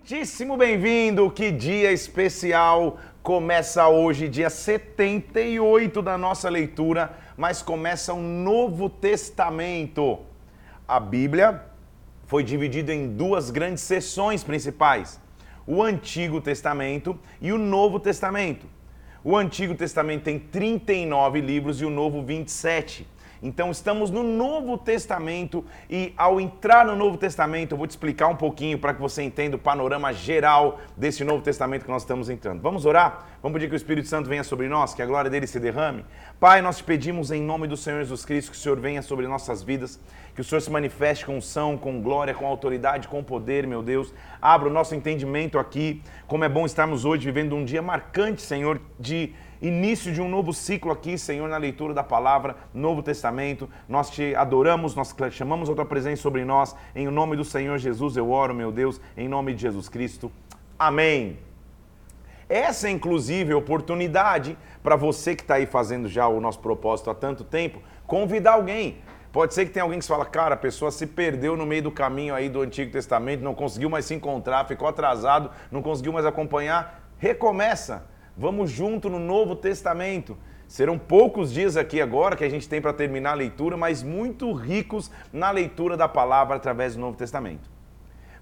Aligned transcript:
Muitíssimo 0.00 0.56
bem-vindo! 0.56 1.30
Que 1.30 1.52
dia 1.52 1.92
especial! 1.92 2.98
Começa 3.22 3.86
hoje, 3.86 4.28
dia 4.28 4.48
78 4.48 6.00
da 6.00 6.16
nossa 6.16 6.48
leitura, 6.48 7.12
mas 7.36 7.60
começa 7.60 8.14
um 8.14 8.42
Novo 8.42 8.88
Testamento. 8.88 10.20
A 10.88 10.98
Bíblia 10.98 11.62
foi 12.26 12.42
dividida 12.42 12.94
em 12.94 13.14
duas 13.14 13.50
grandes 13.50 13.84
seções 13.84 14.42
principais: 14.42 15.20
o 15.66 15.82
Antigo 15.82 16.40
Testamento 16.40 17.16
e 17.40 17.52
o 17.52 17.58
Novo 17.58 18.00
Testamento. 18.00 18.66
O 19.22 19.36
Antigo 19.36 19.74
Testamento 19.74 20.24
tem 20.24 20.38
39 20.38 21.42
livros 21.42 21.80
e 21.80 21.84
o 21.84 21.90
Novo 21.90 22.22
27. 22.22 23.06
Então 23.42 23.70
estamos 23.70 24.10
no 24.10 24.22
Novo 24.22 24.76
Testamento 24.76 25.64
e 25.88 26.12
ao 26.16 26.40
entrar 26.40 26.84
no 26.84 26.94
Novo 26.94 27.16
Testamento, 27.16 27.72
eu 27.72 27.78
vou 27.78 27.86
te 27.86 27.90
explicar 27.90 28.28
um 28.28 28.36
pouquinho 28.36 28.78
para 28.78 28.92
que 28.92 29.00
você 29.00 29.22
entenda 29.22 29.56
o 29.56 29.58
panorama 29.58 30.12
geral 30.12 30.78
desse 30.96 31.24
Novo 31.24 31.42
Testamento 31.42 31.84
que 31.84 31.90
nós 31.90 32.02
estamos 32.02 32.28
entrando. 32.28 32.60
Vamos 32.60 32.84
orar? 32.84 33.26
Vamos 33.42 33.56
pedir 33.56 33.68
que 33.68 33.74
o 33.74 33.76
Espírito 33.76 34.08
Santo 34.08 34.28
venha 34.28 34.44
sobre 34.44 34.68
nós, 34.68 34.92
que 34.92 35.00
a 35.00 35.06
glória 35.06 35.30
dele 35.30 35.46
se 35.46 35.58
derrame. 35.58 36.04
Pai, 36.38 36.60
nós 36.60 36.76
te 36.76 36.84
pedimos 36.84 37.30
em 37.30 37.42
nome 37.42 37.66
do 37.66 37.76
Senhor 37.76 38.00
Jesus 38.00 38.24
Cristo 38.24 38.50
que 38.50 38.56
o 38.56 38.60
Senhor 38.60 38.78
venha 38.78 39.00
sobre 39.00 39.26
nossas 39.26 39.62
vidas, 39.62 39.98
que 40.34 40.42
o 40.42 40.44
Senhor 40.44 40.60
se 40.60 40.70
manifeste 40.70 41.24
com 41.24 41.36
unção, 41.36 41.78
com 41.78 42.02
glória, 42.02 42.34
com 42.34 42.46
autoridade, 42.46 43.08
com 43.08 43.24
poder, 43.24 43.66
meu 43.66 43.82
Deus. 43.82 44.12
Abra 44.40 44.68
o 44.68 44.72
nosso 44.72 44.94
entendimento 44.94 45.58
aqui. 45.58 46.02
Como 46.26 46.44
é 46.44 46.48
bom 46.48 46.66
estarmos 46.66 47.06
hoje 47.06 47.24
vivendo 47.24 47.56
um 47.56 47.64
dia 47.64 47.80
marcante, 47.80 48.42
Senhor, 48.42 48.78
de 48.98 49.32
início 49.60 50.12
de 50.12 50.20
um 50.20 50.28
novo 50.28 50.52
ciclo 50.52 50.90
aqui, 50.90 51.18
Senhor, 51.18 51.48
na 51.48 51.56
leitura 51.56 51.92
da 51.92 52.02
palavra, 52.02 52.56
Novo 52.72 53.02
Testamento. 53.02 53.68
Nós 53.88 54.10
te 54.10 54.34
adoramos, 54.34 54.94
nós 54.94 55.14
chamamos 55.30 55.68
a 55.68 55.74
tua 55.74 55.84
presença 55.84 56.22
sobre 56.22 56.44
nós. 56.44 56.74
Em 56.94 57.06
nome 57.08 57.36
do 57.36 57.44
Senhor 57.44 57.78
Jesus 57.78 58.16
eu 58.16 58.30
oro, 58.30 58.54
meu 58.54 58.72
Deus, 58.72 59.00
em 59.16 59.28
nome 59.28 59.54
de 59.54 59.62
Jesus 59.62 59.88
Cristo. 59.88 60.30
Amém. 60.78 61.38
Essa 62.48 62.88
é 62.88 62.90
inclusive 62.90 63.52
a 63.52 63.56
oportunidade 63.56 64.58
para 64.82 64.96
você 64.96 65.36
que 65.36 65.42
está 65.42 65.54
aí 65.54 65.66
fazendo 65.66 66.08
já 66.08 66.26
o 66.26 66.40
nosso 66.40 66.58
propósito 66.58 67.10
há 67.10 67.14
tanto 67.14 67.44
tempo, 67.44 67.80
convidar 68.06 68.54
alguém. 68.54 68.98
Pode 69.30 69.54
ser 69.54 69.66
que 69.66 69.70
tenha 69.70 69.84
alguém 69.84 70.00
que 70.00 70.06
fala, 70.06 70.24
cara, 70.24 70.54
a 70.54 70.58
pessoa 70.58 70.90
se 70.90 71.06
perdeu 71.06 71.56
no 71.56 71.64
meio 71.64 71.84
do 71.84 71.92
caminho 71.92 72.34
aí 72.34 72.48
do 72.48 72.62
Antigo 72.62 72.90
Testamento, 72.90 73.44
não 73.44 73.54
conseguiu 73.54 73.88
mais 73.88 74.04
se 74.04 74.14
encontrar, 74.14 74.66
ficou 74.66 74.88
atrasado, 74.88 75.52
não 75.70 75.80
conseguiu 75.80 76.12
mais 76.12 76.26
acompanhar. 76.26 77.08
Recomeça. 77.18 78.08
Vamos 78.40 78.70
junto 78.70 79.10
no 79.10 79.18
Novo 79.18 79.54
Testamento. 79.54 80.34
Serão 80.66 80.98
poucos 80.98 81.52
dias 81.52 81.76
aqui 81.76 82.00
agora 82.00 82.34
que 82.34 82.42
a 82.42 82.48
gente 82.48 82.66
tem 82.66 82.80
para 82.80 82.90
terminar 82.90 83.32
a 83.32 83.34
leitura, 83.34 83.76
mas 83.76 84.02
muito 84.02 84.50
ricos 84.54 85.10
na 85.30 85.50
leitura 85.50 85.94
da 85.94 86.08
palavra 86.08 86.56
através 86.56 86.94
do 86.94 87.02
Novo 87.02 87.18
Testamento. 87.18 87.68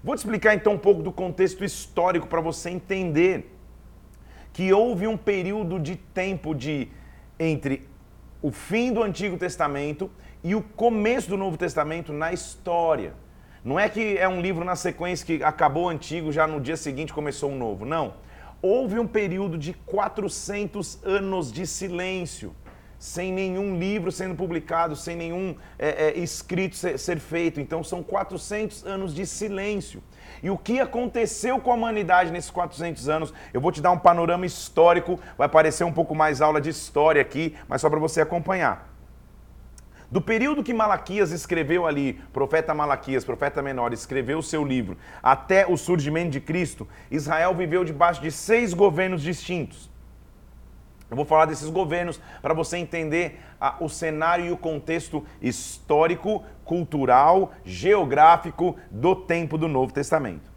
Vou 0.01 0.15
te 0.15 0.19
explicar 0.19 0.55
então 0.55 0.75
um 0.75 0.77
pouco 0.77 1.03
do 1.03 1.11
contexto 1.11 1.65
histórico 1.65 2.27
para 2.27 2.39
você 2.39 2.69
entender 2.69 3.53
que 4.53 4.71
houve 4.71 5.05
um 5.05 5.17
período 5.17 5.77
de 5.77 5.97
tempo 5.97 6.55
de 6.55 6.87
entre 7.37 7.85
o 8.41 8.51
fim 8.51 8.93
do 8.93 9.03
Antigo 9.03 9.35
Testamento 9.35 10.09
e 10.41 10.55
o 10.55 10.61
começo 10.61 11.29
do 11.29 11.35
Novo 11.35 11.57
Testamento 11.57 12.13
na 12.13 12.31
história. 12.31 13.15
Não 13.65 13.77
é 13.77 13.89
que 13.89 14.17
é 14.17 14.29
um 14.29 14.39
livro 14.39 14.63
na 14.63 14.77
sequência 14.77 15.25
que 15.25 15.43
acabou 15.43 15.87
o 15.87 15.89
antigo, 15.89 16.31
já 16.31 16.47
no 16.47 16.61
dia 16.61 16.77
seguinte 16.77 17.11
começou 17.11 17.51
um 17.51 17.57
novo. 17.57 17.83
Não 17.83 18.13
houve 18.61 18.99
um 18.99 19.07
período 19.07 19.57
de 19.57 19.73
400 19.73 20.99
anos 21.03 21.51
de 21.51 21.65
silêncio, 21.65 22.53
sem 22.97 23.31
nenhum 23.31 23.77
livro 23.79 24.11
sendo 24.11 24.35
publicado, 24.35 24.95
sem 24.95 25.15
nenhum 25.15 25.55
é, 25.77 26.07
é, 26.07 26.19
escrito 26.19 26.75
ser, 26.75 26.99
ser 26.99 27.19
feito. 27.19 27.61
Então 27.61 27.83
são 27.83 28.03
400 28.03 28.85
anos 28.85 29.13
de 29.13 29.25
silêncio. 29.25 30.03
E 30.43 30.49
o 30.49 30.57
que 30.57 30.79
aconteceu 30.79 31.59
com 31.59 31.71
a 31.71 31.75
humanidade 31.75 32.31
nesses 32.31 32.51
400 32.51 33.07
anos? 33.07 33.33
Eu 33.53 33.61
vou 33.61 33.71
te 33.71 33.81
dar 33.81 33.91
um 33.91 33.97
panorama 33.97 34.45
histórico, 34.45 35.19
vai 35.37 35.47
parecer 35.47 35.83
um 35.83 35.93
pouco 35.93 36.13
mais 36.13 36.41
aula 36.41 36.59
de 36.59 36.69
história 36.69 37.21
aqui, 37.21 37.55
mas 37.67 37.81
só 37.81 37.89
para 37.89 37.99
você 37.99 38.21
acompanhar. 38.21 38.88
Do 40.11 40.19
período 40.19 40.63
que 40.63 40.73
Malaquias 40.73 41.31
escreveu 41.31 41.85
ali, 41.85 42.13
profeta 42.33 42.73
Malaquias, 42.73 43.23
profeta 43.23 43.61
menor, 43.61 43.93
escreveu 43.93 44.39
o 44.39 44.43
seu 44.43 44.65
livro, 44.65 44.97
até 45.21 45.67
o 45.67 45.77
surgimento 45.77 46.31
de 46.31 46.41
Cristo, 46.41 46.87
Israel 47.11 47.53
viveu 47.53 47.83
debaixo 47.83 48.19
de 48.19 48.31
seis 48.31 48.73
governos 48.73 49.21
distintos. 49.21 49.89
Eu 51.11 51.15
vou 51.15 51.25
falar 51.25 51.45
desses 51.45 51.69
governos 51.69 52.19
para 52.41 52.53
você 52.53 52.77
entender 52.77 53.39
a, 53.61 53.83
o 53.83 53.89
cenário 53.89 54.45
e 54.45 54.51
o 54.51 54.57
contexto 54.57 55.25
histórico, 55.41 56.43
cultural, 56.65 57.51
geográfico 57.63 58.77
do 58.89 59.15
tempo 59.15 59.57
do 59.57 59.67
Novo 59.67 59.93
Testamento. 59.93 60.49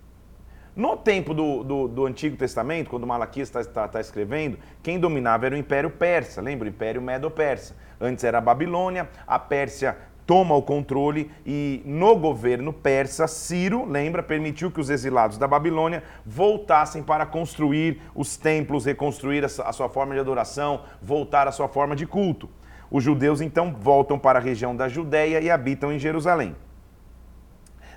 No 0.74 0.96
tempo 0.96 1.34
do, 1.34 1.62
do, 1.62 1.88
do 1.88 2.06
Antigo 2.06 2.36
Testamento, 2.36 2.88
quando 2.88 3.06
Malaquias 3.06 3.48
está 3.48 3.62
tá, 3.62 3.88
tá 3.88 4.00
escrevendo, 4.00 4.58
quem 4.82 4.98
dominava 4.98 5.44
era 5.44 5.54
o 5.54 5.58
Império 5.58 5.90
Persa, 5.90 6.40
lembra? 6.40 6.66
O 6.66 6.70
Império 6.70 7.02
Medo-Persa. 7.02 7.76
Antes 8.02 8.24
era 8.24 8.38
a 8.38 8.40
Babilônia, 8.40 9.08
a 9.24 9.38
Pérsia 9.38 9.96
toma 10.26 10.56
o 10.56 10.62
controle 10.62 11.30
e 11.46 11.82
no 11.84 12.16
governo 12.16 12.72
persa, 12.72 13.28
Ciro, 13.28 13.84
lembra, 13.84 14.24
permitiu 14.24 14.72
que 14.72 14.80
os 14.80 14.90
exilados 14.90 15.38
da 15.38 15.46
Babilônia 15.46 16.02
voltassem 16.26 17.00
para 17.00 17.24
construir 17.24 18.02
os 18.12 18.36
templos, 18.36 18.86
reconstruir 18.86 19.44
a 19.44 19.72
sua 19.72 19.88
forma 19.88 20.14
de 20.14 20.20
adoração, 20.20 20.82
voltar 21.00 21.46
à 21.46 21.52
sua 21.52 21.68
forma 21.68 21.94
de 21.94 22.04
culto. 22.04 22.50
Os 22.90 23.04
judeus 23.04 23.40
então 23.40 23.72
voltam 23.72 24.18
para 24.18 24.40
a 24.40 24.42
região 24.42 24.74
da 24.74 24.88
Judéia 24.88 25.40
e 25.40 25.48
habitam 25.48 25.92
em 25.92 25.98
Jerusalém. 26.00 26.56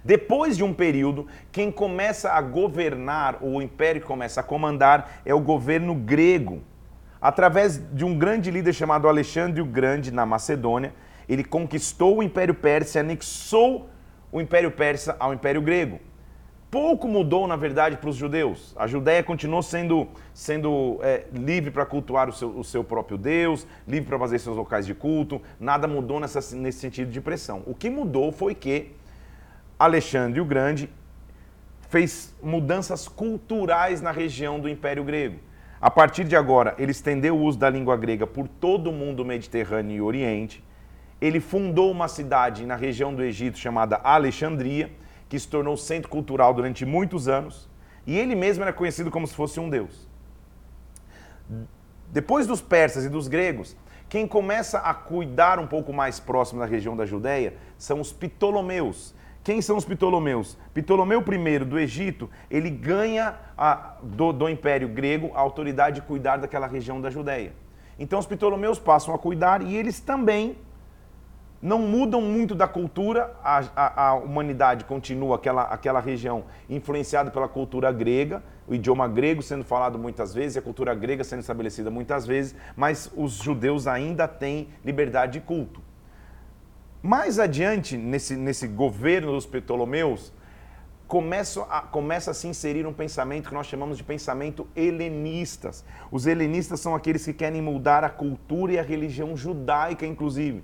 Depois 0.04 0.56
de 0.56 0.64
um 0.64 0.72
período, 0.72 1.26
quem 1.52 1.72
começa 1.72 2.32
a 2.32 2.40
governar, 2.40 3.40
ou 3.42 3.56
o 3.56 3.62
império 3.62 4.04
começa 4.04 4.42
a 4.42 4.44
comandar, 4.44 5.22
é 5.26 5.34
o 5.34 5.40
governo 5.40 5.96
grego. 5.96 6.62
Através 7.22 7.82
de 7.94 8.06
um 8.06 8.18
grande 8.18 8.52
líder 8.52 8.74
chamado 8.74 9.08
Alexandre 9.08 9.62
o 9.62 9.66
Grande 9.66 10.12
na 10.12 10.26
Macedônia, 10.26 10.94
ele 11.28 11.44
conquistou 11.44 12.18
o 12.18 12.24
Império 12.24 12.54
Persa 12.54 13.00
e 13.00 13.02
anexou 13.02 13.90
o 14.32 14.42
Império 14.42 14.72
Persa 14.72 15.16
ao 15.20 15.34
Império 15.34 15.62
Grego. 15.62 16.00
Pouco 16.70 17.08
mudou, 17.08 17.48
na 17.48 17.56
verdade, 17.56 17.96
para 17.96 18.10
os 18.10 18.18
judeus. 18.18 18.76
A 18.78 18.86
Judéia 18.86 19.24
continuou 19.24 19.64
sendo, 19.64 20.10
sendo 20.34 21.00
é, 21.02 21.24
livre 21.32 21.72
para 21.72 21.86
cultuar 21.86 22.28
o 22.28 22.34
seu, 22.34 22.50
o 22.50 22.64
seu 22.66 22.84
próprio 22.84 23.18
Deus, 23.18 23.66
livre 23.88 24.10
para 24.10 24.20
fazer 24.20 24.40
seus 24.40 24.58
locais 24.58 24.86
de 24.86 24.94
culto. 24.94 25.42
Nada 25.58 25.88
mudou 25.88 26.20
nessa, 26.20 26.56
nesse 26.56 26.80
sentido 26.80 27.10
de 27.10 27.22
pressão. 27.22 27.64
O 27.66 27.74
que 27.74 27.90
mudou 27.90 28.32
foi 28.32 28.54
que 28.54 28.92
Alexandre 29.80 30.42
o 30.42 30.46
Grande 30.46 30.90
fez 31.88 32.36
mudanças 32.44 33.08
culturais 33.08 34.02
na 34.02 34.12
região 34.12 34.60
do 34.60 34.68
Império 34.68 35.04
Grego. 35.06 35.40
A 35.86 35.92
partir 35.92 36.24
de 36.24 36.36
agora, 36.36 36.74
ele 36.80 36.90
estendeu 36.90 37.38
o 37.38 37.44
uso 37.44 37.60
da 37.60 37.70
língua 37.70 37.96
grega 37.96 38.26
por 38.26 38.48
todo 38.48 38.90
o 38.90 38.92
mundo 38.92 39.24
mediterrâneo 39.24 39.96
e 39.96 40.02
oriente. 40.02 40.64
Ele 41.22 41.40
fundou 41.40 41.92
uma 41.92 42.08
cidade 42.08 42.66
na 42.66 42.76
região 42.76 43.14
do 43.14 43.22
Egito 43.22 43.60
chamada 43.60 44.02
Alexandria, 44.04 44.92
que 45.30 45.38
se 45.38 45.48
tornou 45.48 45.78
centro 45.78 46.10
cultural 46.10 46.56
durante 46.56 46.84
muitos 46.88 47.28
anos. 47.28 47.70
E 48.08 48.18
ele 48.18 48.34
mesmo 48.34 48.64
era 48.64 48.74
conhecido 48.74 49.12
como 49.12 49.28
se 49.28 49.36
fosse 49.36 49.60
um 49.60 49.70
deus. 49.70 50.10
Depois 52.12 52.48
dos 52.48 52.62
persas 52.62 53.06
e 53.06 53.10
dos 53.10 53.28
gregos, 53.28 53.78
quem 54.10 54.28
começa 54.28 54.80
a 54.80 54.92
cuidar 54.92 55.60
um 55.60 55.68
pouco 55.68 55.94
mais 55.94 56.20
próximo 56.20 56.62
da 56.62 56.66
região 56.66 56.98
da 56.98 57.06
Judéia 57.06 57.54
são 57.78 58.02
os 58.02 58.12
Ptolomeus, 58.12 59.14
quem 59.46 59.62
são 59.62 59.78
os 59.78 59.86
Ptolomeus? 59.86 60.58
Ptolomeu 60.74 61.24
I 61.24 61.60
do 61.60 61.78
Egito, 61.78 62.28
ele 62.50 62.68
ganha 62.68 63.36
a, 63.56 63.98
do, 64.02 64.34
do 64.34 64.50
Império 64.50 64.90
Grego 64.90 65.32
a 65.36 65.40
autoridade 65.40 65.98
de 65.98 66.08
cuidar 66.08 66.38
daquela 66.38 66.66
região 66.66 67.00
da 67.00 67.12
Judéia. 67.12 67.54
Então 68.00 68.18
os 68.18 68.26
Ptolomeus 68.26 68.80
passam 68.80 69.14
a 69.14 69.20
cuidar 69.20 69.62
e 69.62 69.78
eles 69.78 70.00
também 70.00 70.58
não 71.62 71.78
mudam 71.78 72.22
muito 72.22 72.56
da 72.56 72.68
cultura, 72.68 73.36
a, 73.44 73.64
a, 73.76 74.08
a, 74.10 74.14
humanidade 74.16 74.84
continua 74.84 75.36
aquela, 75.36 75.62
aquela 75.66 76.00
região 76.00 76.46
influenciada 76.68 77.30
pela 77.30 77.48
cultura 77.48 77.92
grega, 77.92 78.42
o 78.68 78.74
idioma 78.74 79.08
grego 79.08 79.44
sendo 79.44 79.64
falado 79.64 80.00
muitas 80.00 80.34
vezes, 80.34 80.58
a 80.58 80.62
cultura 80.62 80.96
grega 80.96 81.24
sendo 81.24 81.42
estabelecida 81.42 81.92
muitas 81.92 82.26
vezes, 82.26 82.56
mas 82.76 83.12
os 83.16 83.34
judeus 83.34 83.86
ainda 83.86 84.28
têm 84.28 84.70
liberdade 84.84 85.34
de 85.34 85.42
culto. 85.42 85.85
Mais 87.06 87.38
adiante, 87.38 87.96
nesse, 87.96 88.36
nesse 88.36 88.68
governo 88.68 89.34
dos 89.34 89.46
Ptolomeus, 89.46 90.34
começa 91.08 91.62
a, 91.70 91.82
começa 91.82 92.32
a 92.32 92.34
se 92.34 92.48
inserir 92.48 92.88
um 92.88 92.94
pensamento 92.94 93.48
que 93.48 93.54
nós 93.54 93.68
chamamos 93.68 94.00
de 94.00 94.04
pensamento 94.04 94.68
helenistas. 94.76 95.86
Os 96.12 96.26
helenistas 96.26 96.80
são 96.80 96.96
aqueles 96.96 97.24
que 97.24 97.32
querem 97.32 97.62
mudar 97.62 98.04
a 98.04 98.10
cultura 98.10 98.74
e 98.74 98.80
a 98.80 98.82
religião 98.82 99.38
judaica, 99.38 100.04
inclusive. 100.04 100.64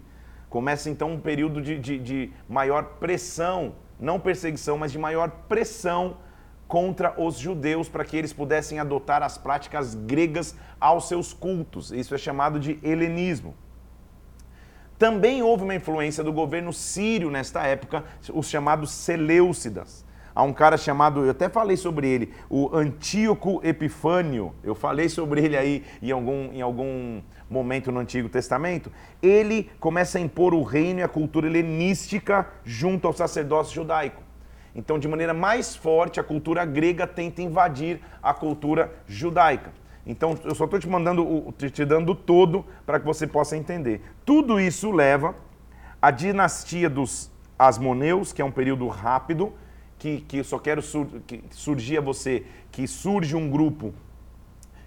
Começa 0.49 0.89
então 0.89 1.11
um 1.11 1.19
período 1.19 1.61
de, 1.61 1.77
de, 1.77 1.99
de 1.99 2.33
maior 2.49 2.85
pressão, 2.99 3.75
não 3.99 4.19
perseguição, 4.19 4.79
mas 4.79 4.91
de 4.91 4.97
maior 4.97 5.29
pressão 5.47 6.17
contra 6.67 7.21
os 7.21 7.37
judeus 7.37 7.87
para 7.87 8.03
que 8.03 8.17
eles 8.17 8.33
pudessem 8.33 8.79
adotar 8.79 9.21
as 9.21 9.37
práticas 9.37 9.93
gregas 9.93 10.55
aos 10.79 11.07
seus 11.07 11.33
cultos. 11.33 11.91
Isso 11.91 12.15
é 12.15 12.17
chamado 12.17 12.59
de 12.59 12.79
helenismo. 12.81 13.53
Também 15.01 15.41
houve 15.41 15.63
uma 15.63 15.73
influência 15.73 16.23
do 16.23 16.31
governo 16.31 16.71
sírio 16.71 17.31
nesta 17.31 17.65
época, 17.65 18.03
os 18.31 18.47
chamados 18.47 18.91
Seleucidas. 18.91 20.05
Há 20.35 20.43
um 20.43 20.53
cara 20.53 20.77
chamado, 20.77 21.25
eu 21.25 21.31
até 21.31 21.49
falei 21.49 21.75
sobre 21.75 22.07
ele, 22.07 22.31
o 22.47 22.69
Antíoco 22.71 23.59
Epifânio. 23.63 24.53
Eu 24.63 24.75
falei 24.75 25.09
sobre 25.09 25.43
ele 25.43 25.57
aí 25.57 25.83
em 26.03 26.11
algum, 26.11 26.53
em 26.53 26.61
algum 26.61 27.19
momento 27.49 27.91
no 27.91 27.99
Antigo 27.99 28.29
Testamento. 28.29 28.91
Ele 29.23 29.71
começa 29.79 30.19
a 30.19 30.21
impor 30.21 30.53
o 30.53 30.61
reino 30.61 30.99
e 30.99 31.03
a 31.03 31.07
cultura 31.07 31.47
helenística 31.47 32.47
junto 32.63 33.07
ao 33.07 33.13
sacerdócio 33.13 33.73
judaico. 33.73 34.21
Então, 34.75 34.99
de 34.99 35.07
maneira 35.07 35.33
mais 35.33 35.75
forte, 35.75 36.19
a 36.19 36.23
cultura 36.23 36.63
grega 36.63 37.07
tenta 37.07 37.41
invadir 37.41 38.01
a 38.21 38.35
cultura 38.35 38.93
judaica. 39.07 39.80
Então, 40.05 40.37
eu 40.43 40.55
só 40.55 40.65
estou 40.65 40.79
te 40.79 40.89
mandando, 40.89 41.53
te 41.57 41.85
dando 41.85 42.15
todo 42.15 42.65
para 42.85 42.99
que 42.99 43.05
você 43.05 43.27
possa 43.27 43.55
entender. 43.55 44.01
Tudo 44.25 44.59
isso 44.59 44.91
leva 44.91 45.35
à 46.01 46.09
dinastia 46.09 46.89
dos 46.89 47.31
Asmoneus, 47.57 48.33
que 48.33 48.41
é 48.41 48.45
um 48.45 48.51
período 48.51 48.87
rápido, 48.87 49.53
que, 49.99 50.21
que 50.21 50.43
só 50.43 50.57
quero 50.57 50.81
sur, 50.81 51.07
que 51.27 51.43
surgir 51.51 51.99
a 51.99 52.01
você, 52.01 52.45
que 52.71 52.87
surge 52.87 53.35
um 53.35 53.49
grupo 53.49 53.93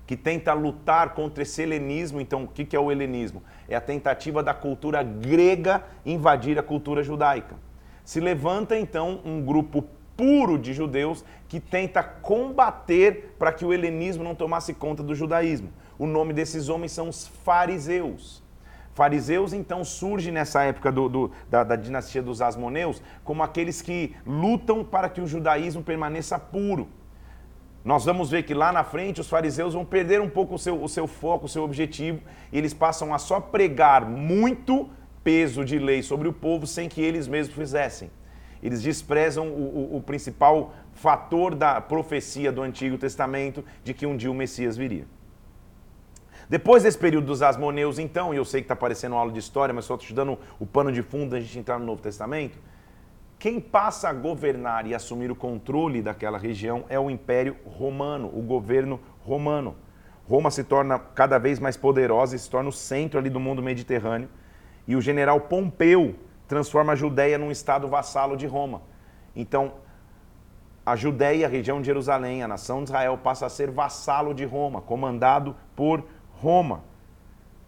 que 0.06 0.16
tenta 0.16 0.52
lutar 0.52 1.14
contra 1.14 1.42
esse 1.42 1.62
helenismo. 1.62 2.20
Então, 2.20 2.44
o 2.44 2.48
que, 2.48 2.64
que 2.64 2.74
é 2.74 2.80
o 2.80 2.90
helenismo? 2.90 3.42
É 3.68 3.76
a 3.76 3.80
tentativa 3.80 4.42
da 4.42 4.52
cultura 4.52 5.02
grega 5.02 5.84
invadir 6.04 6.58
a 6.58 6.62
cultura 6.62 7.02
judaica. 7.02 7.56
Se 8.04 8.20
levanta 8.20 8.76
então 8.76 9.20
um 9.24 9.42
grupo 9.42 9.84
puro 10.16 10.58
de 10.58 10.72
judeus 10.72 11.24
que 11.48 11.60
tenta 11.60 12.02
combater 12.02 13.34
para 13.38 13.52
que 13.52 13.64
o 13.64 13.72
helenismo 13.72 14.24
não 14.24 14.34
tomasse 14.34 14.74
conta 14.74 15.02
do 15.02 15.14
judaísmo. 15.14 15.70
O 15.98 16.06
nome 16.06 16.32
desses 16.32 16.68
homens 16.68 16.92
são 16.92 17.08
os 17.08 17.26
fariseus. 17.26 18.42
Fariseus, 18.94 19.52
então, 19.52 19.84
surge 19.84 20.30
nessa 20.30 20.62
época 20.62 20.92
do, 20.92 21.08
do, 21.08 21.30
da, 21.50 21.64
da, 21.64 21.74
dinastia 21.74 22.22
dos 22.22 22.40
Asmoneus 22.40 23.02
como 23.24 23.42
aqueles 23.42 23.82
que 23.82 24.14
lutam 24.24 24.84
para 24.84 25.08
que 25.08 25.20
o 25.20 25.26
judaísmo 25.26 25.82
permaneça 25.82 26.38
puro. 26.38 26.88
Nós 27.84 28.04
vamos 28.04 28.30
ver 28.30 28.44
que 28.44 28.54
lá 28.54 28.72
na 28.72 28.84
frente 28.84 29.20
os 29.20 29.28
fariseus 29.28 29.74
vão 29.74 29.84
perder 29.84 30.20
um 30.20 30.30
pouco 30.30 30.54
o 30.54 30.58
seu, 30.58 30.80
o 30.80 30.88
seu 30.88 31.06
foco, 31.06 31.46
o 31.46 31.48
seu 31.48 31.64
objetivo, 31.64 32.20
e 32.52 32.56
eles 32.56 32.72
passam 32.72 33.12
a 33.12 33.18
só 33.18 33.40
pregar 33.40 34.08
muito 34.08 34.88
peso 35.24 35.64
de 35.64 35.78
lei 35.78 36.02
sobre 36.02 36.28
o 36.28 36.32
povo 36.32 36.66
sem 36.66 36.88
que 36.88 37.02
eles 37.02 37.26
mesmos 37.26 37.56
fizessem. 37.56 38.10
Eles 38.64 38.80
desprezam 38.80 39.46
o, 39.46 39.92
o, 39.92 39.96
o 39.98 40.02
principal 40.02 40.72
fator 40.94 41.54
da 41.54 41.82
profecia 41.82 42.50
do 42.50 42.62
Antigo 42.62 42.96
Testamento 42.96 43.62
de 43.84 43.92
que 43.92 44.06
um 44.06 44.16
dia 44.16 44.30
o 44.30 44.34
Messias 44.34 44.74
viria. 44.74 45.04
Depois 46.48 46.82
desse 46.82 46.98
período 46.98 47.26
dos 47.26 47.42
Asmoneus, 47.42 47.98
então, 47.98 48.32
e 48.32 48.38
eu 48.38 48.44
sei 48.44 48.62
que 48.62 48.64
está 48.64 48.76
parecendo 48.76 49.14
uma 49.14 49.20
aula 49.20 49.32
de 49.32 49.38
história, 49.38 49.74
mas 49.74 49.84
só 49.84 49.94
estou 49.94 50.08
te 50.08 50.14
dando 50.14 50.38
o 50.58 50.64
pano 50.64 50.90
de 50.90 51.02
fundo 51.02 51.30
da 51.30 51.40
gente 51.40 51.58
entrar 51.58 51.78
no 51.78 51.84
Novo 51.84 52.00
Testamento, 52.00 52.58
quem 53.38 53.60
passa 53.60 54.08
a 54.08 54.12
governar 54.14 54.86
e 54.86 54.94
assumir 54.94 55.30
o 55.30 55.36
controle 55.36 56.00
daquela 56.00 56.38
região 56.38 56.84
é 56.88 56.98
o 56.98 57.10
Império 57.10 57.56
Romano, 57.66 58.28
o 58.28 58.40
governo 58.40 58.98
romano. 59.20 59.76
Roma 60.26 60.50
se 60.50 60.64
torna 60.64 60.98
cada 60.98 61.36
vez 61.36 61.58
mais 61.58 61.76
poderosa 61.76 62.34
e 62.34 62.38
se 62.38 62.48
torna 62.48 62.70
o 62.70 62.72
centro 62.72 63.18
ali 63.18 63.28
do 63.28 63.38
mundo 63.38 63.62
mediterrâneo 63.62 64.28
e 64.88 64.96
o 64.96 65.00
general 65.02 65.40
Pompeu 65.42 66.14
transforma 66.46 66.92
a 66.92 66.96
Judéia 66.96 67.38
num 67.38 67.50
estado 67.50 67.88
vassalo 67.88 68.36
de 68.36 68.46
Roma. 68.46 68.82
Então, 69.34 69.72
a 70.84 70.96
Judéia, 70.96 71.46
a 71.46 71.50
região 71.50 71.80
de 71.80 71.86
Jerusalém, 71.86 72.42
a 72.42 72.48
nação 72.48 72.78
de 72.78 72.90
Israel 72.90 73.18
passa 73.18 73.46
a 73.46 73.48
ser 73.48 73.70
vassalo 73.70 74.34
de 74.34 74.44
Roma, 74.44 74.82
comandado 74.82 75.56
por 75.74 76.04
Roma. 76.32 76.82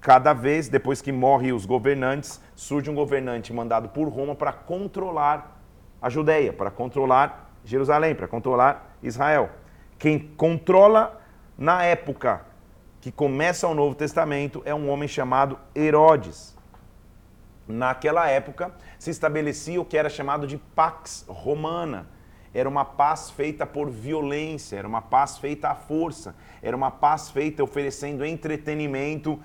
Cada 0.01 0.33
vez, 0.33 0.69
depois 0.69 1.01
que 1.01 1.11
morrem 1.11 1.53
os 1.53 1.65
governantes, 1.65 2.41
surge 2.55 2.91
um 2.91 2.95
governante 2.95 3.53
mandado 3.53 3.89
por 3.89 4.09
Roma 4.09 4.35
para 4.35 4.53
controlar 4.53 5.61
a 6.01 6.11
Judéia, 6.11 6.53
para 6.53 6.71
controlar 6.71 7.51
Jerusalém, 7.65 8.15
para 8.15 8.29
controlar 8.29 8.97
Israel. 9.03 9.51
Quem 9.99 10.19
controla 10.19 11.21
na 11.57 11.83
época 11.83 12.43
que 13.01 13.11
começa 13.11 13.67
o 13.67 13.75
Novo 13.75 13.95
Testamento 13.95 14.63
é 14.65 14.75
um 14.75 14.91
homem 14.91 15.09
chamado 15.09 15.59
Herodes. 15.75 16.56
Naquela 17.69 18.29
época 18.29 18.73
se 18.99 19.11
estabelecia 19.11 19.81
o 19.81 19.85
que 19.85 19.97
era 19.97 20.09
chamado 20.09 20.47
de 20.47 20.57
Pax 20.57 21.25
Romana. 21.29 22.07
Era 22.55 22.69
uma 22.69 22.85
paz 22.85 23.29
feita 23.31 23.67
por 23.67 23.91
violência, 23.91 24.77
era 24.77 24.89
uma 24.89 25.03
paz 25.03 25.37
feita 25.37 25.69
à 25.69 25.75
força, 25.75 26.35
era 26.63 26.75
uma 26.75 26.91
paz 26.91 27.29
feita 27.29 27.63
oferecendo 27.63 28.25
entretenimento, 28.25 29.39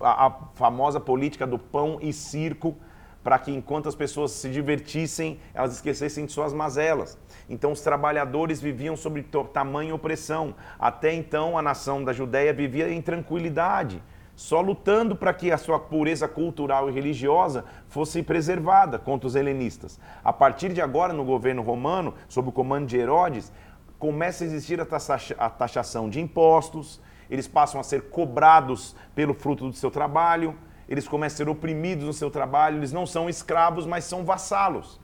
a, 0.00 0.30
famosa 0.54 1.00
política 1.00 1.44
do 1.44 1.58
pão 1.58 1.98
e 2.00 2.12
circo, 2.12 2.76
para 3.24 3.38
que 3.38 3.50
enquanto 3.50 3.88
as 3.88 3.96
pessoas 3.96 4.32
se 4.32 4.48
divertissem, 4.48 5.40
elas 5.54 5.72
esquecessem 5.72 6.26
de 6.26 6.32
suas 6.32 6.52
mazelas. 6.52 7.18
Então 7.48 7.72
os 7.72 7.80
trabalhadores 7.80 8.60
viviam 8.60 8.96
sob 8.96 9.24
tamanha 9.52 9.94
opressão. 9.94 10.54
Até 10.78 11.12
então 11.12 11.58
a 11.58 11.62
nação 11.62 12.04
da 12.04 12.12
Judéia 12.12 12.52
vivia 12.52 12.92
em 12.92 13.00
tranquilidade 13.00 14.02
só 14.42 14.60
lutando 14.60 15.14
para 15.14 15.32
que 15.32 15.52
a 15.52 15.56
sua 15.56 15.78
pureza 15.78 16.26
cultural 16.26 16.90
e 16.90 16.92
religiosa 16.92 17.64
fosse 17.86 18.24
preservada 18.24 18.98
contra 18.98 19.28
os 19.28 19.36
helenistas. 19.36 20.00
A 20.24 20.32
partir 20.32 20.72
de 20.72 20.80
agora, 20.80 21.12
no 21.12 21.24
governo 21.24 21.62
romano, 21.62 22.12
sob 22.28 22.48
o 22.48 22.52
comando 22.52 22.88
de 22.88 22.96
Herodes, 22.96 23.52
começa 24.00 24.42
a 24.42 24.46
existir 24.46 24.80
a 24.80 25.48
taxação 25.48 26.10
de 26.10 26.20
impostos, 26.20 27.00
eles 27.30 27.46
passam 27.46 27.80
a 27.80 27.84
ser 27.84 28.08
cobrados 28.10 28.96
pelo 29.14 29.32
fruto 29.32 29.68
do 29.70 29.76
seu 29.76 29.92
trabalho, 29.92 30.56
eles 30.88 31.06
começam 31.06 31.36
a 31.36 31.38
ser 31.38 31.48
oprimidos 31.48 32.04
no 32.04 32.12
seu 32.12 32.28
trabalho, 32.28 32.78
eles 32.78 32.92
não 32.92 33.06
são 33.06 33.28
escravos, 33.28 33.86
mas 33.86 34.02
são 34.02 34.24
vassalos. 34.24 35.00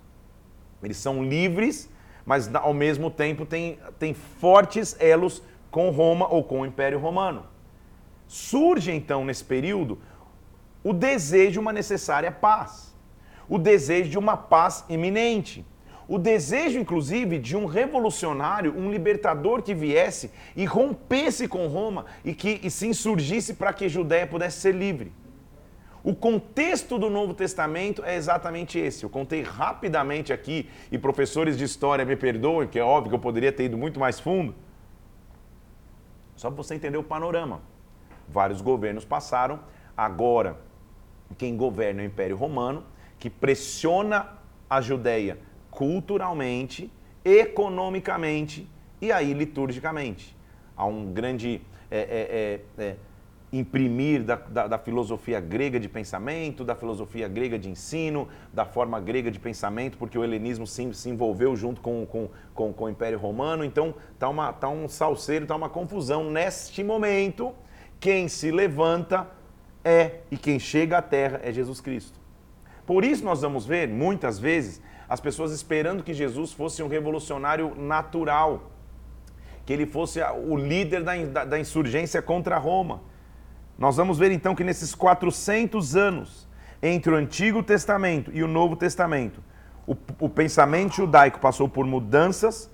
Eles 0.83 0.97
são 0.97 1.23
livres, 1.23 1.89
mas 2.27 2.53
ao 2.53 2.75
mesmo 2.75 3.09
tempo 3.09 3.47
têm, 3.47 3.79
têm 4.01 4.15
fortes 4.15 4.97
elos 4.99 5.45
com 5.71 5.91
Roma 5.91 6.27
ou 6.29 6.43
com 6.43 6.63
o 6.63 6.67
Império 6.67 6.99
Romano. 6.99 7.45
Surge 8.29 8.93
então 8.93 9.25
nesse 9.25 9.43
período 9.43 9.99
o 10.85 10.93
desejo 10.93 11.53
de 11.53 11.59
uma 11.59 11.73
necessária 11.73 12.31
paz, 12.31 12.95
o 13.49 13.59
desejo 13.59 14.11
de 14.11 14.19
uma 14.19 14.37
paz 14.37 14.85
iminente, 14.89 15.67
o 16.07 16.19
desejo 16.19 16.79
inclusive 16.79 17.39
de 17.39 17.57
um 17.57 17.65
revolucionário, 17.65 18.79
um 18.79 18.91
libertador 18.91 19.63
que 19.63 19.75
viesse 19.75 20.31
e 20.55 20.65
rompesse 20.65 21.49
com 21.49 21.67
Roma 21.67 22.05
e 22.25 22.35
que 22.35 22.61
e 22.63 22.71
se 22.71 22.87
insurgisse 22.87 23.55
para 23.55 23.73
que 23.73 23.87
a 23.87 23.89
Judéia 23.89 24.27
pudesse 24.27 24.61
ser 24.61 24.75
livre. 24.75 25.13
O 26.05 26.15
contexto 26.15 26.99
do 26.99 27.11
Novo 27.11 27.35
Testamento 27.35 28.05
é 28.05 28.15
exatamente 28.15 28.79
esse. 28.79 29.05
Eu 29.05 29.11
contei 29.11 29.43
rapidamente 29.43 30.33
aqui, 30.33 30.69
e 30.93 30.97
professores 30.97 31.59
de 31.59 31.65
história 31.65 32.05
me 32.05 32.17
perdoem, 32.17 32.69
que 32.69 32.79
é 32.79 32.83
óbvio 32.83 33.11
que 33.11 33.17
eu 33.17 33.21
poderia 33.21 33.53
ter 33.53 33.65
ido 33.65 33.77
muito 33.77 33.99
mais 33.99 34.21
fundo. 34.21 34.55
Só 36.37 36.49
para 36.49 36.57
você 36.57 36.75
entender 36.75 36.97
o 36.97 37.03
panorama. 37.03 37.61
Vários 38.31 38.61
governos 38.61 39.05
passaram. 39.05 39.61
Agora, 39.97 40.59
quem 41.37 41.57
governa 41.57 42.03
é 42.03 42.05
o 42.05 42.07
Império 42.07 42.37
Romano, 42.37 42.85
que 43.19 43.29
pressiona 43.29 44.29
a 44.69 44.81
Judéia 44.81 45.39
culturalmente, 45.71 46.91
economicamente 47.25 48.69
e 49.01 49.13
aí 49.13 49.33
liturgicamente. 49.33 50.37
Há 50.77 50.87
um 50.87 51.13
grande 51.13 51.61
é, 51.91 51.99
é, 51.99 52.81
é, 52.81 52.85
é, 52.85 52.97
imprimir 53.53 54.23
da, 54.23 54.37
da, 54.37 54.67
da, 54.67 54.79
filosofia 54.79 55.41
grega 55.41 55.81
de 55.81 55.89
pensamento, 55.89 56.65
da 56.65 56.75
filosofia 56.75 57.27
grega 57.29 57.59
de 57.59 57.71
ensino, 57.71 58.29
da 58.53 58.65
forma 58.65 59.01
grega 59.01 59.31
de 59.31 59.41
pensamento, 59.41 59.97
porque 59.99 60.19
o 60.19 60.25
helenismo 60.25 60.67
se, 60.67 60.93
se 60.95 61.09
envolveu 61.09 61.57
junto 61.57 61.81
com, 61.81 62.05
com, 62.07 62.29
com, 62.55 62.73
com 62.73 62.85
o 62.85 62.89
Império 62.89 63.19
Romano. 63.19 63.65
Então, 63.65 63.95
está 64.13 64.53
tá 64.53 64.69
um 64.69 64.89
salseiro, 64.89 65.45
está 65.45 65.57
uma 65.57 65.69
confusão 65.69 66.31
neste 66.31 66.85
momento 66.85 67.55
quem 68.01 68.29
se 68.29 68.51
levanta 68.51 69.27
é 69.85 70.21
e 70.31 70.37
quem 70.37 70.59
chega 70.59 70.99
à 70.99 71.03
terra 71.03 71.41
é 71.43 71.53
Jesus 71.53 71.81
Cristo. 71.81 72.19
Por 72.87 73.05
isso 73.05 73.25
nós 73.25 73.43
vamos 73.43 73.67
ver, 73.67 73.89
muitas 73.89 74.39
vezes, 74.39 74.81
as 75.09 75.21
pessoas 75.21 75.53
esperando 75.53 76.03
que 76.03 76.15
Jesus 76.15 76.53
fosse 76.53 76.83
um 76.83 76.89
revolucionário 76.89 77.75
natural, 77.77 78.71
que 79.65 79.73
ele 79.73 79.87
fosse 79.87 80.21
o 80.23 80.57
líder 80.57 81.03
da, 81.03 81.45
da, 81.45 81.59
insurgência 81.59 82.23
contra 82.23 82.57
Roma. 82.59 83.03
Nós 83.79 83.97
vamos 83.97 84.19
ver 84.19 84.31
então 84.31 84.55
que 84.55 84.65
nesses 84.65 84.95
400 84.95 85.97
anos, 85.97 86.49
entre 86.83 87.13
o 87.13 87.17
Antigo 87.17 87.63
Testamento 87.63 88.31
e 88.33 88.43
o 88.43 88.49
Novo 88.49 88.77
Testamento, 88.77 89.43
o, 89.87 89.97
o 90.21 90.29
pensamento 90.29 90.95
judaico 90.95 91.41
passou 91.41 91.69
por 91.69 91.87
mudanças, 91.87 92.71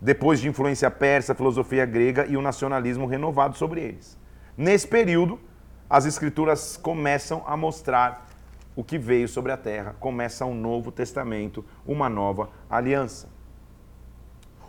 depois 0.00 0.40
de 0.40 0.48
influência 0.48 0.90
persa, 0.90 1.34
filosofia 1.34 1.86
grega 1.86 2.26
e 2.26 2.36
o 2.36 2.42
nacionalismo 2.42 3.06
renovado 3.06 3.56
sobre 3.56 3.80
eles. 3.80 4.21
Nesse 4.56 4.86
período, 4.86 5.40
as 5.88 6.04
escrituras 6.04 6.76
começam 6.76 7.42
a 7.46 7.56
mostrar 7.56 8.28
o 8.74 8.82
que 8.82 8.98
veio 8.98 9.28
sobre 9.28 9.52
a 9.52 9.56
terra, 9.56 9.94
começa 10.00 10.44
um 10.46 10.54
novo 10.54 10.90
testamento, 10.90 11.64
uma 11.86 12.08
nova 12.08 12.50
aliança. 12.68 13.28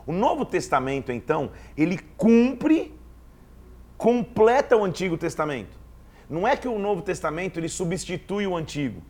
O 0.06 0.12
Novo 0.12 0.44
Testamento, 0.44 1.10
então, 1.10 1.50
ele 1.76 1.98
cumpre, 2.16 2.94
completa 3.96 4.76
o 4.76 4.84
Antigo 4.84 5.16
Testamento. 5.16 5.78
Não 6.28 6.46
é 6.46 6.56
que 6.56 6.68
o 6.68 6.78
Novo 6.78 7.00
Testamento 7.00 7.58
ele 7.58 7.68
substitui 7.68 8.46
o 8.46 8.54
Antigo. 8.54 9.02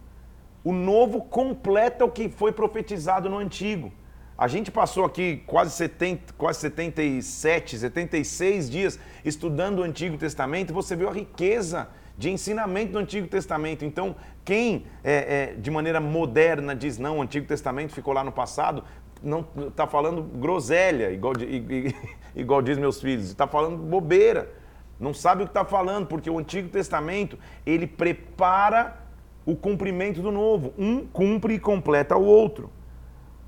O 0.62 0.72
Novo 0.72 1.20
completa 1.20 2.04
o 2.04 2.10
que 2.10 2.28
foi 2.28 2.52
profetizado 2.52 3.28
no 3.28 3.38
Antigo. 3.38 3.92
A 4.36 4.48
gente 4.48 4.70
passou 4.70 5.04
aqui 5.04 5.44
quase, 5.46 5.70
70, 5.76 6.34
quase 6.36 6.58
77, 6.60 7.78
76 7.78 8.68
dias 8.68 8.98
estudando 9.24 9.78
o 9.78 9.82
Antigo 9.84 10.18
Testamento 10.18 10.70
e 10.70 10.72
você 10.72 10.96
viu 10.96 11.08
a 11.08 11.12
riqueza 11.12 11.88
de 12.18 12.30
ensinamento 12.30 12.92
do 12.92 12.98
Antigo 12.98 13.28
Testamento. 13.28 13.84
Então, 13.84 14.16
quem 14.44 14.86
é, 15.04 15.52
é, 15.52 15.54
de 15.54 15.70
maneira 15.70 16.00
moderna 16.00 16.74
diz 16.74 16.98
não, 16.98 17.18
o 17.18 17.22
Antigo 17.22 17.46
Testamento 17.46 17.92
ficou 17.92 18.12
lá 18.12 18.24
no 18.24 18.32
passado, 18.32 18.82
não 19.22 19.46
está 19.68 19.86
falando 19.86 20.22
groselha, 20.22 21.12
igual, 21.12 21.34
igual 22.34 22.60
diz 22.60 22.76
meus 22.76 23.00
filhos, 23.00 23.26
está 23.26 23.46
falando 23.46 23.76
bobeira. 23.76 24.50
Não 24.98 25.14
sabe 25.14 25.42
o 25.42 25.46
que 25.46 25.50
está 25.50 25.64
falando, 25.64 26.06
porque 26.06 26.28
o 26.28 26.38
Antigo 26.38 26.68
Testamento 26.68 27.38
ele 27.64 27.86
prepara 27.86 28.96
o 29.46 29.54
cumprimento 29.54 30.20
do 30.20 30.32
novo. 30.32 30.72
Um 30.76 31.06
cumpre 31.06 31.54
e 31.54 31.58
completa 31.58 32.16
o 32.16 32.24
outro. 32.24 32.70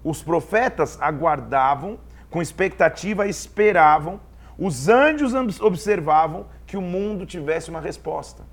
Os 0.06 0.22
profetas 0.22 0.96
aguardavam, 1.02 1.98
com 2.30 2.40
expectativa 2.40 3.26
esperavam, 3.26 4.20
os 4.56 4.88
anjos 4.88 5.34
observavam 5.60 6.46
que 6.64 6.76
o 6.76 6.80
mundo 6.80 7.26
tivesse 7.26 7.70
uma 7.70 7.80
resposta. 7.80 8.44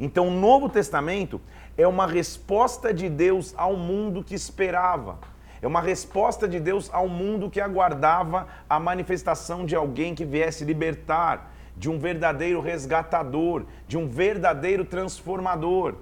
Então, 0.00 0.26
o 0.26 0.32
Novo 0.32 0.68
Testamento 0.68 1.40
é 1.76 1.86
uma 1.86 2.04
resposta 2.04 2.92
de 2.92 3.08
Deus 3.08 3.54
ao 3.56 3.76
mundo 3.76 4.24
que 4.24 4.34
esperava. 4.34 5.20
É 5.62 5.68
uma 5.68 5.80
resposta 5.80 6.48
de 6.48 6.58
Deus 6.58 6.90
ao 6.92 7.08
mundo 7.08 7.48
que 7.48 7.60
aguardava 7.60 8.48
a 8.68 8.80
manifestação 8.80 9.64
de 9.64 9.76
alguém 9.76 10.16
que 10.16 10.24
viesse 10.24 10.64
libertar, 10.64 11.52
de 11.76 11.88
um 11.88 11.96
verdadeiro 11.96 12.60
resgatador, 12.60 13.66
de 13.86 13.96
um 13.96 14.08
verdadeiro 14.08 14.84
transformador. 14.84 15.94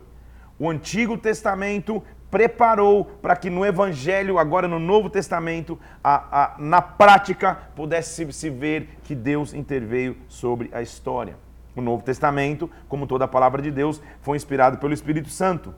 O 0.58 0.70
Antigo 0.70 1.18
Testamento 1.18 2.02
preparou 2.30 3.04
para 3.04 3.37
que 3.37 3.49
no 3.49 3.64
Evangelho, 3.64 4.38
agora 4.38 4.66
no 4.66 4.78
Novo 4.78 5.09
Testamento, 5.09 5.78
a, 6.02 6.45
a, 6.45 6.56
na 6.59 6.83
prática, 6.83 7.54
pudesse 7.75 8.33
se 8.33 8.50
ver 8.50 8.99
que 9.04 9.14
Deus 9.14 9.54
interveio 9.54 10.16
sobre 10.28 10.71
a 10.73 10.83
história. 10.83 11.37
O 11.75 11.80
Novo 11.80 12.02
Testamento, 12.02 12.71
como 12.88 13.06
toda 13.06 13.26
a 13.26 13.28
palavra 13.28 13.61
de 13.61 13.71
Deus, 13.71 14.00
foi 14.23 14.37
inspirado 14.37 14.78
pelo 14.78 14.95
Espírito 14.95 15.28
Santo. 15.28 15.75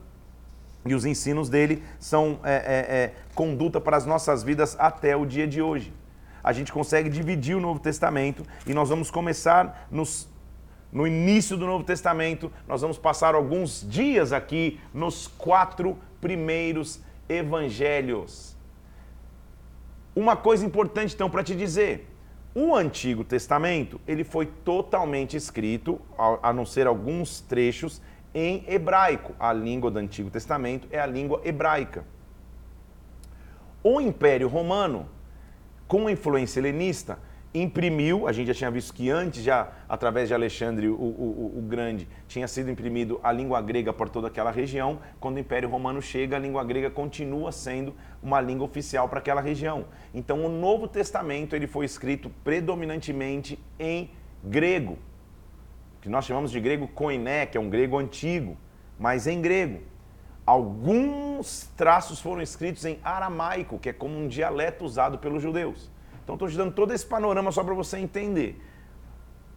E 0.85 0.95
os 0.95 1.05
ensinos 1.05 1.49
dele 1.49 1.83
são 1.99 2.39
é, 2.43 2.53
é, 2.53 2.95
é, 2.95 3.13
conduta 3.35 3.81
para 3.81 3.97
as 3.97 4.05
nossas 4.05 4.43
vidas 4.43 4.77
até 4.79 5.15
o 5.15 5.25
dia 5.25 5.45
de 5.45 5.61
hoje. 5.61 5.93
A 6.41 6.53
gente 6.53 6.71
consegue 6.71 7.09
dividir 7.09 7.55
o 7.55 7.59
Novo 7.59 7.79
Testamento 7.79 8.45
e 8.65 8.73
nós 8.73 8.87
vamos 8.87 9.11
começar 9.11 9.87
nos, 9.91 10.29
no 10.89 11.05
início 11.05 11.57
do 11.57 11.65
Novo 11.65 11.83
Testamento. 11.83 12.49
Nós 12.65 12.81
vamos 12.81 12.97
passar 12.97 13.35
alguns 13.35 13.85
dias 13.87 14.31
aqui 14.31 14.79
nos 14.93 15.27
quatro 15.27 15.97
primeiros 16.19 17.01
evangelhos. 17.27 18.55
Uma 20.15 20.35
coisa 20.35 20.65
importante 20.65 21.15
então 21.15 21.29
para 21.29 21.43
te 21.43 21.55
dizer: 21.55 22.09
o 22.53 22.75
Antigo 22.75 23.23
Testamento 23.23 24.01
ele 24.07 24.23
foi 24.23 24.45
totalmente 24.45 25.37
escrito, 25.37 26.01
a 26.41 26.51
não 26.51 26.65
ser 26.65 26.87
alguns 26.87 27.41
trechos, 27.41 28.01
em 28.33 28.63
hebraico. 28.67 29.33
A 29.39 29.53
língua 29.53 29.91
do 29.91 29.99
Antigo 29.99 30.29
Testamento 30.29 30.87
é 30.91 30.99
a 30.99 31.05
língua 31.05 31.41
hebraica. 31.43 32.03
O 33.83 34.01
Império 34.01 34.47
Romano, 34.47 35.07
com 35.87 36.07
a 36.07 36.11
influência 36.11 36.59
helenista, 36.59 37.17
imprimiu, 37.53 38.27
a 38.27 38.31
gente 38.31 38.47
já 38.47 38.53
tinha 38.53 38.71
visto 38.71 38.93
que 38.93 39.09
antes, 39.09 39.43
já 39.43 39.71
através 39.87 40.27
de 40.27 40.33
Alexandre 40.33 40.87
o, 40.87 40.93
o, 40.93 41.53
o, 41.57 41.61
Grande, 41.61 42.07
tinha 42.27 42.47
sido 42.47 42.69
imprimido 42.69 43.19
a 43.23 43.31
língua 43.31 43.61
grega 43.61 43.91
por 43.91 44.07
toda 44.09 44.27
aquela 44.27 44.51
região. 44.51 44.99
Quando 45.19 45.37
o 45.37 45.39
Império 45.39 45.69
Romano 45.69 46.01
chega, 46.01 46.35
a 46.35 46.39
língua 46.39 46.63
grega 46.63 46.89
continua 46.89 47.51
sendo 47.51 47.95
uma 48.21 48.39
língua 48.39 48.65
oficial 48.65 49.09
para 49.09 49.19
aquela 49.19 49.41
região. 49.41 49.85
Então, 50.13 50.45
o 50.45 50.49
Novo 50.49 50.87
Testamento 50.87 51.55
ele 51.55 51.67
foi 51.67 51.85
escrito 51.85 52.29
predominantemente 52.43 53.57
em 53.79 54.11
grego 54.43 54.97
que 56.01 56.09
nós 56.09 56.25
chamamos 56.25 56.51
de 56.51 56.59
grego 56.59 56.87
koiné, 56.87 57.45
que 57.45 57.57
é 57.57 57.61
um 57.61 57.69
grego 57.69 57.97
antigo, 57.97 58.57
mas 58.97 59.27
em 59.27 59.41
grego. 59.41 59.81
Alguns 60.45 61.69
traços 61.77 62.19
foram 62.19 62.41
escritos 62.41 62.85
em 62.85 62.99
aramaico, 63.03 63.77
que 63.77 63.89
é 63.89 63.93
como 63.93 64.17
um 64.17 64.27
dialeto 64.27 64.83
usado 64.83 65.19
pelos 65.19 65.43
judeus. 65.43 65.91
Então 66.29 66.35
estou 66.35 66.47
te 66.47 66.57
dando 66.57 66.73
todo 66.73 66.93
esse 66.93 67.07
panorama 67.07 67.51
só 67.51 67.63
para 67.63 67.73
você 67.73 67.97
entender. 67.97 68.61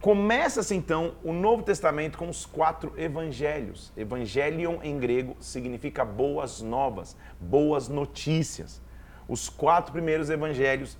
Começa-se 0.01 0.73
então 0.73 1.13
o 1.23 1.31
Novo 1.31 1.61
Testamento 1.61 2.17
com 2.17 2.27
os 2.27 2.47
quatro 2.47 2.91
evangelhos. 2.97 3.93
Evangelion 3.95 4.79
em 4.81 4.97
grego 4.97 5.37
significa 5.39 6.03
boas 6.03 6.61
novas, 6.61 7.15
boas 7.39 7.87
notícias. 7.87 8.81
Os 9.27 9.49
quatro 9.49 9.93
primeiros 9.93 10.31
evangelhos 10.31 10.97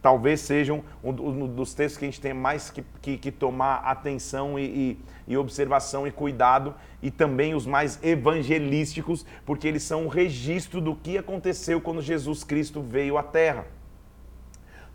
talvez 0.00 0.40
sejam 0.40 0.84
um 1.02 1.48
dos 1.48 1.74
textos 1.74 1.98
que 1.98 2.04
a 2.04 2.08
gente 2.08 2.20
tem 2.20 2.32
mais 2.32 2.70
que, 2.70 2.84
que, 3.00 3.18
que 3.18 3.32
tomar 3.32 3.78
atenção 3.78 4.56
e, 4.56 4.64
e, 4.64 4.98
e, 5.32 5.36
observação 5.36 6.06
e 6.06 6.12
cuidado, 6.12 6.76
e 7.02 7.10
também 7.10 7.56
os 7.56 7.66
mais 7.66 7.98
evangelísticos, 8.04 9.26
porque 9.44 9.66
eles 9.66 9.82
são 9.82 10.04
um 10.04 10.08
registro 10.08 10.80
do 10.80 10.94
que 10.94 11.18
aconteceu 11.18 11.80
quando 11.80 12.00
Jesus 12.00 12.44
Cristo 12.44 12.80
veio 12.80 13.18
à 13.18 13.22
Terra. 13.24 13.66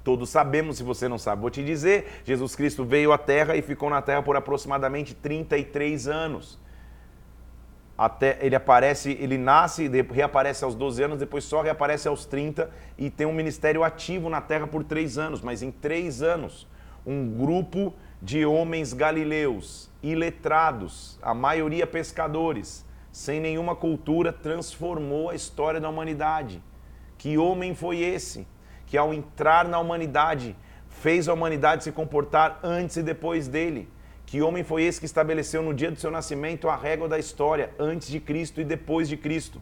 Todos 0.07 0.29
sabemos, 0.29 0.77
se 0.77 0.83
você 0.83 1.09
não 1.09 1.17
sabe, 1.17 1.41
vou 1.41 1.49
te 1.49 1.61
dizer: 1.61 2.21
Jesus 2.23 2.55
Cristo 2.55 2.85
veio 2.85 3.11
à 3.11 3.17
Terra 3.17 3.57
e 3.57 3.61
ficou 3.61 3.89
na 3.89 4.01
Terra 4.01 4.23
por 4.23 4.37
aproximadamente 4.37 5.13
33 5.13 6.07
anos 6.07 6.57
até 7.97 8.37
ele 8.41 8.55
aparece, 8.55 9.17
ele 9.19 9.37
nasce, 9.37 9.89
reaparece 9.89 10.63
aos 10.63 10.75
12 10.75 11.03
anos, 11.03 11.19
depois 11.19 11.43
só 11.43 11.61
reaparece 11.61 12.07
aos 12.07 12.25
30 12.25 12.69
e 12.97 13.09
tem 13.09 13.27
um 13.27 13.33
ministério 13.33 13.83
ativo 13.83 14.29
na 14.29 14.39
terra 14.39 14.65
por 14.65 14.83
três 14.85 15.17
anos. 15.17 15.41
Mas 15.41 15.61
em 15.61 15.71
três 15.71 16.21
anos, 16.21 16.65
um 17.05 17.27
grupo 17.27 17.93
de 18.21 18.45
homens 18.45 18.93
galileus, 18.93 19.89
iletrados, 20.01 21.19
a 21.21 21.33
maioria 21.33 21.85
pescadores, 21.85 22.85
sem 23.11 23.41
nenhuma 23.41 23.75
cultura, 23.75 24.31
transformou 24.31 25.31
a 25.31 25.35
história 25.35 25.81
da 25.81 25.89
humanidade. 25.89 26.63
Que 27.17 27.37
homem 27.37 27.75
foi 27.75 27.99
esse 27.99 28.47
que, 28.87 28.97
ao 28.97 29.13
entrar 29.13 29.67
na 29.67 29.77
humanidade, 29.77 30.55
fez 30.89 31.29
a 31.29 31.33
humanidade 31.33 31.83
se 31.83 31.91
comportar 31.91 32.59
antes 32.63 32.97
e 32.97 33.03
depois 33.03 33.47
dele? 33.47 33.87
Que 34.25 34.41
homem 34.41 34.63
foi 34.63 34.83
esse 34.83 34.99
que 34.99 35.05
estabeleceu 35.05 35.61
no 35.61 35.73
dia 35.73 35.91
do 35.91 35.99
seu 35.99 36.09
nascimento 36.09 36.67
a 36.67 36.75
régua 36.75 37.07
da 37.07 37.19
história, 37.19 37.69
antes 37.77 38.07
de 38.09 38.19
Cristo 38.19 38.59
e 38.59 38.65
depois 38.65 39.07
de 39.07 39.15
Cristo? 39.15 39.61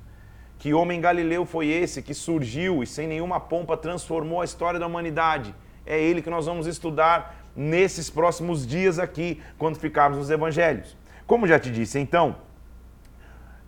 Que 0.58 0.74
homem 0.74 1.01
galileu 1.01 1.46
foi 1.46 1.67
esse 1.67 2.01
que 2.01 2.13
surgiu 2.13 2.82
e 2.82 2.88
sem 2.88 3.08
nenhuma 3.08 3.39
pompa 3.39 3.75
transformou 3.75 4.41
a 4.41 4.46
história 4.46 4.79
da 4.79 4.88
humanidade? 4.88 5.53
É 5.86 6.00
ele 6.00 6.22
que 6.22 6.29
nós 6.29 6.46
vamos 6.46 6.65
estudar 6.65 7.46
nesses 7.55 8.10
próximos 8.10 8.65
dias 8.65 8.98
aqui, 8.98 9.41
quando 9.58 9.77
ficarmos 9.77 10.17
nos 10.17 10.29
evangelhos. 10.32 10.98
Como 11.27 11.48
já 11.48 11.60
te 11.60 11.72
disse, 11.72 12.00
então, 12.00 12.38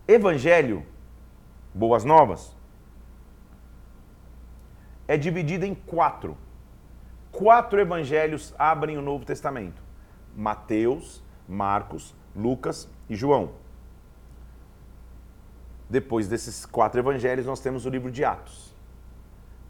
evangelho, 0.08 0.84
boas 1.74 2.04
novas, 2.04 2.57
é 5.08 5.18
dividido 5.18 5.66
em 5.66 5.74
quatro. 5.74 6.38
Quatro 7.32 7.80
evangelhos 7.80 8.54
abrem 8.58 8.98
o 8.98 9.02
Novo 9.02 9.26
Testamento. 9.26 9.82
Mateus, 10.36 11.24
Marcos, 11.48 12.16
Lucas 12.36 12.90
e 13.10 13.16
João. 13.16 13.52
Depois 15.90 16.28
desses 16.28 16.66
quatro 16.66 17.00
evangelhos, 17.00 17.46
nós 17.46 17.60
temos 17.60 17.86
o 17.86 17.90
livro 17.90 18.12
de 18.12 18.26
Atos. 18.26 18.76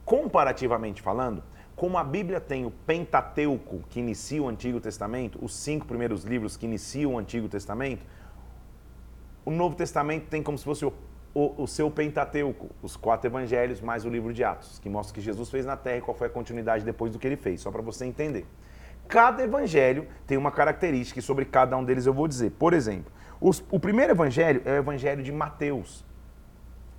Comparativamente 0.04 1.02
falando, 1.02 1.44
como 1.76 1.98
a 1.98 2.04
Bíblia 2.04 2.42
tem 2.42 2.66
o 2.66 2.72
Pentateuco, 2.72 3.84
que 3.90 4.00
inicia 4.00 4.42
o 4.42 4.50
Antigo 4.50 4.80
Testamento, 4.80 5.38
os 5.44 5.54
cinco 5.54 5.86
primeiros 5.86 6.24
livros 6.24 6.58
que 6.58 6.66
iniciam 6.66 7.14
o 7.14 7.20
Antigo 7.20 7.48
Testamento, 7.48 8.04
o 9.46 9.52
Novo 9.52 9.76
Testamento 9.76 10.28
tem 10.28 10.42
como 10.42 10.58
se 10.58 10.64
fosse 10.64 10.86
o, 10.86 10.94
o, 11.34 11.64
o, 11.64 11.68
seu 11.68 11.90
Pentateuco, 11.92 12.70
os 12.82 12.96
quatro 12.96 13.28
evangelhos 13.28 13.82
mais 13.82 14.06
o 14.06 14.10
livro 14.10 14.34
de 14.34 14.44
Atos, 14.44 14.80
que 14.80 14.90
mostra 14.90 15.12
o 15.12 15.16
que 15.16 15.22
Jesus 15.22 15.50
fez 15.50 15.66
na 15.66 15.78
terra 15.78 15.98
e 15.98 16.02
qual 16.02 16.16
foi 16.16 16.28
a 16.28 16.30
continuidade 16.30 16.84
depois 16.84 17.12
do 17.12 17.20
que 17.20 17.28
ele 17.28 17.36
fez, 17.36 17.62
só 17.62 17.72
para 17.72 17.82
você 17.82 18.06
entender. 18.06 18.46
Cada 19.08 19.44
evangelho 19.44 20.08
tem 20.26 20.38
uma 20.38 20.52
característica 20.52 21.20
e 21.20 21.24
sobre 21.24 21.46
cada 21.46 21.78
um 21.78 21.84
deles 21.84 22.06
eu 22.06 22.14
vou 22.14 22.28
dizer. 22.28 22.52
Por 22.52 22.74
exemplo, 22.74 23.12
os, 23.40 23.64
o 23.70 23.80
primeiro 23.80 24.14
evangelho 24.14 24.62
é 24.66 24.72
o 24.72 24.76
evangelho 24.78 25.24
de 25.24 25.32
Mateus, 25.32 26.04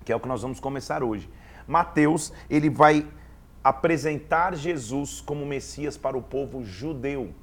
que 0.05 0.11
é 0.11 0.15
o 0.15 0.19
que 0.19 0.27
nós 0.27 0.41
vamos 0.41 0.59
começar 0.59 1.03
hoje. 1.03 1.29
Mateus, 1.67 2.33
ele 2.49 2.69
vai 2.69 3.05
apresentar 3.63 4.55
Jesus 4.55 5.21
como 5.21 5.45
Messias 5.45 5.97
para 5.97 6.17
o 6.17 6.21
povo 6.21 6.63
judeu. 6.63 7.33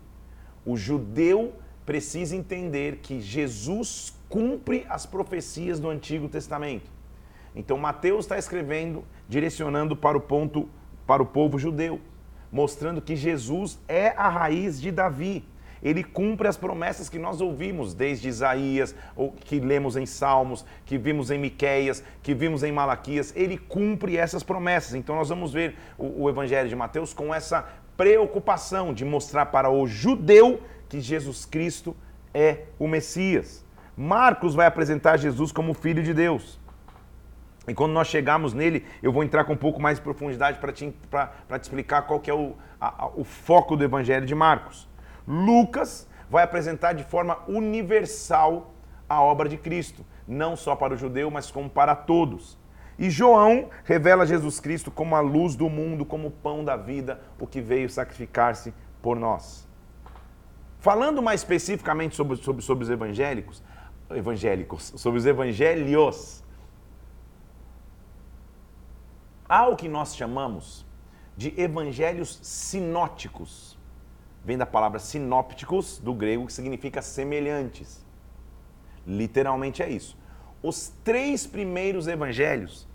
O 0.64 0.76
judeu 0.76 1.55
precisa 1.85 2.35
entender 2.35 2.97
que 2.97 3.21
Jesus 3.21 4.15
cumpre 4.28 4.87
as 4.88 5.06
profecias 5.06 5.80
do 5.80 5.88
Antigo 5.88 6.28
Testamento. 6.28 6.90
Então 7.54 7.78
Mateus 7.78 8.25
está 8.25 8.38
escrevendo, 8.38 9.04
direcionando 9.28 9.97
para 9.97 10.16
o 10.16 10.21
ponto 10.21 10.68
para 11.06 11.23
o 11.23 11.26
povo 11.26 11.59
judeu 11.59 12.00
mostrando 12.50 13.02
que 13.02 13.16
Jesus 13.16 13.78
é 13.88 14.09
a 14.16 14.28
raiz 14.28 14.80
de 14.80 14.90
Davi. 14.90 15.45
ele 15.83 16.02
cumpre 16.02 16.49
as 16.49 16.56
promessas 16.56 17.09
que 17.09 17.18
nós 17.18 17.40
ouvimos 17.40 17.92
desde 17.92 18.28
Isaías, 18.28 18.95
ou 19.14 19.30
que 19.30 19.61
lemos 19.61 19.95
em 19.95 20.06
Salmos, 20.06 20.64
que 20.87 20.97
vimos 20.97 21.30
em 21.30 21.38
Miqueias, 21.38 22.02
que 22.23 22.35
vimos 22.35 22.62
em 22.62 22.73
Malaquias. 22.73 23.33
Ele 23.37 23.59
cumpre 23.59 24.16
essas 24.16 24.42
promessas. 24.42 24.95
Então 24.95 25.14
nós 25.14 25.28
vamos 25.28 25.52
ver 25.52 25.76
o, 25.99 26.23
o 26.23 26.30
Evangelho 26.30 26.68
de 26.68 26.75
Mateus 26.75 27.12
com 27.12 27.33
essa 27.33 27.68
preocupação 27.95 28.92
de 28.92 29.04
mostrar 29.04 29.47
para 29.47 29.71
o 29.71 29.87
judeu 29.87 30.61
que 30.88 30.99
Jesus 31.00 31.45
Cristo 31.45 31.95
é 32.33 32.64
o 32.78 32.88
Messias. 32.88 33.64
Marcos 33.97 34.55
vai 34.55 34.67
apresentar 34.67 35.17
Jesus 35.17 35.50
como 35.50 35.73
filho 35.73 36.03
de 36.03 36.12
Deus. 36.12 36.61
E 37.67 37.75
quando 37.75 37.93
nós 37.93 38.07
chegarmos 38.09 38.53
nele, 38.53 38.85
eu 39.03 39.11
vou 39.11 39.25
entrar 39.25 39.45
com 39.45 39.55
um 39.55 39.57
pouco 39.57 39.81
mais 39.81 39.99
de 39.99 40.05
profundidade 40.05 40.59
para 40.59 40.73
te, 40.73 40.91
te 40.91 41.61
explicar 41.62 42.03
qual 42.03 42.21
que 42.21 42.31
é 42.31 42.35
o, 42.35 42.55
a, 42.81 43.09
o 43.17 43.25
foco 43.25 43.76
do 43.76 43.83
Evangelho 43.83 44.26
de 44.26 44.35
Marcos. 44.35 44.88
Lucas 45.26 46.09
vai 46.31 46.45
apresentar 46.45 46.93
de 46.93 47.03
forma 47.05 47.38
universal 47.49 48.75
a 49.09 49.21
obra 49.23 49.49
de 49.49 49.57
Cristo, 49.57 50.05
não 50.29 50.57
só 50.57 50.76
para 50.76 50.95
o 50.95 50.97
judeu, 50.97 51.31
mas 51.31 51.50
como 51.50 51.69
para 51.71 51.97
todos. 51.97 52.59
E 52.99 53.11
João 53.11 53.69
revela 53.85 54.26
Jesus 54.26 54.61
Cristo 54.61 54.91
como 54.91 55.17
a 55.17 55.21
luz 55.21 55.55
do 55.55 55.69
mundo, 55.69 56.05
como 56.05 56.29
o 56.29 56.31
pão 56.31 56.65
da 56.65 56.76
vida, 56.76 57.21
o 57.38 57.47
que 57.47 57.61
veio 57.61 57.91
sacrificar-se 57.91 58.73
por 59.03 59.17
nós. 59.17 59.67
Falando 60.79 61.23
mais 61.23 61.41
especificamente 61.41 62.15
sobre, 62.15 62.37
sobre, 62.37 62.62
sobre 62.62 62.85
os 62.85 62.91
evangélicos, 62.91 63.62
evangélicos, 64.10 64.92
sobre 64.96 65.18
os 65.18 65.26
evangelhos, 65.26 66.42
há 69.48 69.66
o 69.68 69.76
que 69.76 69.88
nós 69.88 70.16
chamamos 70.16 70.84
de 71.36 71.58
evangelhos 71.60 72.38
sinóticos. 72.42 73.76
Vem 74.44 74.56
da 74.56 74.66
palavra 74.66 74.98
sinópticos, 74.98 75.98
do 75.98 76.14
grego, 76.14 76.46
que 76.46 76.52
significa 76.52 77.02
semelhantes. 77.02 78.04
Literalmente 79.06 79.82
é 79.82 79.88
isso. 79.88 80.16
Os 80.62 80.92
três 81.04 81.46
primeiros 81.46 82.06
evangelhos 82.06 82.88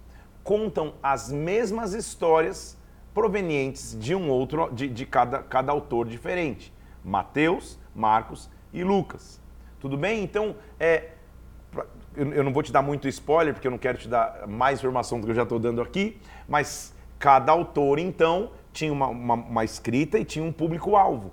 contam 0.44 0.94
as 1.04 1.32
mesmas 1.32 1.94
histórias 1.94 2.78
provenientes 3.14 3.98
de 4.00 4.16
um 4.16 4.30
outro, 4.30 4.72
de, 4.72 4.88
de 4.88 5.06
cada, 5.06 5.44
cada 5.44 5.72
autor 5.72 6.08
diferente. 6.08 6.74
Mateus, 7.04 7.78
Marcos 7.94 8.50
e 8.74 8.84
Lucas. 8.84 9.41
Tudo 9.82 9.98
bem? 9.98 10.24
Então, 10.24 10.56
é, 10.80 11.10
eu 12.16 12.44
não 12.44 12.54
vou 12.54 12.62
te 12.62 12.72
dar 12.72 12.84
muito 12.84 13.08
spoiler, 13.08 13.54
porque 13.54 13.68
eu 13.68 13.72
não 13.72 13.80
quero 13.80 13.98
te 13.98 14.08
dar 14.08 14.48
mais 14.48 14.80
informação 14.80 15.20
do 15.20 15.26
que 15.26 15.32
eu 15.32 15.36
já 15.36 15.44
estou 15.44 15.58
dando 15.58 15.82
aqui, 15.82 16.18
mas 16.48 16.94
cada 17.18 17.52
autor, 17.52 17.98
então, 17.98 18.52
tinha 18.72 18.94
uma, 18.94 19.08
uma, 19.08 19.34
uma 19.34 19.64
escrita 19.66 20.20
e 20.20 20.24
tinha 20.24 20.46
um 20.46 20.52
público-alvo. 20.52 21.32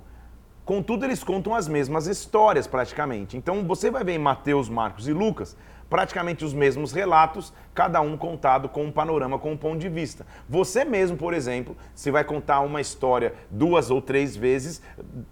Contudo, 0.65 1.05
eles 1.05 1.23
contam 1.23 1.55
as 1.55 1.69
mesmas 1.69 2.07
histórias, 2.07 2.67
praticamente. 2.67 3.37
Então, 3.37 3.67
você 3.67 3.91
vai 3.91 4.03
ver 4.03 4.13
em 4.13 4.19
Mateus, 4.19 4.69
Marcos 4.69 5.07
e 5.07 5.13
Lucas 5.13 5.55
praticamente 5.89 6.45
os 6.45 6.53
mesmos 6.53 6.93
relatos, 6.93 7.53
cada 7.75 8.01
um 8.01 8.17
contado 8.17 8.69
com 8.69 8.85
um 8.85 8.93
panorama, 8.93 9.39
com 9.39 9.53
um 9.53 9.57
ponto 9.57 9.79
de 9.79 9.89
vista. 9.89 10.27
Você 10.49 10.85
mesmo, 10.85 11.17
por 11.17 11.35
exemplo, 11.35 11.77
se 11.95 12.11
vai 12.11 12.25
contar 12.25 12.61
uma 12.61 12.81
história 12.81 13.35
duas 13.51 13.91
ou 13.91 14.01
três 14.03 14.37
vezes, 14.37 14.83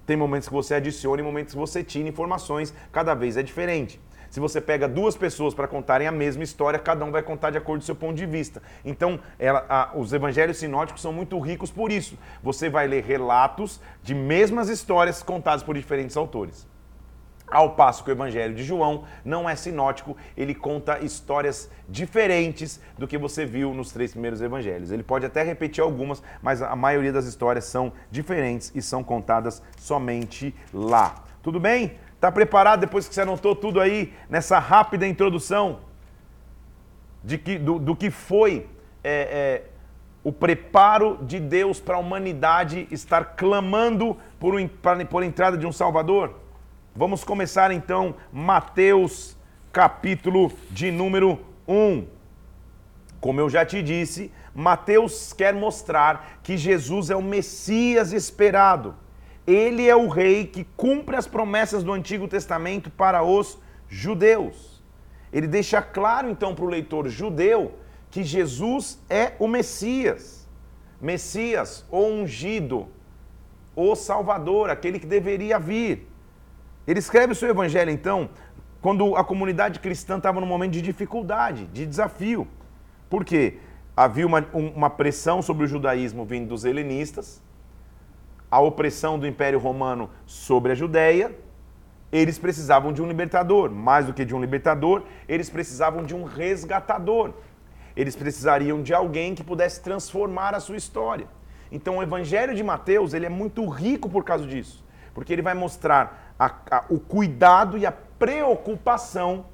tem 0.06 0.16
momentos 0.16 0.48
que 0.48 0.54
você 0.54 0.75
adiciona 0.75 1.20
e 1.20 1.25
momentos 1.25 1.54
que 1.54 1.60
você 1.60 1.84
tira 1.84 2.08
informações, 2.08 2.72
cada 2.92 3.14
vez 3.14 3.36
é 3.36 3.42
diferente. 3.42 4.00
Se 4.30 4.40
você 4.40 4.60
pega 4.60 4.88
duas 4.88 5.16
pessoas 5.16 5.54
para 5.54 5.68
contarem 5.68 6.06
a 6.06 6.12
mesma 6.12 6.42
história, 6.42 6.78
cada 6.78 7.04
um 7.04 7.10
vai 7.10 7.22
contar 7.22 7.50
de 7.50 7.58
acordo 7.58 7.80
com 7.80 7.84
o 7.84 7.86
seu 7.86 7.94
ponto 7.94 8.16
de 8.16 8.26
vista. 8.26 8.62
Então, 8.84 9.20
ela, 9.38 9.64
a, 9.68 9.96
os 9.96 10.12
evangelhos 10.12 10.58
sinóticos 10.58 11.00
são 11.00 11.12
muito 11.12 11.38
ricos 11.38 11.70
por 11.70 11.92
isso. 11.92 12.18
Você 12.42 12.68
vai 12.68 12.86
ler 12.86 13.04
relatos 13.04 13.80
de 14.02 14.14
mesmas 14.14 14.68
histórias 14.68 15.22
contadas 15.22 15.62
por 15.62 15.75
diferentes 15.75 16.16
autores. 16.16 16.66
Ao 17.48 17.76
passo 17.76 18.02
que 18.02 18.10
o 18.10 18.12
Evangelho 18.12 18.54
de 18.54 18.64
João 18.64 19.04
não 19.24 19.48
é 19.48 19.54
sinótico, 19.54 20.16
ele 20.36 20.52
conta 20.52 20.98
histórias 20.98 21.70
diferentes 21.88 22.80
do 22.98 23.06
que 23.06 23.16
você 23.16 23.46
viu 23.46 23.72
nos 23.72 23.92
três 23.92 24.10
primeiros 24.10 24.40
evangelhos. 24.40 24.90
Ele 24.90 25.04
pode 25.04 25.24
até 25.26 25.44
repetir 25.44 25.82
algumas, 25.82 26.20
mas 26.42 26.61
a 26.61 26.74
maioria 26.74 27.12
das 27.12 27.24
histórias 27.24 27.64
são 27.64 27.92
diferentes 28.11 28.72
e 28.74 28.82
são 28.82 29.04
contadas 29.04 29.62
somente 29.78 30.52
lá. 30.74 31.24
Tudo 31.40 31.61
bem? 31.61 31.92
Está 32.16 32.32
preparado 32.32 32.80
depois 32.80 33.06
que 33.06 33.14
você 33.14 33.20
anotou 33.20 33.54
tudo 33.54 33.80
aí 33.80 34.12
nessa 34.28 34.59
rápida 34.59 35.06
introdução 35.06 35.80
de 37.22 37.38
que, 37.38 37.59
do, 37.59 37.78
do 37.78 37.94
que 37.94 38.11
foi 38.11 38.66
é, 39.04 39.62
é, 39.62 39.64
o 40.24 40.32
preparo 40.32 41.18
de 41.22 41.38
Deus 41.38 41.78
para 41.78 41.94
a 41.94 42.00
humanidade 42.00 42.88
estar 42.90 43.37
clamando 43.37 44.16
por, 44.40 44.54
por 45.09 45.22
entrada 45.22 45.56
de 45.56 45.64
um 45.64 45.70
Salvador? 45.70 46.45
Vamos 46.98 47.22
começar 47.22 47.72
então 47.72 48.14
Mateus, 48.32 49.37
capítulo 49.70 50.50
de 50.70 50.90
número 50.90 51.38
1. 51.68 52.06
Como 53.20 53.38
eu 53.38 53.50
já 53.50 53.66
te 53.66 53.82
disse, 53.82 54.32
Mateus 54.54 55.35
quer 55.35 55.52
mostrar 55.52 56.40
que 56.42 56.56
Jesus 56.56 57.11
é 57.11 57.14
o 57.14 57.20
Messias 57.20 58.14
esperado. 58.14 58.96
Ele 59.46 59.87
é 59.87 59.94
o 59.94 60.09
rei 60.09 60.46
que 60.46 60.64
cumpre 60.74 61.16
as 61.16 61.26
promessas 61.26 61.85
do 61.85 61.92
Antigo 61.92 62.26
Testamento 62.26 62.90
para 62.90 63.22
os 63.22 63.59
judeus. 63.90 64.82
Ele 65.30 65.46
deixa 65.46 65.82
claro 65.82 66.30
então 66.30 66.54
para 66.54 66.64
o 66.64 66.68
leitor 66.68 67.11
judeu 67.11 67.74
que 68.11 68.24
Jesus 68.24 68.98
é 69.11 69.35
o 69.38 69.46
Messias. 69.46 70.48
Messias, 70.98 71.85
o 71.90 72.00
ungido, 72.00 72.88
o 73.74 73.94
Salvador, 73.94 74.70
aquele 74.70 74.98
que 74.98 75.06
deveria 75.06 75.59
vir. 75.59 76.15
Ele 76.87 76.99
escreve 76.99 77.33
o 77.33 77.37
seu 77.37 77.49
evangelho, 77.49 77.90
então, 77.90 78.31
quando 78.81 79.16
a 79.16 79.25
comunidade 79.25 79.81
cristã 79.81 80.18
estava 80.18 80.40
num 80.40 80.46
momento 80.46 80.72
de 80.72 80.83
dificuldade, 80.83 81.66
de 81.66 81.85
desafio. 81.85 82.46
Por 83.11 83.25
quê? 83.25 83.59
Havia 83.96 84.27
uma, 84.27 84.46
uma 84.53 84.90
pressão 84.90 85.42
sobre 85.42 85.64
o 85.64 85.66
judaísmo 85.66 86.25
vindo 86.25 86.49
dos 86.49 86.64
helenistas, 86.64 87.42
a 88.51 88.61
opressão 88.61 89.18
do 89.18 89.27
Império 89.27 89.59
Romano 89.59 90.11
sobre 90.27 90.72
a 90.72 90.75
Judéia, 90.75 91.35
eles 92.12 92.38
precisavam 92.38 92.92
de 92.92 93.03
um 93.03 93.09
libertador. 93.09 93.70
Mais 93.70 94.07
do 94.07 94.14
que 94.14 94.25
de 94.25 94.35
um 94.35 94.40
libertador, 94.40 95.03
eles 95.29 95.51
precisavam 95.51 96.05
de 96.05 96.14
um 96.14 96.25
resgatador. 96.25 97.35
Eles 97.96 98.14
precisariam 98.14 98.83
de 98.83 98.94
alguém 98.94 99.35
que 99.35 99.42
pudesse 99.42 99.83
transformar 99.83 100.55
a 100.55 100.61
sua 100.61 100.77
história. 100.77 101.27
Então 101.72 101.99
o 101.99 102.03
Evangelho 102.03 102.55
de 102.55 102.62
Mateus 102.62 103.12
ele 103.12 103.27
é 103.27 103.29
muito 103.29 103.66
rico 103.68 104.09
por 104.09 104.22
causa 104.22 104.46
disso, 104.46 104.85
porque 105.16 105.33
ele 105.33 105.40
vai 105.40 105.55
mostrar 105.55 106.35
a, 106.38 106.44
a, 106.70 106.85
o 106.90 107.00
cuidado 107.00 107.79
e 107.79 107.87
a 107.87 107.90
preocupação 107.90 109.46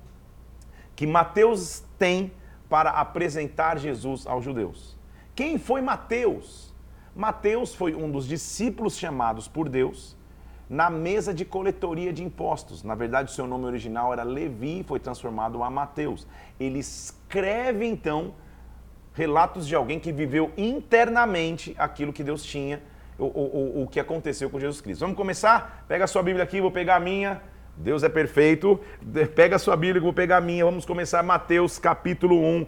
que 0.97 1.07
Mateus 1.07 1.85
tem 1.97 2.33
para 2.69 2.91
apresentar 2.91 3.79
Jesus 3.79 4.27
aos 4.27 4.43
judeus. 4.43 4.99
Quem 5.37 5.59
foi 5.59 5.81
Mateus? 5.81 6.75
Mateus 7.15 7.77
foi 7.77 7.95
um 7.95 8.11
dos 8.11 8.27
discípulos 8.27 8.97
chamados 8.97 9.47
por 9.47 9.69
Deus 9.69 10.17
na 10.69 10.91
mesa 10.91 11.33
de 11.33 11.45
coletoria 11.45 12.13
de 12.13 12.25
impostos. 12.25 12.83
Na 12.83 12.97
verdade, 12.97 13.31
seu 13.31 13.47
nome 13.47 13.67
original 13.67 14.13
era 14.13 14.25
Levi 14.25 14.81
e 14.81 14.83
foi 14.83 14.99
transformado 14.99 15.63
a 15.63 15.71
Mateus. 15.71 16.27
Ele 16.59 16.81
escreve 16.81 17.87
então 17.87 18.35
relatos 19.15 19.69
de 19.69 19.77
alguém 19.77 20.01
que 20.01 20.11
viveu 20.11 20.51
internamente 20.57 21.73
aquilo 21.79 22.13
que 22.13 22.25
Deus 22.25 22.43
tinha 22.43 22.83
o, 23.19 23.25
o, 23.25 23.83
o 23.83 23.89
que 23.89 24.01
aconteceu 24.01 24.49
com 24.51 24.59
Jesus 24.59 24.81
Cristo. 24.81 25.01
Vamos 25.01 25.17
começar? 25.17 25.85
Pega 25.89 26.05
a 26.05 26.07
sua 26.07 26.23
Bíblia 26.23 26.45
aqui, 26.45 26.61
vou 26.61 26.71
pegar 26.71 26.97
a 26.97 27.01
minha. 27.01 27.41
Deus 27.77 28.03
é 28.03 28.09
perfeito. 28.09 28.81
Pega 29.35 29.57
a 29.57 29.59
sua 29.59 29.77
Bíblia, 29.77 30.01
vou 30.01 30.13
pegar 30.13 30.39
a 30.39 30.41
minha. 30.41 30.65
Vamos 30.65 30.85
começar 30.85 31.23
Mateus 31.23 31.79
capítulo 31.79 32.41
1, 32.41 32.67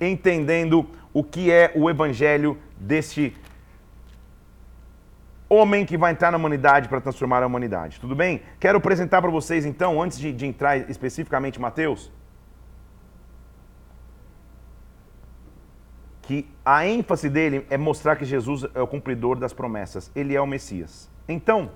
entendendo 0.00 0.88
o 1.12 1.22
que 1.22 1.50
é 1.50 1.72
o 1.74 1.88
evangelho 1.90 2.58
deste 2.76 3.36
homem 5.48 5.84
que 5.84 5.98
vai 5.98 6.12
entrar 6.12 6.30
na 6.30 6.38
humanidade 6.38 6.88
para 6.88 7.00
transformar 7.00 7.42
a 7.42 7.46
humanidade. 7.46 8.00
Tudo 8.00 8.16
bem? 8.16 8.40
Quero 8.58 8.78
apresentar 8.78 9.20
para 9.20 9.30
vocês 9.30 9.66
então, 9.66 10.00
antes 10.00 10.18
de, 10.18 10.32
de 10.32 10.46
entrar 10.46 10.90
especificamente 10.90 11.60
Mateus, 11.60 12.10
que 16.22 16.48
a 16.64 16.86
ênfase 16.86 17.28
dele 17.28 17.66
é 17.68 17.76
mostrar 17.76 18.16
que 18.16 18.24
Jesus 18.24 18.64
é 18.74 18.80
o 18.80 18.86
cumpridor 18.86 19.36
das 19.36 19.52
promessas, 19.52 20.10
ele 20.14 20.34
é 20.34 20.40
o 20.40 20.46
Messias. 20.46 21.10
Então, 21.28 21.70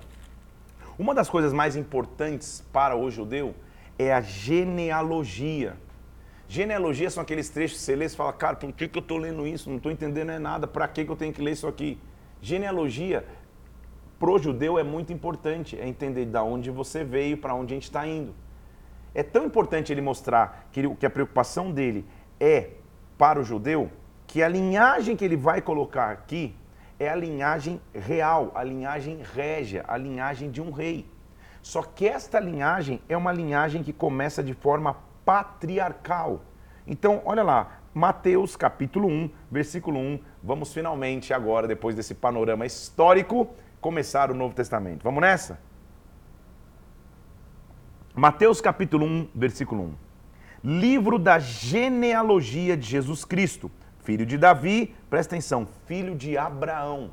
uma 0.97 1.13
das 1.13 1.29
coisas 1.29 1.53
mais 1.53 1.75
importantes 1.75 2.65
para 2.71 2.95
o 2.95 3.11
judeu 3.11 3.53
é 3.99 4.13
a 4.13 4.21
genealogia. 4.21 5.75
Genealogia 6.47 7.09
são 7.09 7.21
aqueles 7.21 7.49
trechos 7.49 7.79
que 7.79 7.83
você 7.83 7.95
lê 7.95 8.05
e 8.05 8.09
fala, 8.09 8.31
cara, 8.31 8.55
por 8.55 8.71
que, 8.71 8.87
que 8.87 8.97
eu 8.97 9.01
estou 9.01 9.17
lendo 9.17 9.45
isso? 9.45 9.69
Não 9.69 9.77
estou 9.77 9.91
entendendo 9.91 10.31
é 10.31 10.39
nada, 10.39 10.65
para 10.65 10.87
que, 10.87 11.03
que 11.03 11.11
eu 11.11 11.15
tenho 11.15 11.33
que 11.33 11.41
ler 11.41 11.51
isso 11.51 11.67
aqui? 11.67 11.99
Genealogia, 12.41 13.25
pro 14.17 14.39
judeu, 14.39 14.79
é 14.79 14.83
muito 14.83 15.11
importante, 15.11 15.77
é 15.77 15.85
entender 15.85 16.25
de 16.25 16.37
onde 16.37 16.71
você 16.71 17.03
veio, 17.03 17.37
para 17.37 17.53
onde 17.53 17.73
a 17.73 17.75
gente 17.75 17.83
está 17.83 18.07
indo. 18.07 18.33
É 19.13 19.23
tão 19.23 19.45
importante 19.45 19.91
ele 19.91 20.01
mostrar 20.01 20.69
que, 20.71 20.87
que 20.95 21.05
a 21.05 21.09
preocupação 21.09 21.71
dele 21.71 22.05
é 22.39 22.69
para 23.17 23.39
o 23.39 23.43
judeu, 23.43 23.91
que 24.27 24.43
a 24.43 24.47
linhagem 24.47 25.15
que 25.15 25.23
ele 25.23 25.37
vai 25.37 25.61
colocar 25.61 26.11
aqui 26.11 26.53
é 26.99 27.09
a 27.09 27.15
linhagem 27.15 27.81
real, 27.93 28.51
a 28.53 28.63
linhagem 28.63 29.21
régia, 29.23 29.85
a 29.87 29.97
linhagem 29.97 30.51
de 30.51 30.61
um 30.61 30.69
rei. 30.69 31.09
Só 31.61 31.81
que 31.81 32.07
esta 32.07 32.39
linhagem 32.39 33.01
é 33.07 33.15
uma 33.15 33.31
linhagem 33.31 33.81
que 33.81 33.93
começa 33.93 34.43
de 34.43 34.53
forma 34.53 34.97
patriarcal. 35.25 36.41
Então, 36.85 37.21
olha 37.25 37.43
lá, 37.43 37.79
Mateus 37.93 38.55
capítulo 38.55 39.07
1, 39.07 39.29
versículo 39.49 39.99
1. 39.99 40.19
Vamos 40.43 40.73
finalmente 40.73 41.33
agora, 41.33 41.67
depois 41.67 41.95
desse 41.95 42.13
panorama 42.13 42.65
histórico, 42.65 43.49
começar 43.81 44.29
o 44.29 44.35
Novo 44.35 44.53
Testamento. 44.53 45.03
Vamos 45.03 45.21
nessa? 45.21 45.59
Mateus 48.13 48.61
capítulo 48.61 49.05
1, 49.05 49.29
versículo 49.33 49.83
1. 49.83 49.93
Livro 50.63 51.19
da 51.19 51.37
genealogia 51.37 52.75
de 52.75 52.87
Jesus 52.87 53.23
Cristo, 53.23 53.69
filho 54.07 54.25
de 54.25 54.37
Davi, 54.37 54.95
presta 55.09 55.35
atenção, 55.35 55.67
filho 55.85 56.15
de 56.15 56.37
Abraão. 56.37 57.11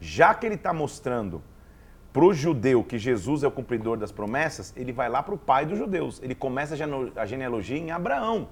Já 0.00 0.34
que 0.34 0.44
ele 0.44 0.56
está 0.56 0.72
mostrando 0.72 1.40
para 2.12 2.24
o 2.24 2.34
judeu 2.34 2.82
que 2.82 2.98
Jesus 2.98 3.44
é 3.44 3.46
o 3.46 3.52
cumpridor 3.52 3.96
das 3.96 4.10
promessas, 4.10 4.74
ele 4.76 4.92
vai 4.92 5.08
lá 5.08 5.22
para 5.22 5.32
o 5.32 5.38
pai 5.38 5.64
dos 5.64 5.78
judeus. 5.78 6.20
Ele 6.24 6.34
começa 6.34 6.74
a 7.14 7.24
genealogia 7.24 7.78
em 7.78 7.92
Abraão. 7.92 8.48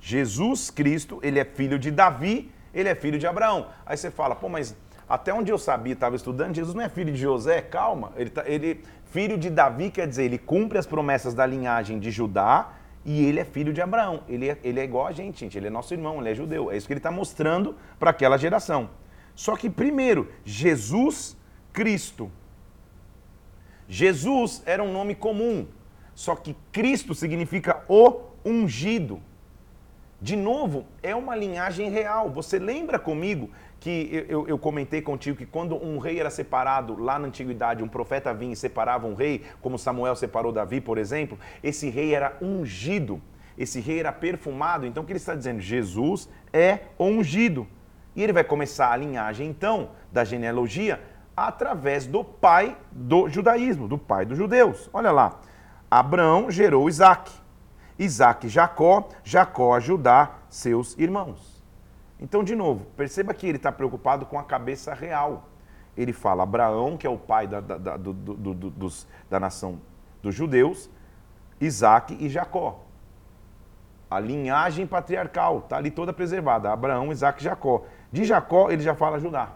Jesus 0.00 0.70
Cristo, 0.70 1.20
ele 1.22 1.38
é 1.38 1.44
filho 1.44 1.78
de 1.78 1.92
Davi, 1.92 2.50
ele 2.74 2.88
é 2.88 2.96
filho 2.96 3.16
de 3.16 3.28
Abraão. 3.28 3.68
Aí 3.86 3.96
você 3.96 4.10
fala, 4.10 4.34
pô, 4.34 4.48
mas 4.48 4.76
até 5.08 5.32
onde 5.32 5.52
eu 5.52 5.58
sabia, 5.58 5.92
estava 5.92 6.16
estudando, 6.16 6.56
Jesus 6.56 6.74
não 6.74 6.82
é 6.82 6.88
filho 6.88 7.12
de 7.12 7.20
José, 7.20 7.62
calma. 7.62 8.10
Ele, 8.16 8.30
tá, 8.30 8.42
ele, 8.44 8.82
filho 9.04 9.38
de 9.38 9.50
Davi 9.50 9.88
quer 9.88 10.08
dizer, 10.08 10.24
ele 10.24 10.38
cumpre 10.38 10.78
as 10.78 10.86
promessas 10.86 11.32
da 11.32 11.46
linhagem 11.46 12.00
de 12.00 12.10
Judá 12.10 12.79
e 13.04 13.24
ele 13.24 13.40
é 13.40 13.44
filho 13.44 13.72
de 13.72 13.80
Abraão. 13.80 14.22
Ele 14.28 14.48
é, 14.48 14.58
ele 14.62 14.80
é 14.80 14.84
igual 14.84 15.06
a 15.06 15.12
gente, 15.12 15.40
gente. 15.40 15.56
Ele 15.56 15.68
é 15.68 15.70
nosso 15.70 15.94
irmão, 15.94 16.20
ele 16.20 16.30
é 16.30 16.34
judeu. 16.34 16.70
É 16.70 16.76
isso 16.76 16.86
que 16.86 16.92
ele 16.92 16.98
está 16.98 17.10
mostrando 17.10 17.76
para 17.98 18.10
aquela 18.10 18.36
geração. 18.36 18.90
Só 19.34 19.56
que, 19.56 19.70
primeiro, 19.70 20.30
Jesus 20.44 21.36
Cristo. 21.72 22.30
Jesus 23.88 24.62
era 24.66 24.82
um 24.82 24.92
nome 24.92 25.16
comum, 25.16 25.66
só 26.14 26.36
que 26.36 26.56
Cristo 26.70 27.12
significa 27.14 27.82
o 27.88 28.20
ungido. 28.44 29.20
De 30.20 30.36
novo, 30.36 30.86
é 31.02 31.14
uma 31.14 31.34
linhagem 31.34 31.90
real. 31.90 32.30
Você 32.30 32.58
lembra 32.58 32.98
comigo 32.98 33.50
que 33.80 34.26
eu, 34.28 34.46
eu, 34.46 34.58
comentei 34.58 35.00
contigo 35.00 35.38
que 35.38 35.46
quando 35.46 35.74
um 35.74 35.98
rei 35.98 36.20
era 36.20 36.28
separado 36.28 37.02
lá 37.02 37.18
na 37.18 37.28
antiguidade, 37.28 37.82
um 37.82 37.88
profeta 37.88 38.32
vinha 38.34 38.52
e 38.52 38.56
separava 38.56 39.06
um 39.06 39.14
rei, 39.14 39.42
como 39.62 39.78
Samuel 39.78 40.14
separou 40.14 40.52
Davi, 40.52 40.82
por 40.82 40.98
exemplo, 40.98 41.38
esse 41.62 41.88
rei 41.88 42.14
era 42.14 42.36
ungido, 42.42 43.20
esse 43.56 43.80
rei 43.80 44.00
era 44.00 44.12
perfumado. 44.12 44.84
Então 44.84 45.02
o 45.02 45.06
que 45.06 45.12
ele 45.12 45.18
está 45.18 45.34
dizendo? 45.34 45.60
Jesus 45.60 46.28
é 46.52 46.80
ungido. 46.98 47.66
E 48.14 48.22
ele 48.22 48.34
vai 48.34 48.44
começar 48.44 48.92
a 48.92 48.96
linhagem, 48.96 49.48
então, 49.48 49.90
da 50.12 50.24
genealogia 50.24 51.00
através 51.36 52.06
do 52.06 52.22
pai 52.22 52.76
do 52.92 53.28
judaísmo, 53.28 53.88
do 53.88 53.96
pai 53.96 54.26
dos 54.26 54.36
judeus. 54.36 54.90
Olha 54.92 55.10
lá. 55.10 55.40
Abraão 55.90 56.50
gerou 56.50 56.88
Isaac. 56.88 57.32
Isaac, 57.98 58.48
Jacó, 58.48 59.08
Jacó 59.24 59.74
a 59.74 59.80
Judá, 59.80 60.32
seus 60.48 60.98
irmãos. 60.98 61.59
Então, 62.20 62.44
de 62.44 62.54
novo, 62.54 62.84
perceba 62.96 63.32
que 63.32 63.46
ele 63.46 63.56
está 63.56 63.72
preocupado 63.72 64.26
com 64.26 64.38
a 64.38 64.44
cabeça 64.44 64.92
real. 64.92 65.48
Ele 65.96 66.12
fala 66.12 66.42
Abraão, 66.42 66.96
que 66.96 67.06
é 67.06 67.10
o 67.10 67.18
pai 67.18 67.46
da, 67.46 67.60
da, 67.60 67.78
da, 67.78 67.96
do, 67.96 68.12
do, 68.12 68.54
do, 68.54 68.70
dos, 68.70 69.06
da 69.28 69.40
nação 69.40 69.80
dos 70.22 70.34
judeus, 70.34 70.90
Isaac 71.60 72.16
e 72.20 72.28
Jacó. 72.28 72.84
A 74.10 74.20
linhagem 74.20 74.86
patriarcal 74.86 75.60
está 75.60 75.76
ali 75.76 75.90
toda 75.90 76.12
preservada. 76.12 76.70
Abraão, 76.70 77.10
Isaac 77.10 77.40
e 77.40 77.44
Jacó. 77.44 77.84
De 78.12 78.24
Jacó, 78.24 78.70
ele 78.70 78.82
já 78.82 78.94
fala 78.94 79.18
Judá. 79.18 79.52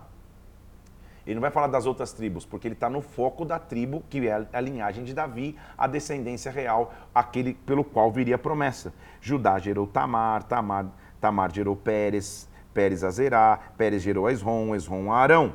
Ele 1.26 1.34
não 1.34 1.40
vai 1.40 1.50
falar 1.50 1.68
das 1.68 1.86
outras 1.86 2.12
tribos, 2.12 2.44
porque 2.44 2.68
ele 2.68 2.74
está 2.74 2.88
no 2.90 3.00
foco 3.00 3.44
da 3.44 3.58
tribo, 3.58 4.04
que 4.10 4.28
é 4.28 4.46
a 4.52 4.60
linhagem 4.60 5.04
de 5.04 5.14
Davi, 5.14 5.56
a 5.76 5.86
descendência 5.86 6.52
real, 6.52 6.92
aquele 7.14 7.54
pelo 7.54 7.82
qual 7.82 8.12
viria 8.12 8.34
a 8.34 8.38
promessa. 8.38 8.92
Judá 9.20 9.58
gerou 9.58 9.86
Tamar, 9.86 10.42
Tamar, 10.44 10.86
Tamar 11.20 11.50
gerou 11.50 11.74
Pérez, 11.74 12.48
Pérez 12.74 13.04
a 13.04 13.10
Zerá, 13.10 13.58
Pérez 13.78 14.02
gerou 14.02 14.26
a 14.26 14.32
Esrom, 14.32 14.74
Esrom 14.74 15.12
a 15.12 15.18
Arão, 15.18 15.54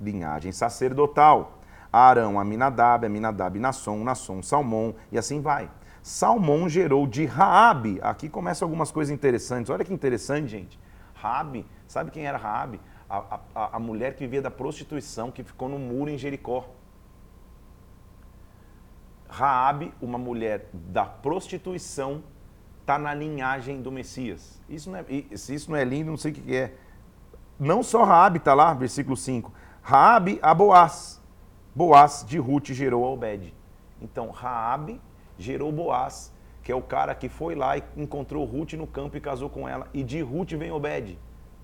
linhagem 0.00 0.52
sacerdotal. 0.52 1.58
Arão 1.92 2.38
a 2.38 2.44
Minadab, 2.44 3.08
Minadab 3.08 3.58
Nasson, 3.58 4.04
Nasson 4.04 4.42
Salmão, 4.42 4.94
e 5.10 5.18
assim 5.18 5.40
vai. 5.40 5.68
Salmão 6.02 6.68
gerou 6.68 7.06
de 7.06 7.26
Raabe. 7.26 7.98
Aqui 8.00 8.28
começam 8.28 8.66
algumas 8.66 8.90
coisas 8.90 9.12
interessantes. 9.12 9.68
Olha 9.70 9.84
que 9.84 9.92
interessante, 9.92 10.48
gente. 10.48 10.78
Raabe, 11.14 11.66
sabe 11.86 12.10
quem 12.10 12.26
era 12.26 12.38
Raabe? 12.38 12.80
A, 13.08 13.40
a, 13.54 13.76
a 13.76 13.78
mulher 13.80 14.14
que 14.14 14.20
vivia 14.24 14.40
da 14.40 14.50
prostituição, 14.50 15.30
que 15.30 15.42
ficou 15.42 15.68
no 15.68 15.78
muro 15.78 16.10
em 16.10 16.16
Jericó. 16.16 16.68
Raabe, 19.28 19.92
uma 20.00 20.16
mulher 20.16 20.68
da 20.72 21.04
prostituição, 21.04 22.22
está 22.90 22.98
na 22.98 23.14
linhagem 23.14 23.80
do 23.80 23.92
Messias. 23.92 24.60
Isso 24.68 24.90
não 24.90 24.98
é, 24.98 25.04
se 25.36 25.54
isso 25.54 25.70
não 25.70 25.78
é 25.78 25.84
lindo, 25.84 26.10
não 26.10 26.16
sei 26.16 26.32
o 26.32 26.34
que 26.34 26.56
é. 26.56 26.74
Não 27.58 27.84
só 27.84 28.02
Raabe 28.02 28.38
está 28.38 28.52
lá, 28.52 28.74
versículo 28.74 29.16
5. 29.16 29.52
Raabe 29.80 30.40
a 30.42 30.52
Boaz. 30.52 31.22
Boaz 31.72 32.24
de 32.26 32.36
Ruth 32.38 32.70
gerou 32.70 33.04
a 33.04 33.10
Obed. 33.10 33.54
Então, 34.02 34.30
Raabe 34.30 35.00
gerou 35.38 35.70
Boaz, 35.70 36.32
que 36.64 36.72
é 36.72 36.74
o 36.74 36.82
cara 36.82 37.14
que 37.14 37.28
foi 37.28 37.54
lá 37.54 37.78
e 37.78 37.84
encontrou 37.96 38.44
Ruth 38.44 38.72
no 38.72 38.88
campo 38.88 39.16
e 39.16 39.20
casou 39.20 39.48
com 39.48 39.68
ela. 39.68 39.86
E 39.94 40.02
de 40.02 40.20
Ruth 40.20 40.50
vem 40.54 40.72
Obed. 40.72 41.16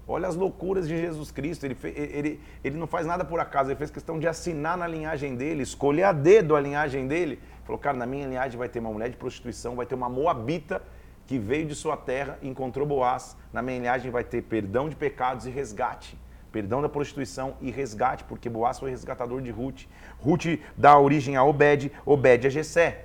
Olha 0.07 0.29
as 0.29 0.37
loucuras 0.37 0.87
de 0.87 0.97
Jesus 0.97 1.33
Cristo. 1.33 1.67
Ele, 1.67 1.77
ele, 1.83 2.41
ele 2.63 2.77
não 2.77 2.87
faz 2.87 3.05
nada 3.05 3.25
por 3.25 3.41
acaso, 3.41 3.71
ele 3.71 3.77
fez 3.77 3.91
questão 3.91 4.21
de 4.21 4.29
assinar 4.29 4.79
na 4.79 4.87
linhagem 4.87 5.35
dele, 5.35 5.65
escolher 5.65 6.05
a 6.05 6.13
dedo 6.13 6.55
a 6.55 6.61
linhagem 6.61 7.09
dele. 7.09 7.41
Falou, 7.65 7.81
cara, 7.81 7.97
na 7.97 8.07
minha 8.07 8.29
linhagem 8.29 8.57
vai 8.57 8.69
ter 8.69 8.79
uma 8.79 8.93
mulher 8.93 9.11
de 9.11 9.17
prostituição, 9.17 9.75
vai 9.75 9.87
ter 9.87 9.97
uma 9.97 10.09
moabita 10.09 10.81
que 11.27 11.39
veio 11.39 11.67
de 11.67 11.75
sua 11.75 11.97
terra 11.97 12.39
e 12.41 12.49
encontrou 12.49 12.87
Boaz. 12.87 13.37
Na 13.53 13.61
minha 13.61 13.79
linhagem 13.79 14.11
vai 14.11 14.25
ter 14.25 14.43
perdão 14.43 14.89
de 14.89 14.97
pecados 14.97 15.47
e 15.47 15.51
resgate. 15.51 16.19
Perdão 16.53 16.81
da 16.81 16.89
prostituição 16.89 17.57
e 17.61 17.71
resgate, 17.71 18.25
porque 18.25 18.49
Boaz 18.49 18.79
foi 18.79 18.91
resgatador 18.91 19.43
de 19.43 19.51
Ruth. 19.51 19.83
Ruth 20.19 20.59
dá 20.77 20.99
origem 20.99 21.37
a 21.37 21.45
Obed, 21.45 21.93
Obed 22.05 22.47
a 22.47 22.51
Jessé. 22.51 23.05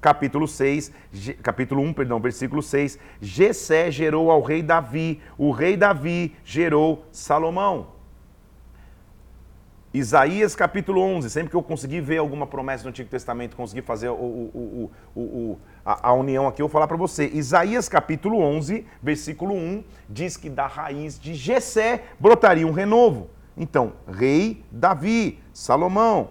Capítulo 0.00 0.48
6, 0.48 0.90
capítulo 1.42 1.82
1, 1.82 1.92
perdão, 1.92 2.18
versículo 2.18 2.62
6. 2.62 2.98
Jessé 3.20 3.90
gerou 3.90 4.30
ao 4.30 4.40
rei 4.40 4.62
Davi, 4.62 5.20
o 5.36 5.50
rei 5.50 5.76
Davi 5.76 6.34
gerou 6.42 7.04
Salomão. 7.12 7.99
Isaías 9.92 10.54
capítulo 10.54 11.00
11, 11.00 11.28
sempre 11.28 11.50
que 11.50 11.56
eu 11.56 11.62
conseguir 11.64 12.00
ver 12.00 12.18
alguma 12.18 12.46
promessa 12.46 12.84
do 12.84 12.90
Antigo 12.90 13.10
Testamento, 13.10 13.56
conseguir 13.56 13.82
fazer 13.82 14.08
o, 14.08 14.14
o, 14.14 14.90
o, 15.16 15.58
a, 15.84 16.10
a, 16.10 16.12
união 16.12 16.46
aqui, 16.46 16.62
eu 16.62 16.68
vou 16.68 16.72
falar 16.72 16.86
para 16.86 16.96
você. 16.96 17.26
Isaías 17.26 17.88
capítulo 17.88 18.38
11, 18.38 18.86
versículo 19.02 19.52
1, 19.52 19.82
diz 20.08 20.36
que 20.36 20.48
da 20.48 20.68
raiz 20.68 21.18
de 21.18 21.34
Jessé 21.34 22.04
brotaria 22.20 22.64
um 22.64 22.70
renovo. 22.70 23.30
Então, 23.56 23.94
rei 24.06 24.64
Davi, 24.70 25.40
Salomão, 25.52 26.30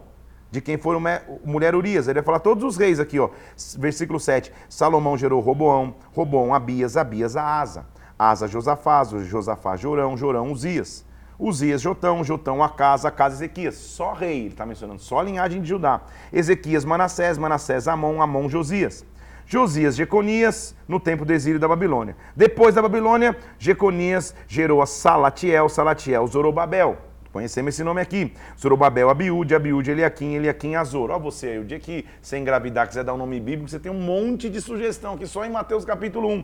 de 0.50 0.62
quem 0.62 0.78
foi 0.78 0.96
mulher 1.44 1.76
Urias. 1.76 2.08
Ele 2.08 2.16
vai 2.16 2.24
falar 2.24 2.40
todos 2.40 2.64
os 2.64 2.78
reis 2.78 2.98
aqui, 2.98 3.20
ó. 3.20 3.30
Versículo 3.78 4.22
7. 4.22 4.54
Salomão 4.70 5.18
gerou 5.18 5.42
Roboão, 5.42 5.96
Roboão 6.14 6.54
Abias, 6.54 6.96
Abias 6.96 7.36
a 7.36 7.44
Asa. 7.44 7.86
Asa 8.18 8.48
Josafás, 8.48 9.10
Josafá 9.10 9.76
Jorão, 9.76 10.16
Jorão 10.16 10.50
Uzias. 10.50 11.06
Uzias, 11.40 11.82
Jotão, 11.82 12.22
Jotão, 12.22 12.62
Acasa, 12.62 13.08
Acasa, 13.08 13.36
Ezequias. 13.36 13.76
Só 13.76 14.12
rei, 14.12 14.40
ele 14.40 14.48
está 14.50 14.66
mencionando, 14.66 15.02
só 15.02 15.22
linhagem 15.22 15.62
de 15.62 15.70
Judá. 15.70 16.02
Ezequias, 16.34 16.84
Manassés, 16.84 17.38
Manassés, 17.38 17.88
Amon, 17.88 18.22
Amon, 18.22 18.50
Josias. 18.50 19.06
Josias, 19.46 19.96
Jeconias, 19.96 20.76
no 20.88 21.00
tempo 21.00 21.26
do 21.26 21.34
exílio 21.34 21.60
da 21.60 21.68
Babilônia. 21.68 22.16
Depois 22.36 22.76
da 22.76 22.82
Babilônia, 22.82 23.36
Jeconias 23.58 24.36
gerou 24.48 24.82
a 24.82 24.86
Salatiel, 24.86 25.70
Salatiel, 25.70 26.28
Zorobabel. 26.28 26.98
Conhecemos 27.32 27.74
esse 27.74 27.84
nome 27.84 28.02
aqui. 28.02 28.34
Zorobabel, 28.60 29.10
Abiúde, 29.10 29.56
Abiúde, 29.56 29.92
Eliakim, 29.92 30.34
Eliakim, 30.34 30.76
Azor. 30.76 31.10
Ó 31.10 31.18
você 31.18 31.48
aí, 31.48 31.60
o 31.60 31.66
dia 31.66 31.80
que 31.80 32.06
você 32.22 32.38
engravidar, 32.38 32.88
quiser 32.88 33.04
dar 33.04 33.14
um 33.14 33.18
nome 33.18 33.40
bíblico, 33.40 33.70
você 33.70 33.80
tem 33.80 33.92
um 33.92 34.00
monte 34.00 34.50
de 34.50 34.60
sugestão 34.60 35.14
aqui, 35.14 35.26
só 35.26 35.46
em 35.46 35.50
Mateus 35.50 35.86
capítulo 35.86 36.28
1. 36.30 36.44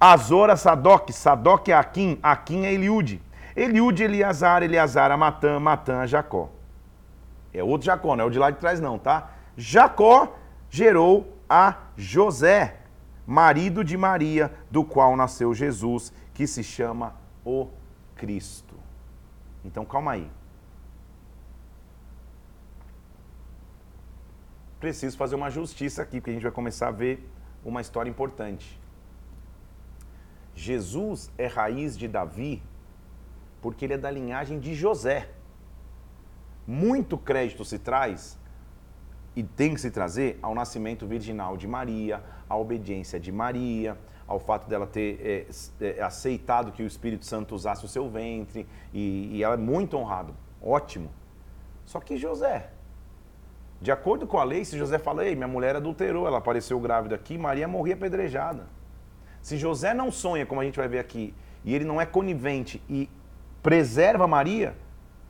Azor 0.00 0.50
a 0.50 0.56
Sadoc, 0.56 1.10
Sadoc 1.10 1.68
é 1.68 1.74
Aquim, 1.74 2.18
Aquim 2.22 2.64
é 2.64 2.72
Eliúde. 2.72 3.20
Eliúde, 3.54 4.02
Eliazar, 4.02 4.62
Eliazar 4.62 5.10
a 5.10 5.16
Matã, 5.16 5.58
Matã 5.60 6.06
Jacó. 6.06 6.50
É 7.52 7.62
outro 7.62 7.86
Jacó, 7.86 8.16
não 8.16 8.24
é 8.24 8.26
o 8.26 8.30
de 8.30 8.38
lá 8.38 8.50
de 8.50 8.58
trás 8.58 8.80
não, 8.80 8.98
tá? 8.98 9.30
Jacó 9.56 10.36
gerou 10.70 11.36
a 11.48 11.76
José, 11.96 12.78
marido 13.26 13.84
de 13.84 13.96
Maria, 13.96 14.50
do 14.70 14.82
qual 14.82 15.16
nasceu 15.16 15.52
Jesus, 15.52 16.12
que 16.32 16.46
se 16.46 16.64
chama 16.64 17.14
o 17.44 17.68
Cristo. 18.16 18.74
Então 19.64 19.84
calma 19.84 20.12
aí. 20.12 20.30
Preciso 24.80 25.16
fazer 25.16 25.36
uma 25.36 25.50
justiça 25.50 26.02
aqui, 26.02 26.20
porque 26.20 26.30
a 26.30 26.32
gente 26.32 26.42
vai 26.42 26.50
começar 26.50 26.88
a 26.88 26.90
ver 26.90 27.30
uma 27.64 27.80
história 27.80 28.10
importante. 28.10 28.80
Jesus 30.54 31.30
é 31.38 31.46
raiz 31.46 31.96
de 31.96 32.08
Davi 32.08 32.62
porque 33.62 33.86
ele 33.86 33.94
é 33.94 33.98
da 33.98 34.10
linhagem 34.10 34.58
de 34.58 34.74
José. 34.74 35.30
Muito 36.66 37.16
crédito 37.16 37.64
se 37.64 37.78
traz 37.78 38.38
e 39.34 39.42
tem 39.42 39.72
que 39.72 39.80
se 39.80 39.90
trazer 39.90 40.38
ao 40.42 40.54
nascimento 40.54 41.06
virginal 41.06 41.56
de 41.56 41.66
Maria, 41.66 42.22
à 42.48 42.56
obediência 42.56 43.18
de 43.18 43.32
Maria, 43.32 43.96
ao 44.26 44.38
fato 44.38 44.68
dela 44.68 44.86
ter 44.86 45.46
é, 45.80 45.86
é, 45.86 46.02
aceitado 46.02 46.72
que 46.72 46.82
o 46.82 46.86
Espírito 46.86 47.24
Santo 47.24 47.54
usasse 47.54 47.84
o 47.84 47.88
seu 47.88 48.10
ventre, 48.10 48.66
e, 48.92 49.30
e 49.32 49.42
ela 49.42 49.54
é 49.54 49.58
muito 49.58 49.96
honrado, 49.96 50.34
ótimo. 50.60 51.10
Só 51.86 51.98
que 52.00 52.16
José, 52.16 52.70
de 53.80 53.90
acordo 53.90 54.26
com 54.26 54.38
a 54.38 54.44
lei, 54.44 54.64
se 54.64 54.78
José 54.78 54.98
fala, 54.98 55.24
ei, 55.26 55.34
minha 55.34 55.48
mulher 55.48 55.76
adulterou, 55.76 56.26
ela 56.26 56.38
apareceu 56.38 56.78
grávida 56.78 57.14
aqui, 57.14 57.38
Maria 57.38 57.66
morria 57.66 57.94
apedrejada. 57.94 58.66
Se 59.40 59.56
José 59.56 59.92
não 59.92 60.10
sonha, 60.10 60.46
como 60.46 60.60
a 60.60 60.64
gente 60.64 60.76
vai 60.76 60.88
ver 60.88 60.98
aqui, 60.98 61.34
e 61.64 61.74
ele 61.74 61.84
não 61.84 62.00
é 62.00 62.06
conivente 62.06 62.82
e 62.88 63.08
preserva 63.62 64.26
Maria, 64.26 64.74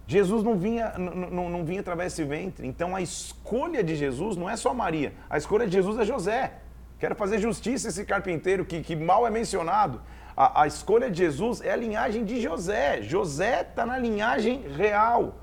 Jesus 0.06 0.42
não 0.42 0.56
vinha, 0.56 0.92
não, 0.98 1.48
não 1.48 1.64
vinha 1.64 1.80
através 1.80 2.12
desse 2.12 2.24
ventre. 2.24 2.66
Então 2.66 2.94
a 2.94 3.00
escolha 3.00 3.82
de 3.82 3.94
Jesus 3.94 4.36
não 4.36 4.48
é 4.48 4.56
só 4.56 4.74
Maria, 4.74 5.12
a 5.28 5.38
escolha 5.38 5.66
de 5.66 5.72
Jesus 5.72 5.98
é 5.98 6.04
José. 6.04 6.52
Quero 6.98 7.16
fazer 7.16 7.38
justiça 7.38 7.88
esse 7.88 8.04
carpinteiro 8.04 8.64
que, 8.64 8.80
que 8.80 8.94
mal 8.94 9.26
é 9.26 9.30
mencionado. 9.30 10.00
A, 10.36 10.62
a 10.62 10.66
escolha 10.66 11.10
de 11.10 11.18
Jesus 11.18 11.60
é 11.60 11.72
a 11.72 11.76
linhagem 11.76 12.24
de 12.24 12.40
José. 12.40 13.02
José 13.02 13.62
está 13.62 13.84
na 13.84 13.98
linhagem 13.98 14.68
real. 14.76 15.34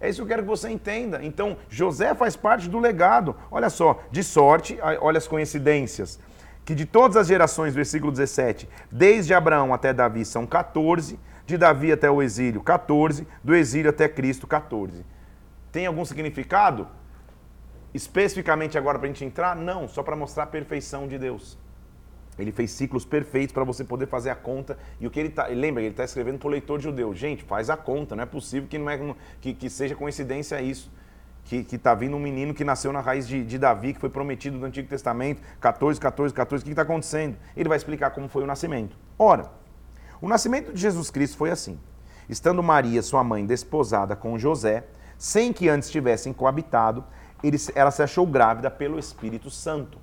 É 0.00 0.08
isso 0.08 0.18
que 0.18 0.22
eu 0.22 0.28
quero 0.28 0.42
que 0.42 0.48
você 0.48 0.68
entenda. 0.68 1.24
Então, 1.24 1.56
José 1.68 2.14
faz 2.14 2.34
parte 2.34 2.68
do 2.68 2.78
legado. 2.78 3.36
Olha 3.50 3.70
só, 3.70 4.02
de 4.10 4.22
sorte, 4.22 4.78
olha 5.00 5.18
as 5.18 5.28
coincidências. 5.28 6.18
Que 6.64 6.74
de 6.74 6.84
todas 6.84 7.16
as 7.16 7.26
gerações, 7.26 7.74
versículo 7.74 8.10
17, 8.10 8.68
desde 8.90 9.32
Abraão 9.32 9.72
até 9.72 9.92
Davi 9.92 10.24
são 10.24 10.46
14, 10.46 11.18
de 11.46 11.58
Davi 11.58 11.92
até 11.92 12.10
o 12.10 12.22
exílio, 12.22 12.62
14, 12.62 13.26
do 13.42 13.54
exílio 13.54 13.90
até 13.90 14.08
Cristo, 14.08 14.46
14. 14.46 15.04
Tem 15.70 15.86
algum 15.86 16.04
significado? 16.04 16.88
Especificamente 17.92 18.78
agora 18.78 18.98
para 18.98 19.06
a 19.06 19.12
gente 19.12 19.24
entrar? 19.24 19.54
Não, 19.54 19.86
só 19.86 20.02
para 20.02 20.16
mostrar 20.16 20.44
a 20.44 20.46
perfeição 20.46 21.06
de 21.06 21.18
Deus. 21.18 21.58
Ele 22.38 22.50
fez 22.50 22.70
ciclos 22.72 23.04
perfeitos 23.04 23.52
para 23.52 23.62
você 23.62 23.84
poder 23.84 24.06
fazer 24.06 24.30
a 24.30 24.34
conta. 24.34 24.76
E 24.98 25.06
o 25.06 25.10
que 25.10 25.20
ele 25.20 25.28
está. 25.28 25.46
Lembra, 25.46 25.82
ele 25.82 25.90
está 25.90 26.04
escrevendo 26.04 26.38
para 26.38 26.48
o 26.48 26.50
leitor 26.50 26.80
judeu. 26.80 27.14
Gente, 27.14 27.44
faz 27.44 27.70
a 27.70 27.76
conta, 27.76 28.16
não 28.16 28.22
é 28.22 28.26
possível 28.26 28.68
que, 28.68 28.78
não 28.78 28.90
é, 28.90 29.14
que, 29.40 29.54
que 29.54 29.70
seja 29.70 29.94
coincidência 29.94 30.60
isso. 30.60 30.90
Que 31.44 31.66
está 31.70 31.94
vindo 31.94 32.16
um 32.16 32.20
menino 32.20 32.54
que 32.54 32.64
nasceu 32.64 32.92
na 32.92 33.00
raiz 33.00 33.28
de, 33.28 33.44
de, 33.44 33.58
Davi, 33.58 33.92
que 33.92 34.00
foi 34.00 34.08
prometido 34.08 34.58
no 34.58 34.64
Antigo 34.64 34.88
Testamento, 34.88 35.42
14, 35.60 36.00
14, 36.00 36.34
14. 36.34 36.62
O 36.62 36.64
que 36.64 36.72
está 36.72 36.82
acontecendo? 36.82 37.36
Ele 37.54 37.68
vai 37.68 37.76
explicar 37.76 38.10
como 38.10 38.28
foi 38.28 38.42
o 38.42 38.46
nascimento. 38.46 38.96
Ora, 39.18 39.50
o 40.24 40.28
nascimento 40.28 40.72
de 40.72 40.80
Jesus 40.80 41.10
Cristo 41.10 41.36
foi 41.36 41.50
assim. 41.50 41.78
Estando 42.30 42.62
Maria, 42.62 43.02
sua 43.02 43.22
mãe, 43.22 43.44
desposada 43.44 44.16
com 44.16 44.38
José, 44.38 44.84
sem 45.18 45.52
que 45.52 45.68
antes 45.68 45.90
tivessem 45.90 46.32
coabitado, 46.32 47.04
ela 47.74 47.90
se 47.90 48.02
achou 48.02 48.26
grávida 48.26 48.70
pelo 48.70 48.98
Espírito 48.98 49.50
Santo. 49.50 49.98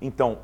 Então, 0.00 0.38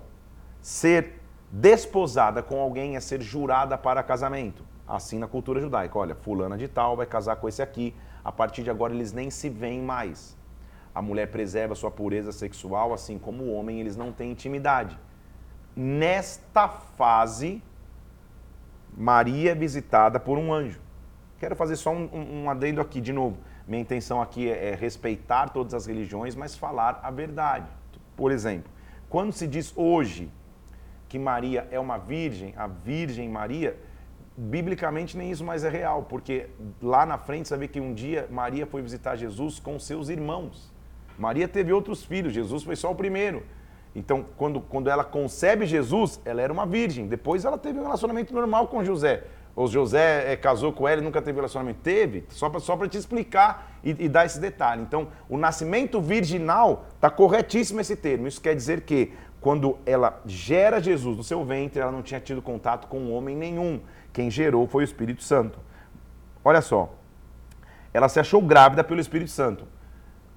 ser 0.61 1.23
desposada 1.53 2.42
com 2.42 2.61
alguém 2.61 2.97
é 2.97 3.01
ser 3.01 3.23
jurada 3.23 3.79
para 3.79 4.03
casamento. 4.03 4.64
Assim 4.88 5.21
na 5.21 5.29
cultura 5.29 5.61
judaica. 5.61 5.97
Olha, 5.97 6.16
fulana 6.16 6.59
de 6.59 6.66
tal 6.66 6.97
vai 6.97 7.07
casar 7.07 7.37
com 7.37 7.49
esse 7.49 7.62
aqui. 7.62 7.94
A 8.25 8.33
partir 8.33 8.64
de 8.64 8.71
agora 8.71 8.92
eles 8.92 9.12
nem 9.12 9.31
se 9.31 9.49
veem 9.49 9.83
mais. 9.83 10.37
A 10.92 11.01
mulher 11.01 11.31
preserva 11.31 11.77
sua 11.77 11.92
pureza 11.92 12.33
sexual, 12.33 12.92
assim 12.92 13.21
como 13.21 13.44
o 13.44 13.53
homem, 13.53 13.79
eles 13.79 13.97
não 13.97 14.11
têm 14.11 14.33
intimidade. 14.33 14.99
Nesta 15.77 16.66
fase, 16.66 17.62
Maria 18.99 19.53
é 19.53 19.55
visitada 19.55 20.19
por 20.19 20.37
um 20.37 20.53
anjo. 20.53 20.81
Quero 21.39 21.55
fazer 21.55 21.77
só 21.77 21.93
um, 21.93 22.43
um, 22.43 22.51
adendo 22.51 22.81
aqui 22.81 23.01
de 23.01 23.13
novo. 23.13 23.39
Minha 23.65 23.81
intenção 23.81 24.21
aqui 24.21 24.51
é, 24.51 24.71
é 24.71 24.75
respeitar 24.75 25.51
todas 25.51 25.73
as 25.73 25.87
religiões, 25.87 26.35
mas 26.35 26.57
falar 26.57 26.99
a 27.01 27.09
verdade. 27.09 27.69
Por 28.17 28.33
exemplo, 28.33 28.69
quando 29.09 29.33
se 29.33 29.47
diz 29.47 29.73
hoje 29.77 30.29
que 31.09 31.17
Maria 31.17 31.69
é 31.71 31.79
uma 31.79 31.97
virgem, 31.97 32.53
a 32.57 32.67
Virgem 32.67 33.29
Maria, 33.29 33.79
biblicamente 34.37 35.17
nem 35.17 35.31
isso 35.31 35.45
mais 35.45 35.63
é 35.63 35.69
real, 35.69 36.03
porque 36.03 36.49
lá 36.83 37.07
na 37.07 37.19
frente 37.19 37.47
você 37.47 37.57
vê 37.57 37.69
que 37.69 37.81
um 37.81 37.95
dia 37.95 38.27
Maria 38.29 38.67
foi 38.67 38.83
visitar 38.83 39.15
Jesus 39.15 39.61
com 39.61 39.79
seus 39.79 40.09
irmãos. 40.09 40.73
Maria 41.17 41.47
teve 41.47 41.73
outros 41.73 42.05
filhos, 42.05 42.33
Jesus 42.33 42.65
foi 42.65 42.75
só 42.75 42.91
o 42.91 42.97
primeiro. 42.97 43.45
Então, 43.99 44.25
quando, 44.37 44.61
quando 44.61 44.89
ela 44.89 45.05
concebe 45.05 45.67
Jesus, 45.67 46.21
ela 46.25 46.41
era 46.41 46.53
uma 46.53 46.65
virgem. 46.65 47.07
Depois 47.07 47.45
ela 47.45 47.59
teve 47.59 47.79
um 47.79 47.83
relacionamento 47.83 48.33
normal 48.33 48.69
com 48.69 48.85
José. 48.85 49.25
Ou 49.57 49.67
José 49.67 50.33
é, 50.33 50.37
casou 50.37 50.73
com 50.73 50.87
ela 50.87 51.01
e 51.01 51.05
nunca 51.05 51.21
teve 51.21 51.37
relacionamento? 51.37 51.81
Teve, 51.83 52.25
só 52.29 52.49
para 52.49 52.61
só 52.61 52.77
te 52.87 52.97
explicar 52.97 53.73
e, 53.83 53.91
e, 54.05 54.09
dar 54.09 54.25
esse 54.25 54.39
detalhe. 54.39 54.83
Então, 54.83 55.09
o 55.29 55.37
nascimento 55.37 56.01
virginal, 56.01 56.87
está 56.95 57.11
corretíssimo 57.11 57.81
esse 57.81 57.97
termo. 57.97 58.29
Isso 58.29 58.41
quer 58.41 58.55
dizer 58.55 58.83
que 58.83 59.13
quando 59.41 59.77
ela 59.85 60.21
gera 60.25 60.81
Jesus 60.81 61.17
no 61.17 61.25
seu 61.25 61.45
ventre, 61.45 61.81
ela 61.81 61.91
não 61.91 62.03
tinha 62.03 62.21
tido 62.21 62.41
contato 62.41 62.87
com 62.87 63.11
homem 63.11 63.37
nenhum. 63.37 63.81
Quem 64.13 64.31
gerou 64.31 64.69
foi 64.69 64.85
o 64.85 64.87
Espírito 64.87 65.25
Santo. 65.25 65.59
Olha 66.45 66.61
só, 66.61 66.95
ela 67.93 68.09
se 68.09 68.21
achou 68.21 68.41
grávida 68.41 68.85
pelo 68.85 69.01
Espírito 69.01 69.33
Santo. 69.33 69.67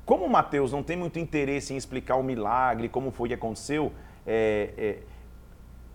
Como 0.06 0.28
Mateus 0.28 0.72
não 0.72 0.84
tem 0.84 0.98
muito 0.98 1.20
interesse 1.20 1.74
em 1.74 1.78
explicar 1.78 2.16
o 2.16 2.24
milagre, 2.24 2.90
como 2.90 3.12
foi 3.12 3.30
que 3.30 3.36
aconteceu, 3.36 3.92
é, 4.26 4.74
é, 4.78 5.00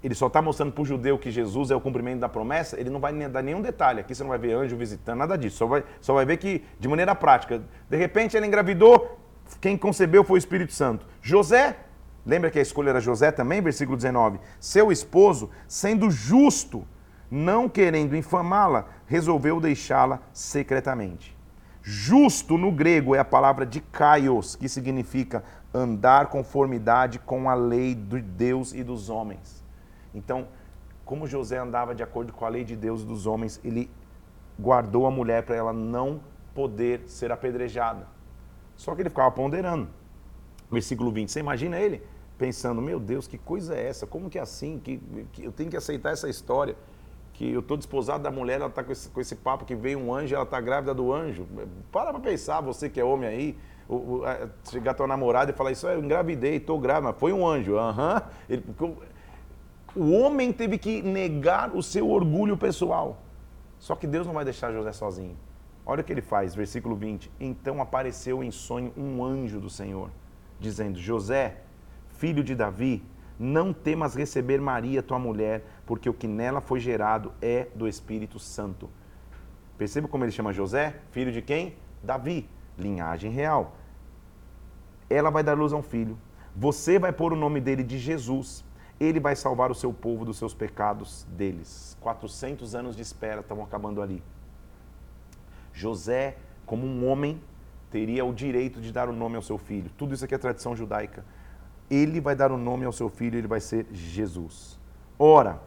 ele 0.02 0.14
só 0.14 0.28
está 0.28 0.40
mostrando 0.40 0.72
para 0.72 0.82
o 0.82 0.84
judeu 0.84 1.18
que 1.18 1.30
Jesus 1.30 1.70
é 1.70 1.76
o 1.76 1.80
cumprimento 1.80 2.20
da 2.20 2.28
promessa, 2.28 2.78
ele 2.78 2.90
não 2.90 3.00
vai 3.00 3.12
dar 3.28 3.42
nenhum 3.42 3.60
detalhe. 3.60 4.00
Aqui 4.00 4.14
você 4.14 4.22
não 4.22 4.30
vai 4.30 4.38
ver 4.38 4.52
anjo 4.52 4.76
visitando, 4.76 5.18
nada 5.18 5.36
disso. 5.36 5.56
Só 5.56 5.66
vai, 5.66 5.84
só 6.00 6.14
vai 6.14 6.24
ver 6.24 6.36
que, 6.36 6.64
de 6.78 6.88
maneira 6.88 7.14
prática, 7.14 7.62
de 7.88 7.96
repente 7.96 8.36
ela 8.36 8.46
engravidou, 8.46 9.18
quem 9.60 9.76
concebeu 9.76 10.22
foi 10.22 10.36
o 10.36 10.38
Espírito 10.38 10.72
Santo. 10.72 11.06
José, 11.20 11.76
lembra 12.24 12.50
que 12.50 12.58
a 12.58 12.62
escolha 12.62 12.90
era 12.90 13.00
José 13.00 13.32
também? 13.32 13.60
Versículo 13.60 13.96
19. 13.96 14.38
Seu 14.60 14.92
esposo, 14.92 15.50
sendo 15.66 16.10
justo, 16.10 16.86
não 17.30 17.68
querendo 17.68 18.16
infamá-la, 18.16 18.86
resolveu 19.06 19.60
deixá-la 19.60 20.20
secretamente. 20.32 21.36
Justo 21.88 22.59
no 22.59 22.72
grego 22.72 23.14
é 23.14 23.20
a 23.20 23.25
palavra 23.25 23.64
de 23.64 23.81
kaios, 23.81 24.57
que 24.57 24.68
significa 24.68 25.44
andar 25.72 26.27
conformidade 26.27 27.20
com 27.20 27.49
a 27.49 27.55
lei 27.55 27.94
de 27.94 28.20
Deus 28.20 28.75
e 28.75 28.83
dos 28.83 29.09
homens. 29.09 29.64
Então, 30.12 30.49
como 31.05 31.29
José 31.29 31.59
andava 31.59 31.94
de 31.94 32.03
acordo 32.03 32.33
com 32.33 32.44
a 32.44 32.49
lei 32.49 32.64
de 32.64 32.75
Deus 32.75 33.03
e 33.03 33.05
dos 33.05 33.25
homens, 33.25 33.61
ele 33.62 33.88
guardou 34.59 35.07
a 35.07 35.12
mulher 35.12 35.44
para 35.44 35.55
ela 35.55 35.72
não 35.72 36.20
poder 36.53 37.05
ser 37.07 37.31
apedrejada. 37.31 38.09
Só 38.77 38.92
que 38.92 39.03
ele 39.03 39.09
ficava 39.09 39.31
ponderando. 39.31 39.88
Versículo 40.68 41.12
20. 41.12 41.31
Você 41.31 41.38
imagina 41.38 41.79
ele 41.79 42.03
pensando: 42.37 42.83
Meu 42.83 42.99
Deus, 42.99 43.29
que 43.29 43.38
coisa 43.38 43.77
é 43.77 43.87
essa? 43.87 44.09
Como 44.09 44.29
que 44.29 44.40
é 44.40 44.42
assim? 44.42 44.81
Que, 44.81 45.01
que 45.33 45.44
eu 45.44 45.53
tenho 45.53 45.70
que 45.70 45.77
aceitar 45.77 46.11
essa 46.11 46.29
história? 46.29 46.75
Que 47.37 47.53
eu 47.53 47.61
estou 47.61 47.77
desposado 47.77 48.22
da 48.22 48.31
mulher, 48.31 48.55
ela 48.55 48.68
está 48.68 48.83
com 48.83 48.90
esse, 48.90 49.11
com 49.11 49.20
esse 49.20 49.37
papo 49.37 49.66
que 49.66 49.75
veio 49.75 49.99
um 49.99 50.12
anjo, 50.12 50.35
ela 50.35 50.44
está 50.44 50.59
grávida 50.59 50.94
do 50.94 51.12
anjo. 51.12 51.46
Para 51.92 52.11
para 52.11 52.20
pensar, 52.20 52.62
você 52.62 52.88
que 52.88 52.99
é 52.99 53.05
homem 53.05 53.29
aí, 53.29 53.59
o, 53.87 53.94
o, 53.94 54.22
chegar 54.70 54.94
tua 54.94 55.07
namorada 55.07 55.51
e 55.51 55.55
falar: 55.55 55.70
Isso 55.70 55.87
eu 55.87 56.03
engravidei, 56.03 56.57
estou 56.57 56.81
grávida, 56.81 57.12
foi 57.12 57.35
um 57.35 57.46
anjo. 57.46 57.77
Aham. 57.77 58.22
Uhum. 58.79 58.96
O 59.94 60.12
homem 60.12 60.51
teve 60.51 60.79
que 60.79 61.03
negar 61.03 61.77
o 61.77 61.83
seu 61.83 62.09
orgulho 62.11 62.57
pessoal. 62.57 63.18
Só 63.79 63.94
que 63.94 64.07
Deus 64.07 64.27
não 64.27 64.33
vai 64.33 64.44
deixar 64.44 64.72
José 64.72 64.92
sozinho. 64.92 65.37
Olha 65.85 66.01
o 66.01 66.05
que 66.05 66.12
ele 66.12 66.22
faz, 66.22 66.55
versículo 66.55 66.96
20. 66.96 67.31
Então 67.38 67.83
apareceu 67.83 68.42
em 68.42 68.51
sonho 68.51 68.94
um 68.96 69.22
anjo 69.22 69.61
do 69.61 69.68
Senhor, 69.68 70.11
dizendo: 70.59 70.99
José, 70.99 71.59
filho 72.09 72.42
de 72.42 72.55
Davi, 72.55 73.05
não 73.38 73.72
temas 73.72 74.14
receber 74.14 74.61
Maria, 74.61 75.03
tua 75.03 75.18
mulher, 75.18 75.64
porque 75.85 76.09
o 76.09 76.14
que 76.14 76.27
nela 76.27 76.61
foi 76.61 76.81
gerado 76.81 77.33
é 77.40 77.68
do 77.75 77.87
Espírito 77.87 78.38
Santo. 78.38 78.88
Perceba 79.77 80.09
como 80.09 80.25
ele 80.25 80.33
chama 80.33 80.53
José? 80.53 80.96
Filho 81.11 81.31
de 81.31 81.42
quem? 81.42 81.77
Davi, 82.03 82.49
linhagem 82.79 83.31
real. 83.31 83.77
Ela 85.09 85.31
vai 85.31 85.42
dar 85.42 85.57
luz 85.57 85.72
a 85.72 85.77
um 85.77 85.83
filho. 85.83 86.18
Você 86.55 86.99
vai 86.99 87.12
pôr 87.12 87.33
o 87.33 87.37
nome 87.37 87.61
dele 87.61 87.83
de 87.83 87.99
Jesus 87.99 88.64
ele 88.99 89.20
vai 89.20 89.37
salvar 89.37 89.70
o 89.70 89.75
seu 89.75 89.92
povo 89.92 90.25
dos 90.25 90.38
seus 90.38 90.55
pecados 90.55 91.27
deles. 91.31 91.96
400 92.01 92.75
anos 92.75 92.96
de 92.96 93.03
espera 93.03 93.40
estão 93.40 93.62
acabando 93.62 94.01
ali. 94.01 94.22
José, 95.72 96.38
como 96.64 96.87
um 96.87 97.07
homem, 97.07 97.40
teria 97.90 98.25
o 98.25 98.33
direito 98.33 98.81
de 98.81 98.92
dar 98.92 99.09
o 99.09 99.12
nome 99.12 99.37
ao 99.37 99.42
seu 99.42 99.59
filho. 99.59 99.90
Tudo 99.96 100.14
isso 100.14 100.25
aqui 100.25 100.35
é 100.35 100.38
tradição 100.38 100.75
judaica. 100.75 101.25
Ele 101.90 102.20
vai 102.20 102.35
dar 102.35 102.51
o 102.51 102.57
nome 102.57 102.85
ao 102.85 102.92
seu 102.92 103.09
filho, 103.09 103.38
ele 103.38 103.46
vai 103.46 103.61
ser 103.61 103.87
Jesus. 103.92 104.79
Ora, 105.18 105.61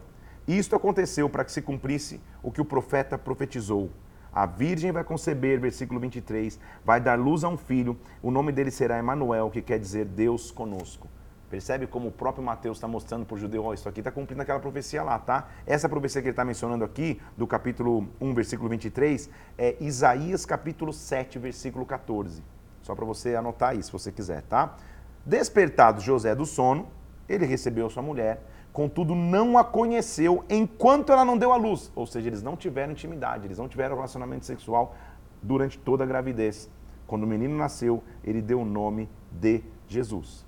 isto 0.48 0.76
aconteceu 0.76 1.30
para 1.30 1.46
que 1.46 1.52
se 1.52 1.62
cumprisse 1.62 2.20
o 2.42 2.52
que 2.52 2.62
o 2.62 2.66
profeta 2.66 3.18
profetizou. 3.18 3.90
A 4.32 4.46
virgem 4.46 4.92
vai 4.92 5.04
conceber, 5.04 5.60
versículo 5.60 6.00
23, 6.00 6.60
vai 6.86 7.00
dar 7.02 7.18
luz 7.18 7.44
a 7.44 7.50
um 7.50 7.58
filho, 7.58 7.98
o 8.22 8.30
nome 8.30 8.52
dele 8.52 8.70
será 8.70 9.00
Emanuel, 9.00 9.50
que 9.50 9.62
quer 9.62 9.80
dizer 9.80 10.06
Deus 10.06 10.52
conosco. 10.52 11.08
Percebe 11.50 11.88
como 11.88 12.10
o 12.10 12.12
próprio 12.12 12.44
Mateus 12.44 12.78
está 12.78 12.88
mostrando 12.88 13.26
para 13.26 13.34
o 13.34 13.38
judeu, 13.38 13.66
oh, 13.66 13.74
isso 13.74 13.90
aqui 13.90 14.02
está 14.02 14.12
cumprindo 14.12 14.42
aquela 14.44 14.60
profecia 14.60 15.02
lá, 15.02 15.18
tá? 15.18 15.50
Essa 15.66 15.90
profecia 15.90 16.22
que 16.22 16.28
ele 16.28 16.34
está 16.34 16.46
mencionando 16.46 16.86
aqui, 16.86 17.20
do 17.36 17.48
capítulo 17.48 18.08
1, 18.22 18.34
versículo 18.36 18.70
23, 18.70 19.30
é 19.58 19.76
Isaías 19.80 20.46
capítulo 20.46 20.94
7, 20.94 21.40
versículo 21.40 21.88
14. 21.88 22.44
Só 22.84 22.94
para 22.94 23.04
você 23.04 23.36
anotar 23.36 23.70
aí, 23.70 23.82
se 23.82 23.92
você 23.92 24.12
quiser, 24.12 24.44
tá? 24.44 24.78
Despertado 25.26 26.02
José 26.02 26.34
do 26.34 26.46
sono, 26.46 26.88
ele 27.28 27.46
recebeu 27.46 27.90
sua 27.90 28.02
mulher, 28.02 28.44
contudo 28.74 29.14
não 29.14 29.58
a 29.58 29.64
conheceu 29.64 30.44
enquanto 30.50 31.12
ela 31.12 31.24
não 31.24 31.38
deu 31.38 31.52
à 31.52 31.56
luz. 31.56 31.92
Ou 31.96 32.08
seja, 32.08 32.28
eles 32.28 32.42
não 32.42 32.56
tiveram 32.56 32.92
intimidade, 32.92 33.46
eles 33.46 33.58
não 33.58 33.68
tiveram 33.68 33.96
relacionamento 33.96 34.46
sexual 34.46 34.96
durante 35.42 35.78
toda 35.78 36.04
a 36.04 36.08
gravidez. 36.08 36.70
Quando 37.06 37.24
o 37.24 37.28
menino 37.28 37.58
nasceu, 37.58 38.04
ele 38.24 38.42
deu 38.42 38.62
o 38.62 38.66
nome 38.66 39.10
de 39.32 39.64
Jesus. 39.88 40.46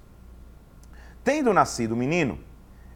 Tendo 1.23 1.53
nascido 1.53 1.93
o 1.93 1.97
menino 1.97 2.39